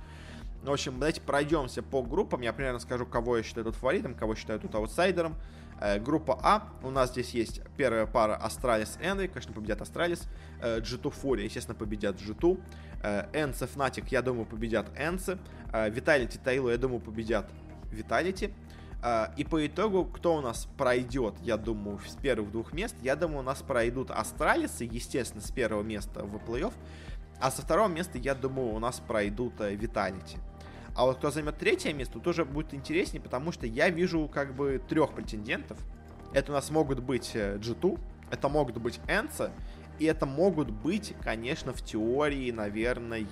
В 0.62 0.70
общем, 0.70 0.94
давайте 0.94 1.20
пройдемся 1.20 1.83
по 1.83 2.03
группам. 2.03 2.40
Я 2.40 2.53
примерно 2.53 2.79
скажу, 2.79 3.05
кого 3.05 3.37
я 3.37 3.42
считаю 3.42 3.64
тут 3.64 3.75
фаворитом, 3.75 4.14
кого 4.14 4.37
считаю 4.37 4.61
тут 4.61 4.75
аутсайдером. 4.75 5.35
Э, 5.81 5.98
группа 5.98 6.38
А. 6.40 6.68
У 6.85 6.90
нас 6.90 7.11
здесь 7.11 7.31
есть 7.31 7.61
первая 7.77 8.07
пара 8.07 8.37
Astralis 8.37 8.96
Envy. 9.03 9.27
Конечно, 9.27 9.53
победят 9.53 9.83
Astralis. 9.83 10.29
Э, 10.61 10.79
G2 10.79 11.11
FURIA, 11.11 11.42
естественно, 11.42 11.77
победят 11.77 12.16
G2. 12.16 12.61
Э, 13.03 13.27
ENCE 13.33 13.66
Fnatic, 13.66 14.12
я 14.12 14.22
думаю, 14.22 14.46
победят 14.46 14.87
ENCE. 14.96 15.38
Э, 15.72 15.90
Vitality 15.90 16.38
TYLOO, 16.38 16.70
я 16.70 16.79
думаю, 16.79 17.01
победят 17.01 17.51
Vitality. 17.90 18.55
Э, 19.03 19.27
и 19.37 19.42
по 19.42 19.66
итогу, 19.66 20.05
кто 20.05 20.37
у 20.37 20.40
нас 20.40 20.68
пройдет, 20.79 21.35
я 21.42 21.57
думаю, 21.57 21.98
с 22.07 22.14
первых 22.14 22.53
двух 22.53 22.72
мест, 22.72 22.94
я 23.03 23.16
думаю, 23.16 23.40
у 23.40 23.42
нас 23.42 23.62
пройдут 23.62 24.12
Astralis 24.12 24.70
ы, 24.70 24.85
естественно, 24.85 25.42
с 25.42 25.51
первого 25.51 25.83
места 25.83 26.22
в 26.22 26.37
плей-офф. 26.37 26.72
А 27.40 27.51
со 27.51 27.62
второго 27.62 27.88
места, 27.88 28.18
я 28.18 28.37
думаю, 28.37 28.68
у 28.68 28.79
нас 28.79 29.01
пройдут 29.01 29.55
Vitality. 29.59 30.38
А 30.94 31.07
вот 31.07 31.18
кто 31.18 31.31
займет 31.31 31.57
третье 31.59 31.92
место, 31.92 32.20
тоже 32.20 32.44
будет 32.44 32.74
интереснее, 32.74 33.22
потому 33.22 33.50
что 33.52 33.66
я 33.66 33.88
вижу 33.88 34.28
как 34.28 34.55
бы 34.55 34.81
трех 34.88 35.14
претендентов. 35.14 35.78
Это 36.35 36.52
у 36.52 36.55
нас 36.55 36.70
могут 36.70 37.00
быть 37.00 37.35
G2, 37.35 37.94
э, 37.94 37.98
это 38.31 38.48
могут 38.48 38.76
быть 38.78 39.00
Энца, 39.09 39.52
и 39.98 40.05
это 40.05 40.26
могут 40.26 40.70
быть, 40.70 41.14
конечно, 41.22 41.72
в 41.72 41.83
теории, 41.83 42.50
наверное, 42.50 43.26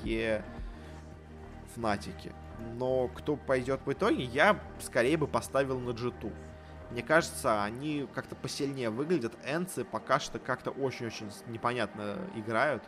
Фнатики. 1.75 2.33
Но 2.77 3.09
кто 3.09 3.37
пойдет 3.37 3.81
в 3.85 3.93
итоге, 3.93 4.25
я 4.25 4.59
скорее 4.81 5.17
бы 5.17 5.27
поставил 5.27 5.79
на 5.79 5.91
G2. 5.91 6.33
Мне 6.91 7.03
кажется, 7.03 7.63
они 7.63 8.09
как-то 8.15 8.35
посильнее 8.35 8.91
выглядят. 8.91 9.33
Энцы 9.47 9.85
пока 9.85 10.19
что 10.19 10.39
как-то 10.39 10.71
очень-очень 10.71 11.31
непонятно 11.47 12.17
играют 12.35 12.83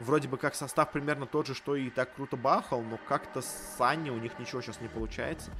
вроде 0.00 0.28
бы 0.28 0.36
как 0.36 0.54
состав 0.54 0.92
примерно 0.92 1.26
тот 1.26 1.46
же, 1.46 1.54
что 1.54 1.76
и 1.76 1.90
так 1.90 2.14
круто 2.14 2.36
бахал, 2.36 2.82
но 2.82 2.98
как-то 3.08 3.42
с 3.42 3.74
Санни 3.78 4.10
у 4.10 4.18
них 4.18 4.38
ничего 4.38 4.60
сейчас 4.60 4.80
не 4.80 4.88
получается. 4.88 5.50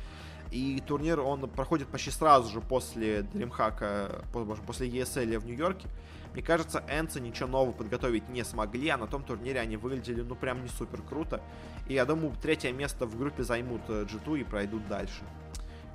И 0.50 0.80
турнир, 0.86 1.20
он 1.20 1.48
проходит 1.48 1.88
почти 1.88 2.10
сразу 2.10 2.52
же 2.52 2.60
после 2.60 3.20
DreamHack, 3.20 4.24
после 4.66 4.88
ESL 4.88 5.38
в 5.38 5.46
Нью-Йорке. 5.46 5.88
Мне 6.32 6.42
кажется, 6.42 6.84
Энцы 6.88 7.20
ничего 7.20 7.48
нового 7.48 7.72
подготовить 7.72 8.28
не 8.28 8.44
смогли, 8.44 8.88
а 8.88 8.96
на 8.96 9.06
том 9.06 9.22
турнире 9.22 9.60
они 9.60 9.76
выглядели, 9.76 10.20
ну, 10.20 10.34
прям 10.34 10.62
не 10.62 10.68
супер 10.68 11.00
круто. 11.02 11.40
И 11.88 11.94
я 11.94 12.04
думаю, 12.04 12.34
третье 12.42 12.72
место 12.72 13.06
в 13.06 13.16
группе 13.16 13.44
займут 13.44 13.82
G2 13.88 14.36
э, 14.36 14.40
и 14.40 14.44
пройдут 14.44 14.86
дальше. 14.88 15.22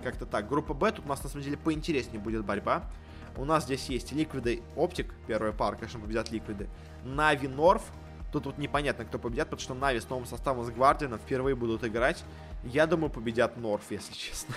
Как-то 0.01 0.25
так. 0.25 0.47
Группа 0.47 0.73
Б, 0.73 0.91
тут 0.93 1.05
у 1.05 1.09
нас, 1.09 1.21
на 1.23 1.29
самом 1.29 1.43
деле, 1.43 1.57
поинтереснее 1.57 2.21
будет 2.21 2.45
борьба. 2.45 2.83
У 3.35 3.43
нас 3.43 3.65
здесь 3.65 3.87
есть 3.87 4.11
Ликвиды 4.13 4.61
Оптик, 4.75 5.13
первая 5.27 5.51
пара, 5.51 5.75
конечно, 5.75 5.99
победят 5.99 6.31
Ликвиды. 6.31 6.69
NaVi 7.03 7.49
North, 7.49 7.83
Тут 8.31 8.45
вот 8.45 8.57
непонятно, 8.57 9.05
кто 9.05 9.17
победят, 9.17 9.49
потому 9.49 9.61
что 9.61 9.73
NaVi 9.73 9.99
с 9.99 10.09
новым 10.09 10.25
составом 10.25 10.63
с 10.65 10.69
GuardiaN 10.69 11.09
ом 11.09 11.19
впервые 11.19 11.55
будут 11.55 11.83
играть. 11.83 12.23
Я 12.63 12.85
думаю, 12.85 13.09
победят 13.09 13.57
North, 13.57 13.83
если 13.89 14.13
честно. 14.15 14.53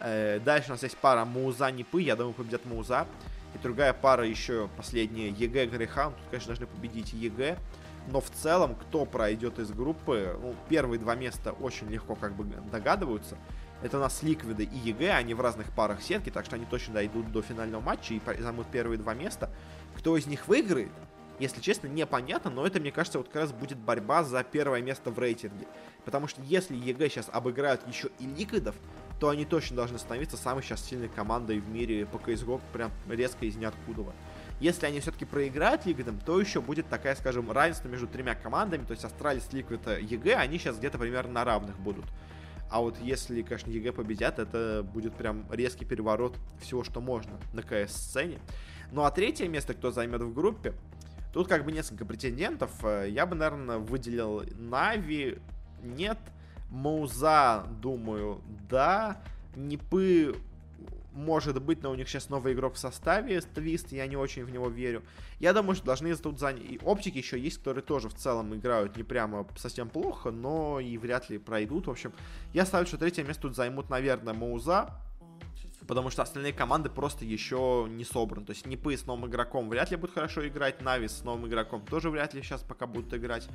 Э, 0.00 0.40
дальше 0.40 0.68
у 0.68 0.72
нас 0.72 0.82
есть 0.82 0.96
пара 0.96 1.24
mouz 1.24 1.70
а 1.70 1.75
NiP 1.75 1.91
ы. 1.91 2.02
Я 2.02 2.16
думаю, 2.16 2.34
победят 2.34 2.64
mouz 2.64 2.92
а. 2.92 3.06
И 3.54 3.58
другая 3.58 3.92
пара 3.92 4.26
еще 4.26 4.68
последняя 4.76 5.28
EG 5.28 5.66
Grayhound. 5.66 6.12
Тут, 6.12 6.22
конечно, 6.30 6.48
должны 6.48 6.66
победить 6.66 7.12
EG. 7.12 7.58
Но 8.08 8.20
в 8.20 8.30
целом, 8.30 8.74
кто 8.74 9.04
пройдет 9.04 9.58
из 9.58 9.70
группы, 9.70 10.36
ну, 10.40 10.54
первые 10.68 10.98
два 10.98 11.14
места 11.14 11.52
очень 11.52 11.88
легко 11.88 12.14
как 12.14 12.34
бы 12.34 12.44
догадываются. 12.70 13.36
Это 13.82 13.98
у 13.98 14.00
нас 14.00 14.22
Liquid 14.22 14.58
ы 14.58 14.64
и 14.64 14.76
EG, 14.76 15.12
они 15.12 15.34
в 15.34 15.40
разных 15.40 15.70
парах 15.72 16.02
сетки, 16.02 16.30
так 16.30 16.44
что 16.44 16.56
они 16.56 16.64
точно 16.64 16.94
дойдут 16.94 17.30
до 17.30 17.42
финального 17.42 17.80
матча 17.80 18.14
и 18.14 18.20
займут 18.40 18.68
первые 18.68 18.98
два 18.98 19.14
места. 19.14 19.50
Кто 19.96 20.16
из 20.16 20.26
них 20.26 20.48
выиграет, 20.48 20.90
если 21.42 21.60
честно, 21.60 21.88
непонятно, 21.88 22.50
но 22.50 22.64
это, 22.64 22.78
мне 22.78 22.92
кажется, 22.92 23.18
вот 23.18 23.26
как 23.26 23.42
раз 23.42 23.52
будет 23.52 23.76
борьба 23.76 24.22
за 24.22 24.44
первое 24.44 24.80
место 24.80 25.10
в 25.10 25.18
рейтинге. 25.18 25.66
Потому 26.04 26.28
что 26.28 26.40
если 26.42 26.76
EG 26.76 27.08
сейчас 27.08 27.28
обыграют 27.32 27.86
еще 27.88 28.10
и 28.20 28.26
Liquid 28.26 28.59
ов, 28.59 28.76
то 29.18 29.28
они 29.28 29.44
точно 29.44 29.76
должны 29.76 29.98
становиться 29.98 30.36
самой 30.36 30.62
сейчас 30.62 30.84
сильной 30.84 31.08
командой 31.08 31.58
в 31.58 31.68
мире 31.68 32.06
по 32.06 32.16
CSGO, 32.16 32.60
прям 32.72 32.92
резко 33.08 33.44
из 33.44 33.56
ниоткуда. 33.56 34.12
Если 34.60 34.86
они 34.86 35.00
все-таки 35.00 35.24
проиграют 35.24 35.84
Liquid 35.84 36.08
ам, 36.08 36.20
то 36.20 36.40
еще 36.40 36.60
будет 36.60 36.88
такая, 36.88 37.16
скажем, 37.16 37.50
равенство 37.50 37.88
между 37.88 38.06
тремя 38.06 38.36
командами, 38.36 38.84
то 38.84 38.92
есть 38.92 39.04
Astralis, 39.04 39.52
Liquid, 39.52 39.84
EG, 39.86 40.36
они 40.36 40.58
сейчас 40.58 40.78
где-то 40.78 40.98
примерно 40.98 41.32
на 41.32 41.44
равных 41.44 41.76
будут. 41.80 42.04
А 42.70 42.80
вот 42.80 42.96
если, 43.00 43.42
конечно, 43.42 43.70
EG 43.70 43.92
победят, 43.92 44.38
это 44.38 44.86
будет 44.94 45.14
прям 45.14 45.44
резкий 45.50 45.84
переворот 45.84 46.38
всего, 46.60 46.84
что 46.84 47.00
можно 47.00 47.32
на 47.52 47.62
CS-сцене. 47.62 48.38
Ну 48.92 49.02
а 49.02 49.10
третье 49.10 49.48
место, 49.48 49.74
кто 49.74 49.90
займет 49.90 50.22
в 50.22 50.32
группе, 50.32 50.74
тут 51.32 51.48
как 51.48 51.64
бы 51.64 51.72
несколько 51.72 52.04
претендентов. 52.04 52.70
Э, 52.84 53.06
я 53.08 53.26
бы, 53.26 53.34
наверное, 53.34 53.78
выделил 53.78 54.44
Нави, 54.56 55.38
нет. 55.82 56.18
Мауза, 56.70 57.66
думаю, 57.80 58.40
да. 58.68 59.22
Нипы 59.54 60.34
может 61.12 61.60
быть, 61.62 61.82
но 61.82 61.90
у 61.90 61.94
них 61.94 62.08
сейчас 62.08 62.28
новый 62.30 62.54
игрок 62.54 62.74
в 62.74 62.78
составе, 62.78 63.40
Твист, 63.40 63.92
я 63.92 64.06
не 64.06 64.16
очень 64.16 64.44
в 64.44 64.50
него 64.50 64.68
верю. 64.68 65.02
Я 65.40 65.52
думаю, 65.52 65.74
что 65.74 65.86
должны 65.86 66.14
тут 66.16 66.38
занять... 66.38 66.64
И 66.64 66.80
оптики 66.82 67.18
еще 67.18 67.38
есть, 67.38 67.58
которые 67.58 67.82
тоже 67.82 68.08
в 68.08 68.14
целом 68.14 68.54
играют 68.54 68.96
не 68.96 69.02
прямо 69.02 69.46
совсем 69.56 69.88
плохо, 69.88 70.30
но 70.30 70.80
и 70.80 70.96
вряд 70.96 71.28
ли 71.30 71.38
пройдут. 71.38 71.86
В 71.86 71.90
общем, 71.90 72.12
я 72.54 72.64
ставлю, 72.64 72.86
что 72.86 72.98
третье 72.98 73.24
место 73.24 73.42
тут 73.42 73.56
займут, 73.56 73.90
наверное, 73.90 74.34
Мауза, 74.34 74.90
потому 75.86 76.10
что 76.10 76.22
остальные 76.22 76.52
команды 76.52 76.88
просто 76.88 77.24
еще 77.24 77.86
не 77.88 78.04
собраны. 78.04 78.46
То 78.46 78.52
есть 78.52 78.66
NiP 78.66 78.88
ы 78.88 78.96
с 78.96 79.06
новым 79.06 79.28
игроком 79.28 79.68
вряд 79.68 79.90
ли 79.90 79.96
будут 79.96 80.14
хорошо 80.14 80.46
играть, 80.46 80.82
NaVi 80.82 81.08
с 81.08 81.24
новым 81.24 81.46
игроком 81.46 81.84
тоже 81.86 82.10
вряд 82.10 82.34
ли 82.34 82.42
сейчас 82.42 82.62
пока 82.62 82.86
будут 82.86 83.12
играть. 83.14 83.48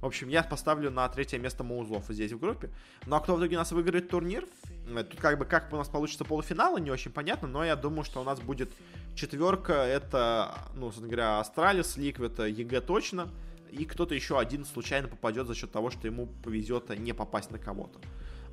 В 0.00 0.06
общем, 0.06 0.28
я 0.28 0.44
поставлю 0.44 0.92
на 0.92 1.08
третье 1.08 1.38
место 1.38 1.64
mouz 1.64 1.91
ов 1.91 2.04
здесь 2.08 2.30
в 2.30 2.38
группе. 2.38 2.70
Ну 3.06 3.16
а 3.16 3.20
кто 3.20 3.34
в 3.34 3.40
итоге 3.40 3.56
у 3.56 3.58
нас 3.58 3.72
выиграет 3.72 4.08
турнир? 4.08 4.46
Э, 4.86 5.02
тут 5.02 5.20
как 5.20 5.38
бы 5.38 5.44
как 5.44 5.72
у 5.72 5.76
нас 5.76 5.88
получится 5.88 6.24
полуфиналы, 6.24 6.80
не 6.80 6.90
очень 6.90 7.10
понятно, 7.10 7.48
но 7.48 7.64
я 7.64 7.74
думаю, 7.74 8.04
что 8.04 8.20
у 8.20 8.24
нас 8.24 8.40
будет 8.40 8.70
четверка. 9.16 9.72
Это, 9.72 10.54
ну, 10.74 10.86
собственно 10.86 11.08
говоря, 11.08 11.40
Astralis, 11.40 11.96
Liquid, 11.96 12.38
EG 12.38 12.80
точно. 12.80 13.28
И 13.72 13.84
кто-то 13.84 14.14
еще 14.14 14.38
один 14.38 14.64
случайно 14.64 15.08
попадет 15.08 15.46
за 15.46 15.54
счет 15.54 15.72
того, 15.72 15.90
что 15.90 16.06
ему 16.06 16.26
повезет 16.44 16.96
не 16.98 17.12
попасть 17.12 17.50
на 17.50 17.58
кого-то. 17.58 17.98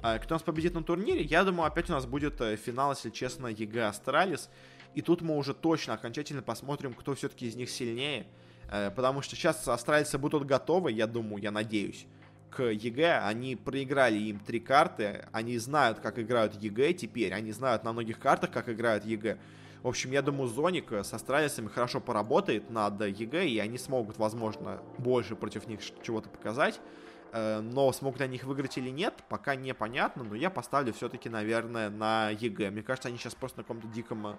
А 0.07 0.19
кто 0.19 0.35
нас 0.35 0.43
победит 0.43 0.75
на 0.75 0.83
турнире? 0.83 1.23
Я 1.23 1.43
думаю, 1.43 1.65
опять 1.65 1.89
у 1.89 1.93
нас 1.93 2.05
будет 2.05 2.39
э, 2.39 2.57
финал, 2.57 2.91
если 2.91 3.09
честно, 3.09 3.47
EG 3.47 3.87
Astralis. 3.87 4.51
И 4.93 5.01
тут 5.01 5.23
мы 5.23 5.35
уже 5.35 5.55
точно 5.55 5.95
окончательно 5.95 6.43
посмотрим, 6.43 6.93
кто 6.93 7.15
все-таки 7.15 7.47
из 7.47 7.55
них 7.55 7.71
сильнее. 7.71 8.27
Э, 8.69 8.91
потому 8.91 9.23
что 9.23 9.35
сейчас 9.35 9.67
астралийцы 9.67 10.19
будут 10.19 10.45
готовы, 10.45 10.91
я 10.91 11.07
думаю, 11.07 11.41
я 11.41 11.49
надеюсь, 11.49 12.05
к 12.51 12.61
EG. 12.61 13.21
Они 13.23 13.55
проиграли 13.55 14.19
им 14.19 14.37
три 14.37 14.59
карты, 14.59 15.25
они 15.31 15.57
знают, 15.57 16.01
как 16.01 16.19
играют 16.19 16.53
EG 16.53 16.93
теперь, 16.93 17.33
они 17.33 17.51
знают 17.51 17.83
на 17.83 17.91
многих 17.91 18.19
картах, 18.19 18.51
как 18.51 18.69
играют 18.69 19.05
EG. 19.05 19.39
В 19.81 19.87
общем, 19.87 20.11
я 20.11 20.21
думаю, 20.21 20.47
Zonic 20.49 20.91
с 20.91 21.15
астралийцами 21.15 21.67
хорошо 21.67 21.99
поработает 21.99 22.69
над 22.69 23.01
EG, 23.01 23.47
и 23.47 23.57
они 23.57 23.79
смогут, 23.79 24.19
возможно, 24.19 24.83
больше 24.99 25.35
против 25.35 25.65
них 25.67 25.79
чего-то 26.03 26.29
показать. 26.29 26.79
Э, 27.35 27.59
но 27.59 27.91
смогут 27.91 28.21
они 28.21 28.37
их 28.37 28.45
выиграть 28.45 28.77
или 28.77 28.89
нет, 28.89 29.13
пока 29.27 29.55
непонятно, 29.55 30.23
но 30.23 30.35
я 30.35 30.49
поставлю 30.49 30.93
все-таки, 30.93 31.27
наверное, 31.27 31.89
на 31.89 32.29
EG. 32.29 32.71
Мне 32.71 32.81
кажется, 32.81 33.09
они 33.09 33.17
сейчас 33.17 33.35
просто 33.35 33.59
на 33.59 33.63
каком-то 33.63 33.87
диком 33.89 34.37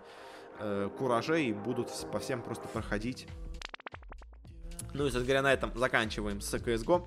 э, 0.58 0.88
кураже 0.98 1.42
и 1.42 1.52
будут 1.52 1.90
по 2.10 2.18
всем 2.18 2.40
просто 2.40 2.66
проходить 2.68 3.26
ну 4.96 5.04
и, 5.04 5.10
собственно 5.10 5.24
говоря, 5.24 5.42
на 5.42 5.52
этом 5.52 5.72
заканчиваем 5.76 6.40
с 6.40 6.54
CSGO. 6.54 7.06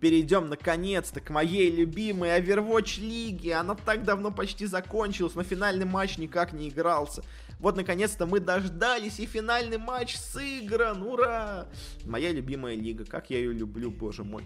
Перейдем 0.00 0.48
наконец-то 0.48 1.20
к 1.20 1.30
моей 1.30 1.70
любимой 1.70 2.38
Overwatch 2.38 3.00
лиге. 3.00 3.54
Она 3.54 3.74
так 3.74 4.04
давно 4.04 4.30
почти 4.30 4.66
закончилась, 4.66 5.34
но 5.34 5.42
финальный 5.42 5.86
матч 5.86 6.18
никак 6.18 6.52
не 6.52 6.68
игрался. 6.68 7.22
Вот, 7.60 7.76
наконец-то 7.76 8.26
мы 8.26 8.40
дождались, 8.40 9.20
и 9.20 9.26
финальный 9.26 9.76
матч 9.76 10.16
сыгран, 10.16 11.02
ура! 11.02 11.68
Моя 12.04 12.32
любимая 12.32 12.74
лига, 12.74 13.04
как 13.04 13.28
я 13.28 13.38
ее 13.38 13.52
люблю, 13.52 13.90
боже 13.90 14.24
мой. 14.24 14.44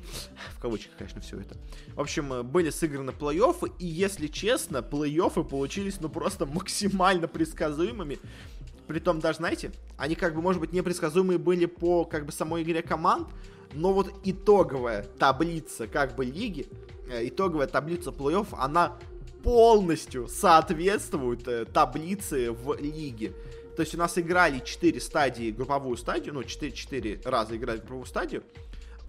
В 0.56 0.60
кавычках, 0.60 0.96
конечно, 0.98 1.20
все 1.20 1.38
это. 1.38 1.56
В 1.94 2.00
общем, 2.00 2.44
были 2.44 2.70
сыграны 2.70 3.12
плей-оффы, 3.12 3.72
и, 3.78 3.86
если 3.86 4.26
честно, 4.26 4.78
плей-оффы 4.78 5.44
получились, 5.44 6.00
ну, 6.00 6.08
просто 6.08 6.44
максимально 6.44 7.28
предсказуемыми. 7.28 8.18
Притом 8.88 9.20
даже, 9.20 9.38
знаете, 9.38 9.70
они 9.96 10.16
как 10.16 10.34
бы, 10.34 10.42
может 10.42 10.60
быть, 10.60 10.72
непредсказуемые 10.72 11.38
были 11.38 11.66
по 11.66 12.04
как 12.04 12.26
бы 12.26 12.32
самой 12.32 12.64
игре 12.64 12.82
команд, 12.82 13.28
но 13.72 13.92
вот 13.92 14.12
итоговая 14.24 15.04
таблица 15.18 15.86
как 15.86 16.16
бы 16.16 16.24
лиги, 16.24 16.66
э, 17.10 17.28
итоговая 17.28 17.66
таблица 17.66 18.10
плей-офф, 18.10 18.48
она 18.58 18.98
полностью 19.45 20.26
соответствует 20.26 21.47
э, 21.47 21.66
таблице 21.66 22.51
в 22.51 22.74
лиге. 22.80 23.34
То 23.76 23.82
есть 23.82 23.95
у 23.95 23.99
нас 23.99 24.16
играли 24.16 24.61
4 24.64 25.01
стадии, 25.01 25.51
групповую 25.51 25.97
стадию, 25.99 26.34
ну 26.34 26.42
4, 26.42 26.72
4 26.72 27.20
раза 27.24 27.57
играли 27.57 27.78
групповую 27.78 28.07
стадию. 28.07 28.42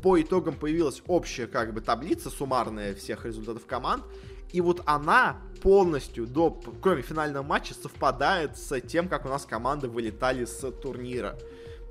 По 0.03 0.21
итогам 0.21 0.55
появилась 0.55 1.01
общая 1.07 1.47
как 1.47 1.73
бы 1.73 1.79
таблица 1.79 2.29
суммарная 2.29 2.93
всех 2.93 3.25
результатов 3.25 3.65
команд. 3.65 4.03
И 4.51 4.59
вот 4.59 4.81
она 4.85 5.37
полностью, 5.61 6.27
до, 6.27 6.51
кроме 6.81 7.01
финального 7.01 7.43
матча, 7.43 7.73
совпадает 7.73 8.57
с 8.57 8.79
тем, 8.81 9.07
как 9.07 9.25
у 9.25 9.29
нас 9.29 9.45
команды 9.45 9.87
вылетали 9.87 10.45
с 10.45 10.69
турнира. 10.71 11.37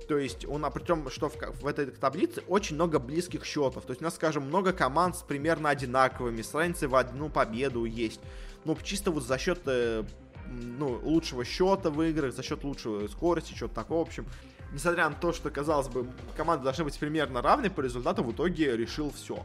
То 0.06 0.18
есть, 0.18 0.46
он, 0.46 0.64
а 0.64 0.70
причем, 0.70 1.08
что 1.10 1.28
в, 1.28 1.36
в 1.36 1.66
этой 1.66 1.86
таблице 1.86 2.42
очень 2.48 2.76
много 2.76 2.98
близких 2.98 3.44
счетов. 3.44 3.84
То 3.84 3.90
есть, 3.90 4.00
у 4.00 4.04
нас, 4.04 4.14
скажем, 4.14 4.44
много 4.44 4.72
команд 4.72 5.16
с 5.16 5.22
примерно 5.22 5.68
одинаковыми, 5.70 6.42
с 6.42 6.54
разницей 6.54 6.88
в 6.88 6.94
одну 6.94 7.28
победу 7.28 7.84
есть. 7.84 8.20
Ну, 8.64 8.76
чисто 8.82 9.10
вот 9.10 9.24
за 9.24 9.38
счет 9.38 9.60
э, 9.66 10.04
ну, 10.46 11.00
лучшего 11.02 11.44
счета 11.44 11.90
в 11.90 12.02
играх, 12.02 12.34
за 12.34 12.42
счет 12.42 12.64
лучшей 12.64 13.08
скорости, 13.08 13.54
что-то 13.54 13.74
такого, 13.74 14.04
в 14.04 14.08
общем. 14.08 14.26
Несмотря 14.72 15.08
на 15.08 15.14
то, 15.14 15.32
что, 15.32 15.50
казалось 15.50 15.88
бы, 15.88 16.08
команды 16.36 16.64
должны 16.64 16.84
быть 16.84 16.98
примерно 16.98 17.42
равны, 17.42 17.70
по 17.70 17.80
результату 17.80 18.24
в 18.24 18.32
итоге 18.32 18.76
решил 18.76 19.10
все 19.10 19.44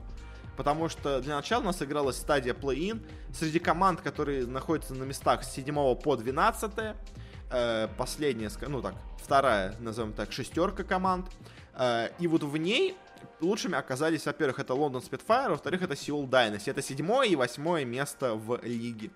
потому 0.60 0.89
что 0.89 1.22
для 1.22 1.38
начала 1.38 1.62
у 1.62 1.68
нас 1.68 1.82
игралась 1.82 2.18
стадия 2.18 2.53
плей-ин. 2.53 3.01
Среди 3.34 3.60
команд, 3.60 4.01
которые 4.01 4.45
находятся 4.45 4.93
на 4.93 5.05
местах 5.05 5.45
с 5.45 5.53
7 5.53 5.95
по 5.95 6.18
12, 6.18 6.72
э, 7.50 7.88
последняя, 7.97 8.50
ну 8.68 8.82
так, 8.82 8.95
вторая, 9.18 9.76
назовем 9.80 10.14
так, 10.14 10.32
шестерка 10.32 10.84
команд. 10.84 11.28
Э, 11.76 12.10
и 12.20 12.28
вот 12.28 12.43
в 12.43 12.58
ней 12.58 12.95
лучшими 13.41 13.76
оказались, 13.78 14.26
во-первых, 14.26 14.60
это 14.60 14.74
Лондон 14.74 15.02
Spitfire, 15.02 15.50
во-вторых, 15.50 15.82
это 15.82 15.93
Seoul 15.93 16.28
Dynasty. 16.28 16.72
Это 16.72 16.82
седьмое 16.82 17.28
и 17.28 17.36
восьмое 17.36 17.86
место 17.86 18.36
в 18.36 18.60
лиге. 18.64 19.12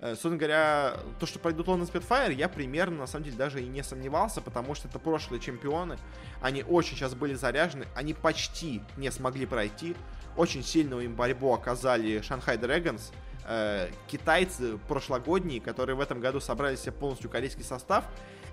Э, 0.00 0.10
собственно 0.10 0.36
говоря, 0.36 0.96
то, 1.18 1.26
что 1.26 1.38
пройдут 1.38 1.68
Лондон 1.68 1.88
Spitfire, 1.88 2.32
я 2.32 2.48
примерно, 2.48 2.98
на 2.98 3.06
самом 3.06 3.24
деле, 3.24 3.36
даже 3.36 3.62
и 3.62 3.66
не 3.66 3.82
сомневался, 3.82 4.40
потому 4.40 4.74
что 4.74 4.88
это 4.88 4.98
прошлые 4.98 5.40
чемпионы. 5.40 5.98
Они 6.40 6.62
очень 6.62 6.96
сейчас 6.96 7.14
были 7.14 7.34
заряжены, 7.34 7.86
они 7.94 8.14
почти 8.14 8.82
не 8.96 9.10
смогли 9.10 9.46
пройти. 9.46 9.96
Очень 10.36 10.64
сильную 10.64 11.04
им 11.04 11.14
борьбу 11.14 11.52
оказали 11.52 12.20
Шанхай 12.20 12.56
Dragons, 12.56 13.12
э, 13.46 13.88
китайцы 14.06 14.78
прошлогодние, 14.88 15.60
которые 15.60 15.96
в 15.96 16.00
этом 16.00 16.20
году 16.20 16.40
собрали 16.40 16.76
себе 16.76 16.92
полностью 16.92 17.30
корейский 17.30 17.64
состав, 17.64 18.04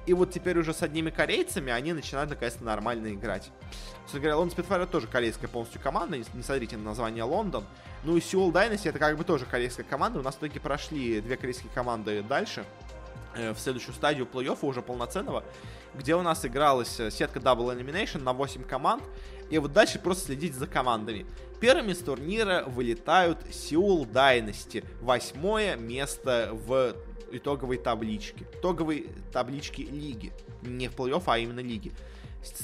и 0.05 0.13
вот 0.13 0.31
теперь 0.31 0.57
уже 0.57 0.73
с 0.73 0.81
одними 0.81 1.11
корейцами 1.11 1.71
они 1.71 1.93
начинают 1.93 2.29
наконец-то 2.29 2.63
нормально 2.63 3.13
играть. 3.13 3.51
Собственно 4.01 4.21
говоря, 4.21 4.37
Лондон 4.37 4.51
Спитфайр 4.53 4.87
тоже 4.87 5.07
корейская 5.07 5.47
полностью 5.47 5.79
команда, 5.79 6.17
не 6.17 6.43
смотрите 6.43 6.77
на 6.77 6.83
название 6.83 7.23
Лондон. 7.23 7.65
Ну 8.03 8.17
и 8.17 8.19
Seoul 8.19 8.51
Dynasty 8.51 8.89
это 8.89 8.97
как 8.97 9.15
бы 9.17 9.23
тоже 9.23 9.45
корейская 9.45 9.83
команда. 9.83 10.19
У 10.19 10.23
нас 10.23 10.35
в 10.35 10.39
итоге 10.39 10.59
прошли 10.59 11.21
две 11.21 11.37
корейские 11.37 11.71
команды 11.73 12.23
дальше 12.23 12.65
э, 13.35 13.53
в 13.53 13.59
следующую 13.59 13.93
стадию 13.93 14.27
плей-оффа 14.31 14.65
уже 14.65 14.81
полноценного, 14.81 15.43
где 15.93 16.15
у 16.15 16.23
нас 16.23 16.43
игралась 16.45 16.99
э, 16.99 17.11
сетка 17.11 17.39
Double 17.39 17.75
Elimination 17.75 18.23
на 18.23 18.33
8 18.33 18.63
команд, 18.63 19.03
и 19.51 19.59
вот 19.59 19.71
дальше 19.71 19.99
просто 19.99 20.25
следить 20.25 20.55
за 20.55 20.65
командами. 20.65 21.27
Первыми 21.61 21.93
с 21.93 21.99
турнира 21.99 22.63
вылетают 22.65 23.37
Seoul 23.51 24.11
Dynasty. 24.11 24.83
Восьмое 24.99 25.75
место 25.75 26.49
в 26.51 26.95
итоговой 27.31 27.77
табличке. 27.77 28.47
Итоговой 28.55 29.09
табличке 29.31 29.83
лиги. 29.83 30.33
Не 30.63 30.87
в 30.87 30.95
плей-офф, 30.95 31.21
а 31.27 31.37
именно 31.37 31.59
лиги. 31.59 31.91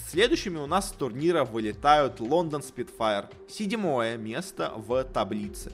Следующими 0.09 0.57
у 0.57 0.65
нас 0.65 0.89
с 0.89 0.93
турнира 0.93 1.43
вылетают 1.45 2.19
Лондон 2.19 2.61
Spitfire. 2.61 3.31
Седьмое 3.47 4.17
место 4.17 4.73
в 4.75 5.03
таблице. 5.03 5.73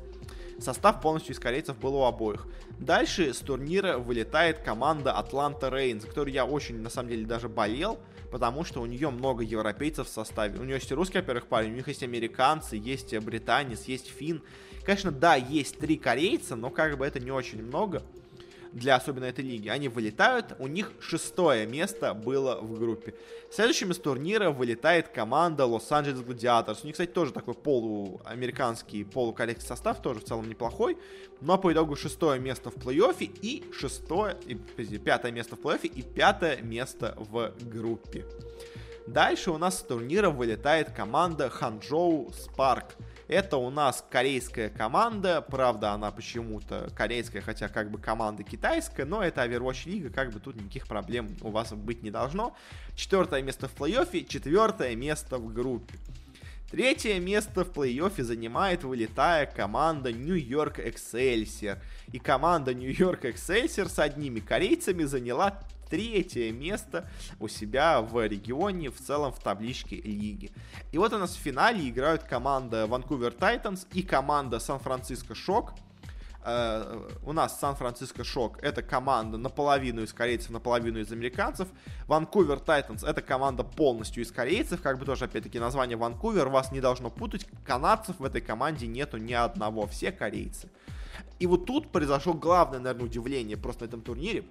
Состав 0.60 1.00
полностью 1.00 1.34
из 1.34 1.40
корейцев 1.40 1.78
был 1.78 1.96
у 1.96 2.04
обоих. 2.04 2.46
Дальше 2.78 3.34
с 3.34 3.38
турнира 3.38 4.00
вылетает 4.00 4.60
команда 4.60 5.14
Атланта 5.14 5.70
Рейнс, 5.70 6.04
которую 6.04 6.34
я 6.34 6.44
очень, 6.44 6.82
на 6.82 6.90
самом 6.90 7.08
деле, 7.08 7.26
даже 7.26 7.48
болел, 7.48 8.00
потому 8.34 8.64
что 8.64 8.82
у 8.82 8.88
нее 8.88 9.12
много 9.12 9.44
европейцев 9.44 10.08
в 10.08 10.10
составе. 10.10 10.60
У 10.60 10.64
нее 10.64 10.78
есть 10.78 10.92
русский, 10.92 11.20
во-первых, 11.20 11.46
парень, 11.46 11.72
у 11.74 11.76
них 11.76 11.88
есть 11.88 12.02
американцы, 12.02 12.76
есть 12.78 13.16
британец, 13.20 13.84
есть 13.84 14.08
фин. 14.08 14.42
Конечно, 14.84 15.12
да, 15.12 15.36
есть 15.36 15.78
три 15.78 15.98
корейца, 15.98 16.56
но 16.56 16.72
как 16.72 16.98
бы 16.98 17.06
это 17.06 17.20
не 17.20 17.30
очень 17.30 17.62
много 17.62 18.02
для 18.74 18.96
особенно 18.96 19.26
этой 19.26 19.46
лиги. 19.46 19.70
Они 19.70 19.88
вылетают, 19.88 20.56
у 20.60 20.68
них 20.68 20.92
шестое 21.00 21.66
место 21.66 22.14
было 22.14 22.60
в 22.60 22.78
группе. 22.80 23.14
Следующим 23.52 23.92
из 23.92 23.98
турнира 23.98 24.50
вылетает 24.50 25.10
команда 25.10 25.66
Лос-Анджелес 25.66 26.22
Гладиаторс. 26.22 26.84
У 26.84 26.88
них, 26.88 26.96
кстати, 26.96 27.12
тоже 27.12 27.32
такой 27.32 27.54
полуамериканский, 27.54 29.06
полукорейский 29.06 29.66
состав, 29.66 30.02
тоже 30.02 30.20
в 30.20 30.24
целом 30.24 30.50
неплохой. 30.50 30.98
Но 31.40 31.58
по 31.58 31.72
итогу 31.72 31.96
шестое 31.96 32.40
место 32.40 32.72
в 32.72 32.76
плей-оффе 32.76 33.30
и 33.42 33.64
шестое, 33.72 34.38
и, 34.48 34.56
пятое 34.56 35.32
место 35.32 35.56
в 35.56 35.60
плей-оффе 35.60 35.88
и 35.88 36.02
пятое 36.02 36.62
место 36.62 37.16
в 37.18 37.54
группе. 37.62 38.26
Дальше 39.06 39.52
у 39.52 39.58
нас 39.58 39.80
с 39.80 39.84
турнира 39.84 40.30
вылетает 40.30 40.92
команда 40.92 41.50
Ханчжоу 41.50 42.32
Спарк. 42.34 42.96
Это 43.28 43.58
у 43.58 43.70
нас 43.70 44.04
корейская 44.10 44.70
команда, 44.70 45.42
правда, 45.42 45.92
она 45.92 46.12
почему-то 46.12 46.90
корейская, 46.96 47.42
хотя 47.42 47.70
как 47.70 47.90
бы 47.90 47.98
команда 47.98 48.44
китайская, 48.44 49.06
но 49.06 49.24
это 49.24 49.46
Overwatch 49.46 49.90
Лига, 49.90 50.10
как 50.10 50.32
бы 50.32 50.40
тут 50.40 50.56
никаких 50.56 50.88
проблем 50.88 51.36
у 51.42 51.50
вас 51.50 51.72
быть 51.74 52.04
не 52.04 52.12
должно. 52.12 52.56
Четвертое 52.96 53.42
место 53.42 53.68
в 53.68 53.76
плей-оффе, 53.76 54.28
четвертое 54.28 54.96
место 54.96 55.38
в 55.38 55.54
группе. 55.54 55.96
Третье 56.74 57.20
место 57.20 57.66
в 57.66 57.70
плей-оффе 57.70 58.24
занимает 58.24 58.84
вылетая 58.84 59.46
команда 59.46 60.12
Нью-Йорк 60.12 60.80
Excelsior. 60.80 61.78
И 62.12 62.18
команда 62.18 62.74
Нью-Йорк 62.74 63.26
Excelsior 63.26 63.88
с 63.88 64.00
одними 64.00 64.40
корейцами 64.40 65.04
заняла 65.04 65.60
третье 65.92 66.52
место 66.52 67.08
у 67.40 67.48
себя 67.48 68.02
в 68.02 68.28
регионе, 68.28 68.90
в 68.90 69.00
целом 69.00 69.32
в 69.32 69.40
табличке 69.40 69.98
лиги. 69.98 70.52
И 70.92 70.98
вот 70.98 71.14
у 71.14 71.20
нас 71.20 71.36
в 71.36 71.40
финале 71.40 71.88
играют 71.88 72.24
команда 72.24 72.88
Ванкувер 72.88 73.34
Тайтанс 73.34 73.86
и 73.94 74.02
команда 74.02 74.58
Сан-Франциско 74.58 75.36
Шок. 75.36 75.76
Uh, 76.46 77.10
у 77.24 77.32
нас 77.32 77.58
Сан-Франциско 77.58 78.26
Шок 78.26 78.62
это 78.62 78.82
команда 78.82 79.38
наполовину 79.38 80.02
из 80.04 80.12
корейцев, 80.12 80.50
наполовину 80.50 81.00
из 81.00 81.10
американцев. 81.10 81.70
Vancouver 82.06 82.60
Titans 82.60 83.04
это 83.06 83.22
команда 83.22 83.64
полностью 83.64 84.24
из 84.24 84.32
корейцев, 84.32 84.82
как 84.82 85.00
бы 85.00 85.06
тоже 85.06 85.24
опять-таки 85.24 85.58
название 85.58 85.96
Ванкувер 85.96 86.50
вас 86.50 86.74
не 86.74 86.82
должно 86.82 87.10
путать. 87.10 87.48
Канадцев 87.66 88.20
в 88.20 88.26
этой 88.26 88.42
команде 88.42 88.88
нету 88.88 89.16
ни 89.16 89.32
одного, 89.32 89.88
все 89.88 90.12
корейцы. 90.12 90.70
И 91.40 91.48
вот 91.48 91.66
тут 91.66 91.94
произошло 91.94 92.34
главное, 92.34 92.80
наверное, 92.80 93.06
удивление 93.06 93.56
просто 93.56 93.86
на 93.86 93.88
этом 93.88 94.02
турнире. 94.02 94.44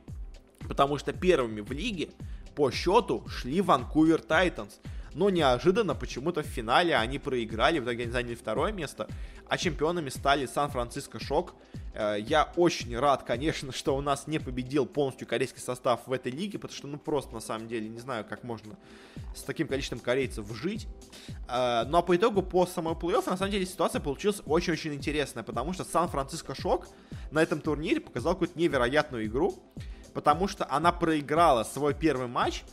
Потому 0.60 0.96
что 0.96 1.12
первыми 1.12 1.60
в 1.60 1.72
лиге 1.72 2.08
по 2.54 2.70
счету 2.70 3.28
шли 3.28 3.60
Vancouver 3.60 4.22
Titans. 4.22 4.80
Но 5.14 5.30
неожиданно 5.30 5.94
почему-то 5.94 6.42
в 6.42 6.46
финале 6.46 6.96
они 6.96 7.18
проиграли, 7.18 7.78
в 7.78 7.84
итоге 7.84 8.04
они 8.04 8.12
заняли 8.12 8.34
второе 8.34 8.72
место, 8.72 9.08
а 9.48 9.58
чемпионами 9.58 10.08
стали 10.08 10.46
San 10.46 10.65
Francisco 10.65 11.20
Shock. 11.20 11.54
Э, 11.94 12.16
я 12.18 12.52
очень 12.56 12.96
рад, 12.98 13.22
конечно, 13.24 13.72
что 13.72 13.96
у 13.96 14.00
нас 14.00 14.26
не 14.26 14.38
победил 14.38 14.86
полностью 14.86 15.26
корейский 15.26 15.60
состав 15.60 16.06
в 16.06 16.12
этой 16.12 16.32
лиге, 16.32 16.58
потому 16.58 16.76
что, 16.76 16.86
ну, 16.86 16.98
просто, 16.98 17.34
на 17.34 17.40
самом 17.40 17.68
деле, 17.68 17.88
не 17.88 18.00
знаю, 18.00 18.24
как 18.24 18.44
можно 18.44 18.76
с 19.34 19.42
таким 19.42 19.68
количеством 19.68 20.00
корейцев 20.00 20.46
жить. 20.56 20.86
Э, 21.48 21.84
ну, 21.86 21.98
а 21.98 22.02
по 22.02 22.16
итогу, 22.16 22.42
по 22.42 22.66
самому 22.66 22.98
плей-оффу, 22.98 23.30
на 23.30 23.36
самом 23.36 23.52
деле, 23.52 23.66
ситуация 23.66 24.00
получилась 24.00 24.40
очень-очень 24.46 24.94
интересная, 24.94 25.42
потому 25.42 25.72
что 25.72 25.84
Сан-Франциско 25.84 26.54
Шок 26.54 26.88
на 27.30 27.42
этом 27.42 27.60
турнире 27.60 28.00
показал 28.00 28.32
какую-то 28.32 28.58
невероятную 28.58 29.26
игру 29.26 29.62
потому 30.12 30.48
что 30.48 30.66
она 30.70 30.92
проиграла 30.92 31.64
свой 31.64 31.94
первый 31.94 32.28
матч 32.28 32.64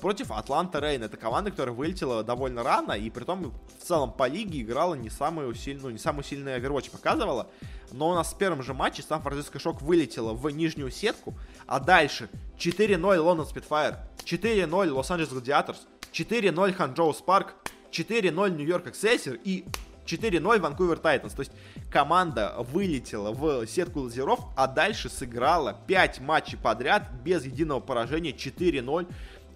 против 0.00 0.30
Атланта 0.30 0.80
Рейн. 0.80 1.02
Это 1.02 1.16
команда, 1.16 1.50
которая 1.50 1.74
вылетела 1.74 2.24
довольно 2.24 2.62
рано, 2.62 2.92
и 2.92 3.10
при 3.10 3.24
том 3.24 3.52
в 3.78 3.84
целом 3.84 4.12
по 4.12 4.26
лиге 4.28 4.62
играла 4.62 4.94
не 4.94 5.10
самую 5.10 5.54
сильную, 5.54 5.86
ну, 5.86 5.90
не 5.90 5.98
самую 5.98 6.24
сильную 6.24 6.60
Overwatch 6.60 6.90
показывала. 6.90 7.48
Но 7.92 8.10
у 8.10 8.14
нас 8.14 8.32
в 8.32 8.38
первом 8.38 8.62
же 8.62 8.74
матче 8.74 9.02
Сан-Франциско 9.02 9.58
Шок 9.58 9.82
вылетела 9.82 10.32
в 10.32 10.48
нижнюю 10.50 10.90
сетку, 10.90 11.34
а 11.66 11.80
дальше 11.80 12.28
4-0 12.58 13.18
Лондон 13.18 13.46
Спитфайр, 13.46 13.96
4-0 14.24 14.90
Лос-Анджелес 14.90 15.32
Гладиаторс, 15.32 15.86
4-0 16.12 16.72
Ханчжоу 16.72 17.12
Спарк, 17.14 17.54
4-0 17.90 18.50
Нью-Йорк 18.56 18.88
Эксессер 18.88 19.38
и 19.44 19.64
4-0 20.06 20.60
Ванкувер 20.60 20.98
Тайтанс. 20.98 21.34
То 21.34 21.40
есть 21.40 21.52
команда 21.90 22.54
вылетела 22.58 23.32
в 23.32 23.66
сетку 23.66 24.00
лазеров, 24.00 24.40
а 24.56 24.66
дальше 24.66 25.08
сыграла 25.08 25.76
5 25.86 26.20
матчей 26.20 26.58
подряд 26.58 27.10
без 27.22 27.44
единого 27.44 27.80
поражения 27.80 28.32
4-0. 28.32 29.06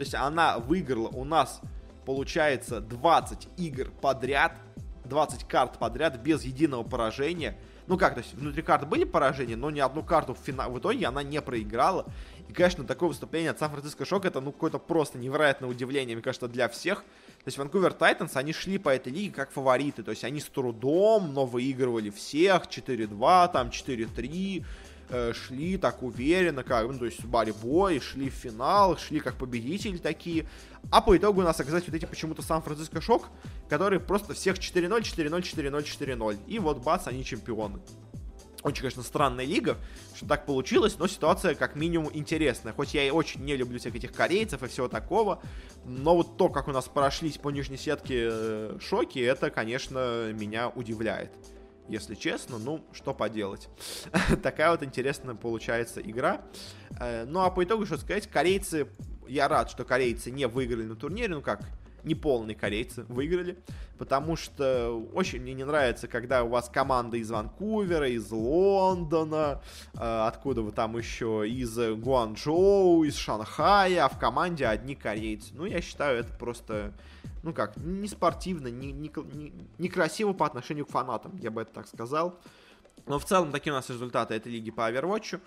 То 0.02 0.04
есть 0.04 0.14
она 0.16 0.58
выиграла 0.58 1.06
у 1.06 1.22
нас, 1.22 1.60
получается, 2.04 2.80
20 2.80 3.50
игр 3.56 3.92
подряд, 4.00 4.58
20 5.04 5.44
карт 5.44 5.78
подряд 5.78 6.18
без 6.18 6.42
единого 6.42 6.82
поражения. 6.82 7.56
Ну 7.86 7.96
как, 7.96 8.14
то 8.14 8.18
есть 8.18 8.34
внутри 8.34 8.62
карты 8.62 8.84
были 8.84 9.04
поражения, 9.04 9.54
но 9.54 9.70
ни 9.70 9.78
одну 9.78 10.02
карту 10.02 10.34
в, 10.34 10.38
фина... 10.38 10.68
в 10.68 10.76
итоге 10.76 11.06
она 11.06 11.22
не 11.22 11.40
проиграла. 11.40 12.06
И, 12.48 12.52
конечно, 12.52 12.82
такое 12.82 13.10
выступление 13.10 13.52
от 13.52 13.60
Сан-Франциско 13.60 14.04
Шок 14.04 14.24
это, 14.24 14.40
ну, 14.40 14.50
какое-то 14.50 14.80
просто 14.80 15.18
невероятное 15.18 15.70
удивление, 15.70 16.16
мне 16.16 16.22
кажется, 16.24 16.48
для 16.48 16.68
всех. 16.68 17.04
То 17.44 17.46
есть 17.46 17.58
Ванкувер 17.58 17.92
Тайтанс, 17.92 18.34
они 18.34 18.52
шли 18.52 18.78
по 18.78 18.88
этой 18.88 19.12
лиге 19.12 19.32
как 19.32 19.52
фавориты. 19.52 20.02
То 20.02 20.10
есть 20.10 20.24
они 20.24 20.40
с 20.40 20.46
трудом, 20.46 21.32
но 21.32 21.46
выигрывали 21.46 22.10
всех. 22.10 22.64
4-2, 22.64 23.52
там 23.52 23.68
4-3 23.68 24.64
э, 25.08 25.32
шли 25.32 25.76
так 25.76 26.02
уверенно, 26.02 26.62
как, 26.62 26.86
ну, 26.86 26.98
то 26.98 27.04
есть 27.04 27.24
борьбой, 27.24 28.00
шли 28.00 28.30
в 28.30 28.34
финал, 28.34 28.96
шли 28.96 29.20
как 29.20 29.36
победители 29.36 29.96
такие. 29.96 30.46
А 30.90 31.00
по 31.00 31.16
итогу 31.16 31.40
у 31.40 31.44
нас 31.44 31.58
оказались 31.60 31.86
вот 31.86 31.94
эти 31.94 32.04
почему-то 32.04 32.42
Сан-Франциско 32.42 33.00
Шок, 33.00 33.28
которые 33.68 34.00
просто 34.00 34.34
всех 34.34 34.58
4-0, 34.58 35.00
4-0, 35.00 35.30
4-0, 35.40 35.82
4-0. 35.82 36.38
И 36.46 36.58
вот 36.58 36.78
бац, 36.82 37.06
они 37.06 37.24
чемпионы. 37.24 37.80
Очень, 38.62 38.82
конечно, 38.82 39.02
странная 39.02 39.44
лига, 39.44 39.76
что 40.14 40.26
так 40.26 40.46
получилось, 40.46 40.96
но 40.98 41.08
ситуация 41.08 41.54
как 41.56 41.74
минимум 41.74 42.10
интересная. 42.12 42.72
Хоть 42.72 42.94
я 42.94 43.04
и 43.04 43.10
очень 43.10 43.44
не 43.44 43.56
люблю 43.56 43.78
всех 43.80 43.94
этих 43.96 44.12
корейцев 44.12 44.62
и 44.62 44.68
всего 44.68 44.86
такого, 44.86 45.42
но 45.84 46.14
вот 46.14 46.36
то, 46.36 46.48
как 46.48 46.68
у 46.68 46.72
нас 46.72 46.86
прошлись 46.86 47.38
по 47.38 47.50
нижней 47.50 47.76
сетке 47.76 48.28
э, 48.30 48.78
шоки, 48.80 49.18
это, 49.18 49.50
конечно, 49.50 50.32
меня 50.32 50.68
удивляет. 50.68 51.32
Если 51.88 52.14
честно, 52.14 52.58
ну, 52.58 52.84
что 52.92 53.12
поделать. 53.12 53.68
Такая 54.42 54.70
вот 54.70 54.82
интересная 54.82 55.34
получается 55.34 56.00
игра. 56.00 56.42
Э, 57.00 57.24
ну, 57.24 57.40
а 57.40 57.50
по 57.50 57.64
итогу, 57.64 57.86
что 57.86 57.96
сказать, 57.98 58.28
корейцы... 58.28 58.88
Я 59.28 59.48
рад, 59.48 59.70
что 59.70 59.84
корейцы 59.84 60.30
не 60.30 60.46
выиграли 60.46 60.84
на 60.84 60.96
турнире, 60.96 61.28
ну 61.28 61.42
как, 61.42 61.62
неполные 62.04 62.54
корейцы 62.54 63.04
выиграли, 63.08 63.58
потому 63.98 64.36
что 64.36 64.92
очень 65.14 65.40
мне 65.40 65.54
не 65.54 65.64
нравится, 65.64 66.08
когда 66.08 66.44
у 66.44 66.48
вас 66.48 66.68
команда 66.68 67.16
из 67.16 67.30
Ванкувера, 67.30 68.08
из 68.08 68.30
Лондона, 68.30 69.62
э, 69.94 69.98
откуда 69.98 70.62
вы 70.62 70.72
там 70.72 70.96
еще, 70.96 71.48
из 71.48 71.76
Гуанчжоу, 71.76 73.04
из 73.04 73.16
Шанхая, 73.16 74.04
а 74.04 74.08
в 74.08 74.18
команде 74.18 74.66
одни 74.66 74.94
корейцы. 74.94 75.50
Ну, 75.54 75.64
я 75.64 75.80
считаю, 75.80 76.18
это 76.20 76.32
просто, 76.34 76.92
ну 77.42 77.52
как, 77.52 77.76
не 77.76 78.08
спортивно, 78.08 78.68
не, 78.68 78.92
не, 78.92 79.10
не, 79.32 79.52
не 79.78 79.88
красиво 79.88 80.32
по 80.32 80.46
отношению 80.46 80.86
к 80.86 80.90
фанатам, 80.90 81.36
я 81.38 81.50
бы 81.50 81.62
это 81.62 81.72
так 81.72 81.86
сказал. 81.86 82.38
Но 83.06 83.18
в 83.18 83.24
целом 83.24 83.50
такие 83.50 83.72
у 83.72 83.76
нас 83.76 83.88
результаты 83.90 84.34
этой 84.34 84.52
лиги 84.52 84.70
по 84.70 84.90
Overwatch. 84.90 85.40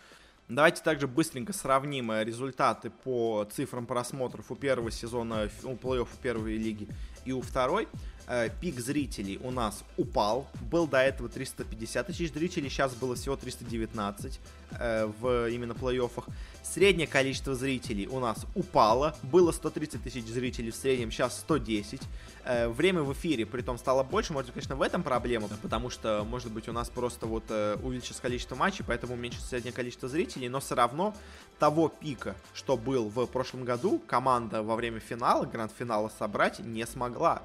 Давайте 0.47 0.83
также 0.83 1.07
быстренько 1.07 1.53
сравним 1.53 2.11
э, 2.11 2.23
результаты 2.23 2.91
по 2.91 3.47
цифрам 3.51 3.87
просмотров 3.87 4.51
у 4.51 4.55
первого 4.55 4.91
сезона 4.91 5.49
у 5.63 5.73
плей-офф 5.73 6.07
первой 6.21 6.57
лиги 6.57 6.87
и 7.25 7.31
у 7.31 7.41
второй. 7.41 7.87
Э, 8.27 8.49
пик 8.59 8.79
зрителей 8.79 9.39
у 9.43 9.51
нас 9.51 9.83
упал. 9.97 10.47
Был 10.71 10.87
до 10.87 10.97
этого 10.97 11.29
350 11.29 12.07
тысяч 12.07 12.33
зрителей, 12.33 12.69
сейчас 12.69 12.95
было 12.95 13.15
всего 13.15 13.35
319 13.35 14.39
э, 14.71 15.05
в 15.19 15.49
именно 15.49 15.73
плей-оффах. 15.73 16.25
Среднее 16.63 17.05
количество 17.05 17.53
зрителей 17.53 18.07
у 18.07 18.19
нас 18.19 18.45
упало. 18.55 19.15
Было 19.21 19.51
130 19.51 20.01
тысяч 20.01 20.25
зрителей 20.25 20.71
в 20.71 20.75
среднем, 20.75 21.11
сейчас 21.11 21.37
110. 21.39 22.01
Э, 22.45 22.67
время 22.67 23.03
в 23.03 23.13
эфире 23.13 23.45
при 23.45 23.61
том 23.61 23.77
стало 23.77 24.01
больше. 24.01 24.33
Может, 24.33 24.51
конечно, 24.51 24.75
в 24.75 24.81
этом 24.81 25.03
проблема, 25.03 25.47
потому 25.61 25.91
что, 25.91 26.25
может 26.27 26.51
быть, 26.51 26.67
у 26.67 26.71
нас 26.71 26.89
просто 26.89 27.27
вот 27.27 27.43
увеличилось 27.51 28.19
количество 28.19 28.55
матчей, 28.55 28.83
поэтому 28.87 29.13
уменьшится 29.13 29.49
среднее 29.49 29.73
количество 29.73 30.09
зрителей, 30.09 30.34
но 30.35 30.59
все 30.59 30.75
равно 30.75 31.15
того 31.59 31.89
пика, 31.89 32.35
что 32.53 32.77
был 32.77 33.09
в 33.09 33.25
прошлом 33.27 33.63
году, 33.63 33.99
команда 34.05 34.61
во 34.61 34.75
время 34.75 34.99
финала, 34.99 35.45
гранд-финала 35.45 36.09
собрать 36.09 36.59
не 36.59 36.85
смогла. 36.85 37.41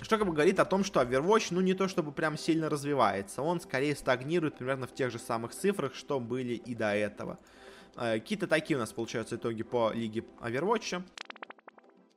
Что 0.00 0.16
как 0.16 0.26
бы 0.26 0.32
говорит 0.32 0.60
о 0.60 0.64
том, 0.64 0.84
что 0.84 1.00
Overwatch, 1.00 1.48
ну 1.50 1.60
не 1.60 1.74
то 1.74 1.88
чтобы 1.88 2.12
прям 2.12 2.38
сильно 2.38 2.68
развивается, 2.68 3.42
он 3.42 3.60
скорее 3.60 3.96
стагнирует 3.96 4.56
примерно 4.56 4.86
в 4.86 4.94
тех 4.94 5.10
же 5.10 5.18
самых 5.18 5.54
цифрах, 5.54 5.94
что 5.94 6.20
были 6.20 6.54
и 6.54 6.74
до 6.74 6.94
этого. 6.94 7.38
Э, 7.96 8.20
какие-то 8.20 8.46
такие 8.46 8.76
у 8.76 8.80
нас 8.80 8.92
получаются 8.92 9.36
итоги 9.36 9.64
по 9.64 9.92
лиге 9.92 10.24
Overwatch. 10.40 11.02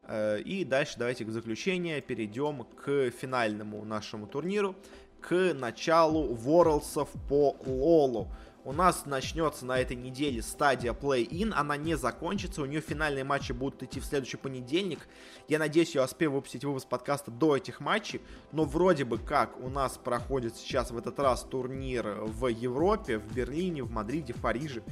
Э, 0.04 0.40
и 0.42 0.64
дальше 0.64 0.96
давайте 0.98 1.26
к 1.26 1.32
заключению 1.32 2.02
перейдем 2.04 2.66
к 2.66 3.10
финальному 3.10 3.84
нашему 3.84 4.28
турниру, 4.28 4.76
к 5.20 5.54
началу 5.54 6.36
Worlds 6.36 7.08
по 7.28 7.56
Лолу. 7.66 8.28
У 8.64 8.74
нас 8.74 9.08
начнется 9.08 9.66
на 9.66 9.80
этой 9.80 9.96
неделе 9.96 10.44
стадия 10.44 10.94
Play-In, 10.94 11.52
она 11.52 11.78
не 11.78 11.98
закончится, 11.98 12.62
у 12.62 12.66
нее 12.66 12.80
финальные 12.80 13.24
матчи 13.24 13.54
будут 13.54 13.82
идти 13.82 14.00
в 14.00 14.06
следующий 14.06 14.38
понедельник. 14.38 15.00
Я 15.48 15.58
надеюсь, 15.58 15.96
я 15.96 16.04
успею 16.04 16.32
выпустить 16.32 16.64
выпуск 16.64 16.88
подкаста 16.88 17.32
до 17.32 17.58
этих 17.58 17.80
матчей, 17.80 18.22
но 18.52 18.64
вроде 18.64 19.04
бы 19.04 19.18
как 19.18 19.60
у 19.60 19.68
нас 19.68 19.98
проходит 19.98 20.56
сейчас 20.56 20.92
в 20.92 20.98
этот 20.98 21.18
раз 21.18 21.42
турнир 21.42 22.20
в 22.22 22.46
Европе, 22.50 23.18
в 23.18 23.34
Берлине, 23.34 23.82
в 23.82 23.92
Мадриде, 23.92 24.34
в 24.34 24.42
Париже. 24.42 24.84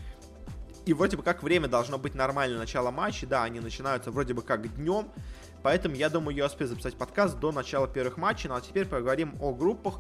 И 0.88 0.94
вроде 0.94 1.18
бы 1.18 1.22
как 1.22 1.44
время 1.44 1.68
должно 1.68 2.00
быть 2.00 2.16
нормальное 2.16 2.58
начало 2.58 2.90
матча, 2.90 3.28
да, 3.28 3.44
они 3.44 3.60
начинаются 3.60 4.10
вроде 4.10 4.34
бы 4.34 4.42
как 4.42 4.74
днем, 4.78 5.12
Поэтому 5.62 5.96
я 5.96 6.10
думаю, 6.10 6.36
я 6.36 6.46
успею 6.46 6.70
записать 6.70 6.96
подкаст 6.96 7.38
до 7.40 7.52
начала 7.52 7.88
первых 7.88 8.18
матчей. 8.18 8.50
Ну 8.50 8.56
а 8.56 8.62
теперь 8.62 8.86
поговорим 8.86 9.36
о 9.42 9.54
группах. 9.54 10.00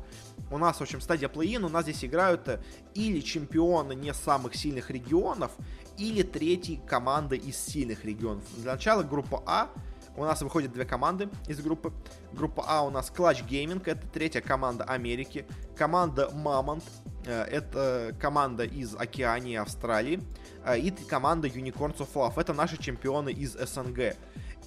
У 0.51 0.57
нас, 0.57 0.77
в 0.77 0.81
общем, 0.81 1.01
стадия 1.01 1.27
плей-ин. 1.27 1.65
У 1.65 1.69
нас 1.69 1.83
здесь 1.83 2.03
играют 2.05 2.47
э, 2.47 2.61
или 2.95 3.19
чемпионы 3.19 3.93
не 3.93 4.13
самых 4.13 4.55
сильных 4.55 4.89
регионов, 4.89 5.51
или 5.97 6.23
третьи 6.23 6.81
команды 6.87 7.35
из 7.35 7.57
сильных 7.57 8.05
регионов. 8.05 8.43
Для 8.57 8.73
начала 8.73 9.03
группа 9.03 9.43
А. 9.45 9.69
у 10.15 10.23
нас 10.23 10.41
выходят 10.41 10.71
две 10.71 10.85
команды 10.85 11.29
из 11.47 11.59
группы. 11.59 11.91
Группа 12.31 12.63
А 12.65 12.83
у 12.83 12.89
нас 12.89 13.11
Clutch 13.15 13.45
Gaming, 13.47 13.81
это 13.85 14.07
третья 14.07 14.41
команда 14.41 14.85
Америки. 14.85 15.45
Команда 15.75 16.31
Mammoth, 16.33 16.83
э, 17.25 17.43
это 17.43 18.15
команда 18.19 18.63
из 18.63 18.95
Океании, 18.95 19.57
Австралии. 19.57 20.21
Э, 20.63 20.79
и 20.79 20.89
команда 20.91 21.49
Unicorns 21.49 21.97
of 21.97 22.13
Love, 22.13 22.39
это 22.39 22.53
наши 22.53 22.77
чемпионы 22.77 23.31
из 23.31 23.53
СНГ. 23.53 24.15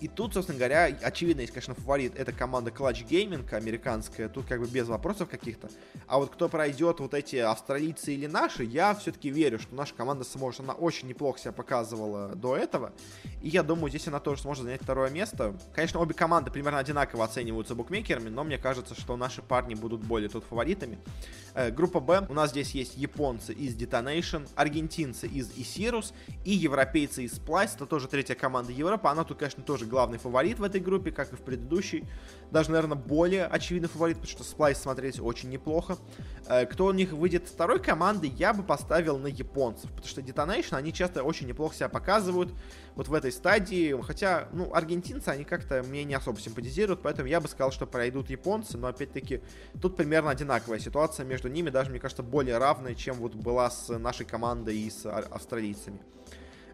И 0.03 0.09
тут, 0.09 0.35
собственно 0.35 0.59
говоря, 0.59 0.87
очевидно, 1.01 1.43
есть, 1.43 1.53
конечно, 1.53 1.77
фаворит. 1.77 2.19
Это 2.19 2.33
команда 2.33 2.73
Clutch 2.73 3.07
Gaming 3.07 3.49
американская. 3.55 4.29
Тут 4.29 4.47
как 4.47 4.59
бы 4.59 4.67
без 4.67 4.89
вопросов 4.89 5.29
каких-то. 5.29 5.71
А 6.09 6.19
вот 6.19 6.35
кто 6.35 6.49
пройдет 6.49 6.99
вот 6.99 7.15
эти 7.15 7.37
австралийцы 7.37 8.13
или 8.13 8.27
наши, 8.27 8.65
я 8.65 8.97
все-таки 8.97 9.31
верю, 9.31 9.61
что 9.61 9.77
наша 9.77 9.95
команда 9.95 10.25
сможет. 10.25 10.63
Она 10.63 10.73
очень 10.73 11.07
неплохо 11.07 11.39
себя 11.39 11.53
показывала 11.53 12.35
до 12.35 12.57
этого. 12.57 12.93
И 13.43 13.49
я 13.49 13.63
думаю, 13.63 13.91
здесь 13.91 14.09
она 14.09 14.19
тоже 14.19 14.43
сможет 14.43 14.65
занять 14.65 14.83
второе 14.83 15.09
место. 15.09 15.55
Конечно, 15.73 16.01
обе 16.01 16.15
команды 16.15 16.51
примерно 16.51 16.81
одинаково 16.81 17.23
оцениваются 17.23 17.77
букмекерами, 17.77 18.29
но 18.29 18.43
мне 18.43 18.59
кажется, 18.59 18.97
что 18.97 19.17
наши 19.17 19.41
парни 19.41 19.77
будут 19.77 20.01
более 20.01 20.29
тут 20.29 20.43
фаворитами. 20.43 20.99
Э, 21.55 21.71
группа 21.71 22.01
Б. 22.01 22.27
У 22.29 22.35
нас 22.35 22.51
здесь 22.51 22.73
есть 22.73 22.97
японцы 22.97 23.53
из 23.53 23.77
Detonation, 23.77 24.49
аргентинцы 24.57 25.29
из 25.29 25.53
Isirus 25.53 26.13
и 26.45 26.51
европейцы 26.51 27.23
из 27.23 27.35
Splice. 27.39 27.77
Это 27.77 27.87
тоже 27.87 28.09
третья 28.09 28.35
команда 28.35 28.73
Европы. 28.73 29.07
Она 29.07 29.23
тут, 29.23 29.39
конечно, 29.39 29.63
тоже 29.63 29.92
главный 29.93 30.19
фаворит 30.19 30.59
в 30.59 30.65
этой 30.65 30.81
группе, 30.81 31.13
как 31.13 31.33
и 31.35 31.37
в 31.37 31.43
предыдущей. 31.43 32.07
Даже, 32.51 32.71
наверное, 32.71 32.97
более 32.97 33.45
очевидный 33.45 33.91
фаворит, 33.91 34.19
потому 34.19 34.33
что 34.33 34.43
Splice 34.43 34.77
смотреть 34.77 35.21
очень 35.21 35.51
неплохо. 35.51 35.99
Э, 36.49 36.65
кто 36.65 36.87
у 36.87 36.93
них 36.93 37.13
выйдет 37.13 37.47
второй 37.47 37.79
команды, 37.79 38.27
я 38.27 38.55
бы 38.55 38.63
поставил 38.63 39.19
на 39.19 39.27
японцев, 39.27 39.91
потому 39.91 40.09
что 40.09 40.23
Detonation, 40.23 40.77
они 40.77 40.95
часто 40.95 41.23
очень 41.23 41.47
неплохо 41.47 41.75
себя 41.77 41.89
показывают 41.91 42.55
вот 42.95 43.09
в 43.09 43.15
этой 43.15 43.33
стадии, 43.33 43.95
хотя, 44.03 44.49
ну, 44.53 44.73
аргентинцы, 44.73 45.29
они 45.29 45.45
как-то 45.45 45.83
мне 45.83 46.05
не 46.05 46.15
особо 46.15 46.41
симпатизируют, 46.41 47.03
поэтому 47.03 47.29
я 47.29 47.41
бы 47.41 47.49
сказал, 47.49 47.71
что 47.71 47.87
пройдут 47.87 48.31
японцы, 48.31 48.79
но, 48.79 48.89
опять-таки, 48.89 49.43
тут 49.81 49.97
примерно 49.97 50.31
одинаковая 50.31 50.79
ситуация 50.79 51.27
между 51.27 51.49
ними, 51.49 51.69
даже, 51.69 51.91
мне 51.91 52.01
кажется, 52.01 52.23
более 52.23 52.57
равная, 52.57 52.95
чем 52.95 53.17
вот 53.17 53.35
была 53.35 53.71
с 53.71 53.89
нашей 53.99 54.25
командой 54.25 54.77
и 54.79 54.91
с 54.91 55.05
австралийцами. 55.07 56.01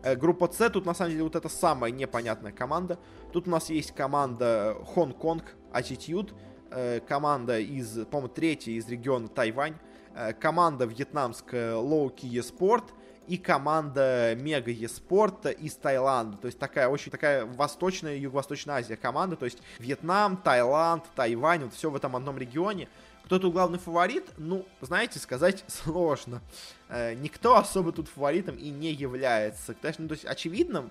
Э, 0.08 0.16
группа 0.16 0.50
С, 0.50 0.70
тут 0.70 0.86
на 0.86 0.94
самом 0.94 1.10
деле 1.12 1.24
вот 1.24 1.36
это 1.36 1.48
самая 1.48 1.90
непонятная 1.90 2.52
команда. 2.52 2.98
Тут 3.32 3.46
у 3.46 3.50
нас 3.50 3.68
есть 3.70 3.92
команда 3.92 4.76
Hong-Kong 4.94 5.42
Attitude, 5.72 6.32
э, 6.70 7.00
команда 7.00 7.58
из, 7.58 8.06
по-моему, 8.06 8.28
третья 8.28 8.72
из 8.72 8.88
региона 8.88 9.28
Тайвань, 9.28 9.74
э, 10.14 10.32
команда 10.32 10.86
вьетнамская 10.86 11.74
Low 11.74 12.14
Key 12.14 12.32
Sport 12.40 12.84
и 13.28 13.36
команда 13.36 14.34
Мега 14.36 14.70
Еспорт 14.70 15.46
из 15.46 15.74
Таиланда. 15.74 16.38
То 16.38 16.46
есть 16.46 16.58
такая 16.58 16.88
очень 16.88 17.12
такая 17.12 17.44
восточная, 17.44 18.16
юго-восточная 18.16 18.76
Азия 18.76 18.96
команда. 18.96 19.36
То 19.36 19.44
есть 19.44 19.58
Вьетнам, 19.78 20.36
Таиланд, 20.38 21.04
Тайвань, 21.14 21.64
вот 21.64 21.74
все 21.74 21.90
в 21.90 21.96
этом 21.96 22.16
одном 22.16 22.38
регионе. 22.38 22.88
Кто 23.24 23.38
тут 23.38 23.52
главный 23.52 23.78
фаворит? 23.78 24.24
Ну, 24.38 24.64
знаете, 24.80 25.18
сказать 25.18 25.62
сложно. 25.68 26.40
Э, 26.88 27.12
никто 27.14 27.56
особо 27.56 27.92
тут 27.92 28.08
фаворитом 28.08 28.56
и 28.56 28.70
не 28.70 28.90
является. 28.92 29.74
Конечно, 29.74 30.04
ну, 30.04 30.08
то 30.08 30.14
есть 30.14 30.24
очевидным, 30.24 30.90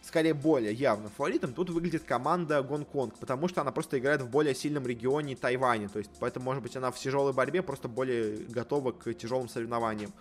скорее 0.00 0.32
более 0.32 0.72
явным 0.72 1.10
фаворитом 1.10 1.52
тут 1.52 1.68
выглядит 1.68 2.04
команда 2.04 2.62
Гонконг, 2.62 3.18
потому 3.18 3.48
что 3.48 3.60
она 3.60 3.70
просто 3.70 3.98
играет 3.98 4.22
в 4.22 4.30
более 4.30 4.54
сильном 4.54 4.86
регионе 4.86 5.36
Тайваня, 5.36 5.88
то 5.88 5.98
есть 5.98 6.10
поэтому, 6.20 6.46
может 6.46 6.62
быть, 6.62 6.76
она 6.76 6.90
в 6.90 6.98
тяжелой 6.98 7.32
борьбе 7.32 7.62
просто 7.62 7.88
более 7.88 8.36
готова 8.48 8.92
к 8.92 9.12
тяжелым 9.14 9.48
соревнованиям. 9.48 10.12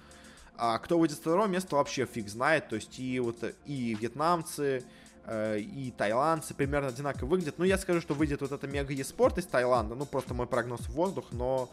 А 0.58 0.78
кто 0.80 1.00
выйдет 1.00 1.18
с 1.18 1.20
второго 1.20 1.48
места, 1.48 1.76
вообще 1.76 2.06
фиг 2.06 2.30
знает, 2.30 2.70
то 2.70 2.76
есть 2.76 3.00
и 3.00 3.20
вот 3.20 3.44
и 3.66 3.96
вьетнамцы, 3.96 4.84
Э, 5.26 5.58
и 5.58 5.92
тайландцы 5.92 6.54
примерно 6.54 6.90
одинаково 6.90 7.30
выглядят. 7.30 7.56
Ну, 7.58 7.64
я 7.64 7.78
скажу, 7.78 8.02
что 8.02 8.14
выйдет 8.14 8.42
вот 8.42 8.52
это 8.52 8.68
мега 8.68 8.92
еспорт 8.92 9.38
из 9.38 9.46
Таиланда. 9.46 9.96
Ну, 9.96 10.06
просто 10.06 10.34
мой 10.34 10.48
прогноз 10.48 10.82
в 10.82 10.90
воздух, 10.90 11.28
но 11.32 11.70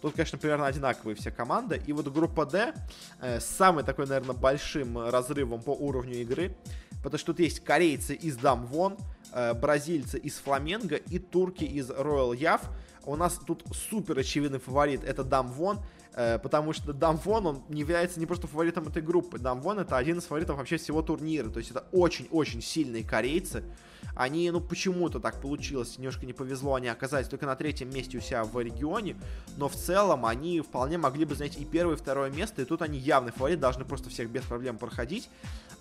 тут, 0.00 0.14
конечно, 0.14 0.38
примерно 0.38 0.66
одинаковые 0.66 1.16
все 1.16 1.32
команды. 1.32 1.82
И 1.86 1.92
вот 1.92 2.06
группа 2.08 2.46
D 2.46 2.72
э, 3.20 3.40
с 3.40 3.44
самым 3.44 3.84
такой, 3.84 4.06
наверное, 4.06 4.36
большим 4.36 4.98
разрывом 4.98 5.62
по 5.62 5.70
уровню 5.70 6.20
игры. 6.20 6.56
Потому 7.02 7.18
что 7.18 7.32
тут 7.32 7.40
есть 7.40 7.64
корейцы 7.64 8.14
из 8.14 8.36
Дамвон, 8.36 8.96
э, 9.32 9.54
бразильцы 9.54 10.18
из 10.18 10.36
Фламенго 10.36 10.94
и 10.94 11.18
турки 11.18 11.64
из 11.64 11.90
Royal 11.90 12.36
Яв. 12.36 12.60
У 13.04 13.16
нас 13.16 13.40
тут 13.44 13.64
супер 13.90 14.18
очевидный 14.18 14.60
фаворит, 14.60 15.02
это 15.02 15.24
Дамвон. 15.24 15.78
Э, 15.78 16.01
потому 16.14 16.72
что 16.72 16.92
Дамвон, 16.92 17.46
он 17.46 17.62
не 17.68 17.80
является 17.80 18.20
не 18.20 18.26
просто 18.26 18.46
фаворитом 18.46 18.88
этой 18.88 19.02
группы. 19.02 19.38
Дамвон 19.38 19.78
это 19.78 19.96
один 19.96 20.18
из 20.18 20.24
фаворитов 20.24 20.56
вообще 20.58 20.76
всего 20.76 21.02
турнира. 21.02 21.48
То 21.48 21.58
есть 21.58 21.70
это 21.70 21.86
очень-очень 21.92 22.62
сильные 22.62 23.04
корейцы. 23.04 23.64
Они, 24.14 24.50
ну, 24.50 24.60
почему-то 24.60 25.20
так 25.20 25.40
получилось, 25.40 25.98
немножко 25.98 26.26
не 26.26 26.32
повезло, 26.32 26.74
они 26.74 26.88
оказались 26.88 27.28
только 27.28 27.46
на 27.46 27.56
третьем 27.56 27.90
месте 27.90 28.18
у 28.18 28.20
себя 28.20 28.44
в 28.44 28.60
регионе, 28.60 29.16
но 29.56 29.68
в 29.68 29.74
целом 29.74 30.26
они 30.26 30.60
вполне 30.60 30.98
могли 30.98 31.24
бы 31.24 31.34
занять 31.34 31.56
и 31.56 31.64
первое, 31.64 31.94
и 31.94 31.98
второе 31.98 32.30
место, 32.30 32.62
и 32.62 32.64
тут 32.64 32.82
они 32.82 32.98
явный 32.98 33.32
фаворит, 33.32 33.60
должны 33.60 33.84
просто 33.84 34.10
всех 34.10 34.28
без 34.30 34.42
проблем 34.42 34.78
проходить. 34.78 35.28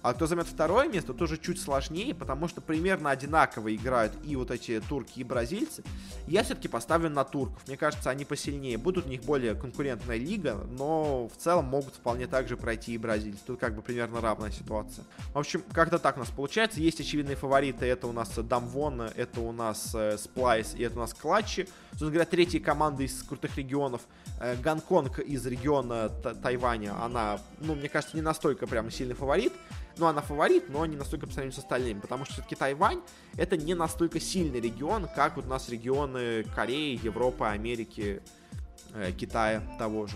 А 0.03 0.13
кто 0.13 0.25
займет 0.25 0.47
второе 0.47 0.89
место, 0.89 1.13
тоже 1.13 1.37
чуть 1.37 1.61
сложнее, 1.61 2.15
потому 2.15 2.47
что 2.47 2.59
примерно 2.59 3.11
одинаково 3.11 3.75
играют 3.75 4.13
и 4.23 4.35
вот 4.35 4.49
эти 4.49 4.81
турки, 4.81 5.19
и 5.19 5.23
бразильцы. 5.23 5.83
Я 6.27 6.43
все-таки 6.43 6.67
поставлю 6.67 7.09
на 7.09 7.23
турков. 7.23 7.61
Мне 7.67 7.77
кажется, 7.77 8.09
они 8.09 8.25
посильнее. 8.25 8.79
Будут 8.79 9.05
у 9.05 9.09
них 9.09 9.21
более 9.21 9.53
конкурентная 9.53 10.17
лига, 10.17 10.55
но 10.71 11.27
в 11.27 11.37
целом 11.37 11.65
могут 11.65 11.93
вполне 11.93 12.25
также 12.25 12.57
пройти 12.57 12.93
и 12.93 12.97
бразильцы. 12.97 13.41
Тут 13.45 13.59
как 13.59 13.75
бы 13.75 13.83
примерно 13.83 14.21
равная 14.21 14.49
ситуация. 14.49 15.05
В 15.33 15.37
общем, 15.37 15.63
как-то 15.71 15.99
так 15.99 16.17
у 16.17 16.21
нас 16.21 16.29
получается. 16.29 16.79
Есть 16.79 16.99
очевидные 16.99 17.35
фавориты. 17.35 17.85
Это 17.85 18.07
у 18.11 18.13
нас 18.13 18.29
Дамвон, 18.35 19.01
это 19.01 19.41
у 19.41 19.51
нас 19.51 19.95
Сплайс 20.17 20.75
и 20.75 20.83
это 20.83 20.97
у 20.97 20.99
нас 20.99 21.13
Клатчи. 21.13 21.67
Собственно 21.91 22.11
говоря, 22.11 22.29
третья 22.29 22.59
команда 22.59 23.03
из 23.03 23.23
крутых 23.23 23.57
регионов. 23.57 24.01
Э, 24.39 24.55
Гонконг 24.55 25.19
из 25.19 25.45
региона 25.45 26.09
Тайваня, 26.09 26.95
она, 27.03 27.39
ну, 27.59 27.75
мне 27.75 27.89
кажется, 27.89 28.15
не 28.15 28.21
настолько 28.21 28.65
прям 28.67 28.89
сильный 28.89 29.13
фаворит. 29.13 29.53
Ну, 29.97 30.07
она 30.07 30.21
фаворит, 30.21 30.69
но 30.69 30.85
не 30.85 30.95
настолько 30.95 31.27
по 31.27 31.33
сравнению 31.33 31.55
с 31.55 31.59
остальными, 31.59 31.99
потому 31.99 32.25
что 32.25 32.35
все-таки 32.35 32.55
Тайвань 32.55 33.01
это 33.35 33.57
не 33.57 33.75
настолько 33.75 34.19
сильный 34.19 34.59
регион, 34.59 35.07
как 35.15 35.35
вот 35.35 35.45
у 35.45 35.49
нас 35.49 35.69
регионы 35.69 36.43
Кореи, 36.55 36.99
Европы, 37.03 37.45
Америки, 37.45 38.21
э, 38.93 39.11
Китая 39.11 39.61
того 39.77 40.07
же. 40.07 40.15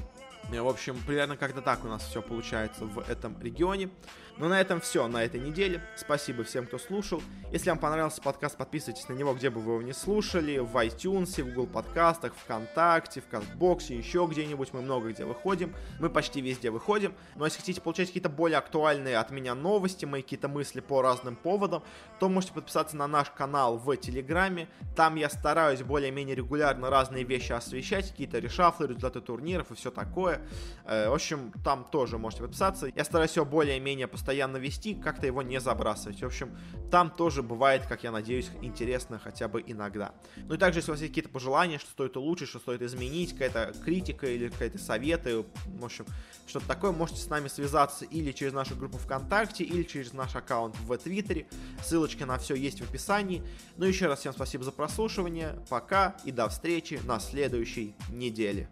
Э, 0.51 0.61
в 0.61 0.67
общем, 0.67 0.97
примерно 1.05 1.37
как-то 1.37 1.61
так 1.61 1.83
у 1.85 1.87
нас 1.87 2.03
все 2.03 2.21
получается 2.21 2.85
в 2.85 2.99
этом 3.09 3.39
регионе. 3.41 3.89
Ну, 4.37 4.49
на 4.49 4.59
этом 4.59 4.81
все 4.81 5.07
на 5.07 5.23
этой 5.23 5.39
неделе. 5.39 5.81
Спасибо 5.95 6.43
всем, 6.43 6.65
кто 6.65 6.77
слушал. 6.77 7.23
Если 7.53 7.69
вам 7.69 7.79
понравился 7.79 8.21
подкаст, 8.21 8.57
подписывайтесь 8.57 9.07
на 9.07 9.13
него, 9.13 9.33
где 9.33 9.49
бы 9.49 9.61
вы 9.61 9.73
его 9.73 9.81
не 9.81 9.93
слушали. 9.93 10.57
В 10.57 10.75
iTunes, 10.75 11.41
в 11.41 11.53
Google 11.53 11.67
подкастах, 11.67 12.33
ВКонтакте, 12.35 13.21
в 13.21 13.27
Кастбоксе, 13.27 13.97
еще 13.97 14.27
где-нибудь. 14.29 14.73
Мы 14.73 14.81
много 14.81 15.13
где 15.13 15.23
выходим. 15.23 15.73
Мы 16.01 16.09
почти 16.09 16.41
везде 16.41 16.69
выходим. 16.69 17.13
Но 17.35 17.45
если 17.45 17.59
хотите 17.59 17.79
получать 17.79 18.07
какие-то 18.07 18.27
более 18.27 18.57
актуальные 18.57 19.19
от 19.19 19.31
меня 19.31 19.55
новости, 19.55 20.03
мои 20.03 20.21
какие-то 20.21 20.49
мысли 20.49 20.81
по 20.81 21.01
разным 21.01 21.37
поводам, 21.37 21.81
то 22.19 22.27
можете 22.27 22.51
подписаться 22.51 22.97
на 22.97 23.07
наш 23.07 23.29
канал 23.29 23.77
в 23.77 23.95
Телеграме. 23.95 24.67
Там 24.97 25.15
я 25.15 25.29
стараюсь 25.29 25.81
более-менее 25.81 26.35
регулярно 26.35 26.89
разные 26.89 27.23
вещи 27.23 27.53
освещать, 27.53 28.11
какие-то 28.11 28.39
решафлы, 28.39 28.87
результаты 28.87 29.21
турниров 29.21 29.71
и 29.71 29.75
все 29.75 29.91
такое. 29.91 30.41
Э, 30.83 31.07
в 31.07 31.13
общем, 31.13 31.53
там 31.63 31.85
тоже 31.89 32.17
можете 32.17 32.43
подписаться. 32.43 32.87
Я 32.93 33.05
стараюсь 33.05 33.31
все 33.31 33.45
более-менее 33.45 34.07
постоянно 34.07 34.24
постоянно 34.25 34.57
вести, 34.57 34.95
как-то 34.95 35.27
его 35.27 35.43
не 35.43 35.59
забрасывать. 35.59 36.19
В 36.19 36.25
общем, 36.25 36.57
там 36.89 37.11
тоже 37.11 37.43
бывает, 37.43 37.85
как 37.85 38.03
я 38.03 38.11
надеюсь, 38.11 38.49
интересно 38.63 39.19
хотя 39.23 39.47
бы 39.47 39.63
иногда. 39.67 40.15
Ну 40.35 40.55
и 40.55 40.57
также, 40.57 40.79
если 40.79 40.89
у 40.89 40.93
вас 40.95 41.01
есть 41.01 41.11
какие-то 41.11 41.29
пожелания, 41.29 41.77
что 41.77 41.91
стоит 41.91 42.17
улучшить, 42.17 42.49
что 42.49 42.57
стоит 42.57 42.81
изменить, 42.81 43.33
какая-то 43.33 43.75
критика 43.83 44.25
или 44.25 44.49
какие-то 44.49 44.79
советы, 44.79 45.45
в 45.67 45.85
общем, 45.85 46.07
что-то 46.47 46.65
такое, 46.65 46.91
можете 46.91 47.21
с 47.21 47.29
нами 47.29 47.49
связаться 47.49 48.03
или 48.03 48.31
через 48.31 48.53
нашу 48.53 48.75
группу 48.75 48.97
ВКонтакте, 48.97 49.63
или 49.63 49.83
через 49.83 50.11
наш 50.11 50.35
аккаунт 50.35 50.75
в 50.79 50.97
Твиттере. 50.97 51.45
Ссылочки 51.83 52.23
на 52.23 52.39
все 52.39 52.55
есть 52.55 52.81
в 52.81 52.89
описании. 52.89 53.43
Ну 53.77 53.85
еще 53.85 54.07
раз 54.07 54.21
всем 54.21 54.33
спасибо 54.33 54.63
за 54.63 54.71
прослушивание. 54.71 55.63
Пока 55.69 56.17
и 56.25 56.31
до 56.31 56.49
встречи 56.49 56.99
на 57.03 57.19
следующей 57.19 57.93
неделе. 58.09 58.69